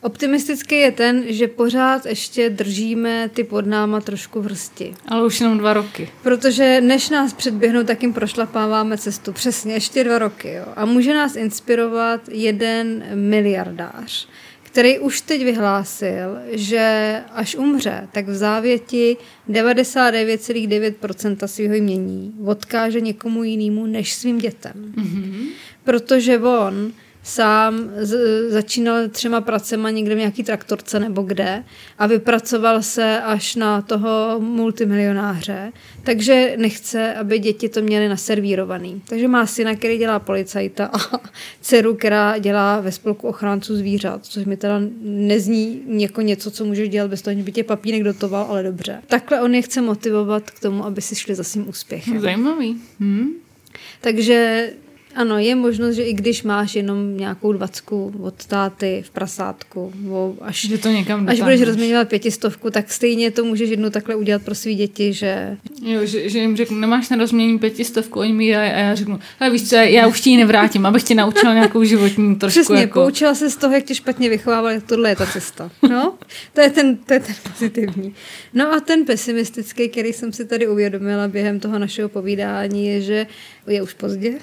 Optimistický 0.02 0.74
je 0.74 0.92
ten, 0.92 1.24
že 1.26 1.48
pořád 1.48 2.06
ještě 2.06 2.50
držíme 2.50 3.30
ty 3.34 3.44
pod 3.44 3.66
náma 3.66 4.00
trošku 4.00 4.40
v 4.40 4.44
hrsti. 4.44 4.94
Ale 5.08 5.26
už 5.26 5.40
jenom 5.40 5.58
dva 5.58 5.72
roky. 5.72 6.08
Protože 6.22 6.80
než 6.80 7.10
nás 7.10 7.32
předběhnou, 7.32 7.84
tak 7.84 8.02
jim 8.02 8.12
prošlapáváme 8.12 8.98
cestu. 8.98 9.32
Přesně, 9.32 9.74
ještě 9.74 10.04
dva 10.04 10.18
roky. 10.18 10.52
Jo. 10.52 10.64
A 10.76 10.84
může 10.84 11.14
nás 11.14 11.36
inspirovat 11.36 12.20
jeden 12.28 13.04
miliardář, 13.14 14.28
který 14.68 14.98
už 14.98 15.20
teď 15.20 15.44
vyhlásil, 15.44 16.38
že 16.50 17.16
až 17.32 17.56
umře, 17.56 18.08
tak 18.12 18.28
v 18.28 18.34
závěti 18.34 19.16
99,9% 19.48 21.46
svého 21.46 21.74
jmění 21.74 22.34
odkáže 22.44 23.00
někomu 23.00 23.44
jinému 23.44 23.86
než 23.86 24.14
svým 24.14 24.38
dětem. 24.38 24.72
Mm-hmm. 24.96 25.46
Protože 25.84 26.38
on 26.38 26.92
sám 27.22 27.90
z, 27.96 28.16
začínal 28.50 29.08
třema 29.08 29.40
pracema 29.40 29.90
někde 29.90 30.14
v 30.14 30.18
nějaký 30.18 30.42
traktorce 30.42 31.00
nebo 31.00 31.22
kde 31.22 31.64
a 31.98 32.06
vypracoval 32.06 32.82
se 32.82 33.20
až 33.20 33.54
na 33.56 33.82
toho 33.82 34.36
multimilionáře, 34.40 35.72
takže 36.02 36.54
nechce, 36.56 37.14
aby 37.14 37.38
děti 37.38 37.68
to 37.68 37.82
měly 37.82 38.08
naservírovaný. 38.08 39.02
Takže 39.08 39.28
má 39.28 39.46
syna, 39.46 39.74
který 39.74 39.98
dělá 39.98 40.18
policajta 40.18 40.90
a 40.92 41.20
dceru, 41.60 41.94
která 41.94 42.38
dělá 42.38 42.80
ve 42.80 42.92
spolku 42.92 43.28
ochránců 43.28 43.76
zvířat, 43.76 44.26
což 44.26 44.44
mi 44.44 44.56
teda 44.56 44.80
nezní 45.02 45.82
jako 46.02 46.20
něco, 46.20 46.50
co 46.50 46.64
můžeš 46.64 46.88
dělat 46.88 47.10
bez 47.10 47.22
toho, 47.22 47.36
že 47.36 47.42
by 47.42 47.52
tě 47.52 47.64
papínek 47.64 48.04
dotoval, 48.04 48.46
ale 48.50 48.62
dobře. 48.62 49.02
Takhle 49.06 49.40
on 49.40 49.54
je 49.54 49.62
chce 49.62 49.80
motivovat 49.80 50.50
k 50.50 50.60
tomu, 50.60 50.84
aby 50.84 51.02
si 51.02 51.14
šli 51.14 51.34
za 51.34 51.44
svým 51.44 51.68
úspěchem. 51.68 52.20
Zajímavý. 52.20 52.76
Hm? 53.00 53.28
Takže 54.00 54.70
ano, 55.18 55.38
je 55.38 55.54
možnost, 55.54 55.94
že 55.94 56.02
i 56.02 56.12
když 56.12 56.42
máš 56.42 56.74
jenom 56.74 57.16
nějakou 57.16 57.52
dvacku 57.52 58.14
od 58.20 58.46
táty 58.46 59.02
v 59.06 59.10
prasátku, 59.10 59.92
až, 60.40 60.60
Že 60.68 60.78
to 60.78 60.88
někam 60.88 61.20
až 61.20 61.24
budeš 61.24 61.38
dotáhneš. 61.38 61.60
rozměňovat 61.68 62.08
pětistovku, 62.08 62.70
tak 62.70 62.92
stejně 62.92 63.30
to 63.30 63.44
můžeš 63.44 63.70
jednou 63.70 63.90
takhle 63.90 64.16
udělat 64.16 64.42
pro 64.42 64.54
svý 64.54 64.74
děti, 64.74 65.12
že 65.12 65.56
Jo, 65.82 66.00
že, 66.04 66.28
že 66.28 66.38
jim 66.38 66.56
řeknu, 66.56 66.78
nemáš 66.78 67.08
na 67.08 67.16
rozmění 67.16 67.58
pětistovku, 67.58 68.20
oni 68.20 68.32
mi 68.32 68.52
dají 68.52 68.72
a 68.72 68.78
já 68.78 68.94
řeknu, 68.94 69.18
ale 69.40 69.50
víš 69.50 69.68
co, 69.68 69.76
já 69.76 70.06
už 70.06 70.20
ti 70.20 70.30
ji 70.30 70.36
nevrátím, 70.36 70.86
abych 70.86 71.02
tě 71.02 71.14
naučila 71.14 71.54
nějakou 71.54 71.84
životní 71.84 72.36
trošku 72.36 72.60
Přesně, 72.60 72.80
jako... 72.80 73.00
poučila 73.00 73.34
se 73.34 73.50
z 73.50 73.56
toho, 73.56 73.74
jak 73.74 73.84
tě 73.84 73.94
špatně 73.94 74.28
vychovávali, 74.28 74.80
tohle 74.80 75.08
je 75.08 75.16
ta 75.16 75.26
cesta. 75.26 75.70
No, 75.90 76.14
to 76.52 76.60
je 76.60 76.70
ten, 76.70 76.96
to 76.96 77.14
je 77.14 77.20
ten 77.20 77.34
pozitivní. 77.52 78.14
No 78.54 78.72
a 78.72 78.80
ten 78.80 79.04
pesimistický, 79.04 79.88
který 79.88 80.12
jsem 80.12 80.32
si 80.32 80.44
tady 80.44 80.68
uvědomila 80.68 81.28
během 81.28 81.60
toho 81.60 81.78
našeho 81.78 82.08
povídání, 82.08 82.86
je, 82.86 83.00
že 83.00 83.26
je 83.68 83.82
už 83.82 83.94
pozdě, 83.94 84.38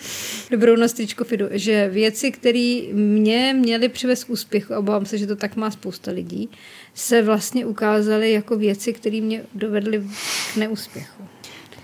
dobrou 0.51 0.75
nostičku 0.75 1.23
Fidu, 1.23 1.45
že 1.51 1.89
věci, 1.89 2.31
které 2.31 2.81
mě 2.93 3.55
měly 3.59 3.89
přivést 3.89 4.23
k 4.23 4.29
úspěchu, 4.29 4.73
a 4.73 4.79
obávám 4.79 5.05
se, 5.05 5.17
že 5.17 5.27
to 5.27 5.35
tak 5.35 5.55
má 5.55 5.71
spousta 5.71 6.11
lidí, 6.11 6.49
se 6.93 7.21
vlastně 7.21 7.65
ukázaly 7.65 8.31
jako 8.31 8.57
věci, 8.57 8.93
které 8.93 9.21
mě 9.21 9.43
dovedly 9.53 10.03
k 10.53 10.57
neúspěchu. 10.57 11.23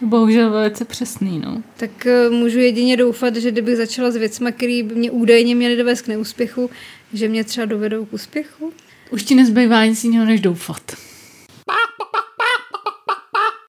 Bohužel 0.01 0.51
velice 0.51 0.85
přesný, 0.85 1.39
no. 1.39 1.63
Tak 1.77 2.05
eh, 2.05 2.29
můžu 2.29 2.59
jedině 2.59 2.97
doufat, 2.97 3.35
že 3.35 3.51
kdybych 3.51 3.77
začala 3.77 4.11
s 4.11 4.15
věcmi, 4.15 4.51
které 4.51 4.83
by 4.83 4.95
mě 4.95 5.11
údajně 5.11 5.55
měly 5.55 5.75
dovést 5.75 6.01
k 6.01 6.07
neúspěchu, 6.07 6.69
že 7.13 7.27
mě 7.27 7.43
třeba 7.43 7.65
dovedou 7.65 8.05
k 8.05 8.13
úspěchu. 8.13 8.73
Už 9.11 9.23
ti 9.23 9.35
nezbývá 9.35 9.85
nic 9.85 10.03
jiného, 10.03 10.25
než 10.25 10.41
doufat. 10.41 10.81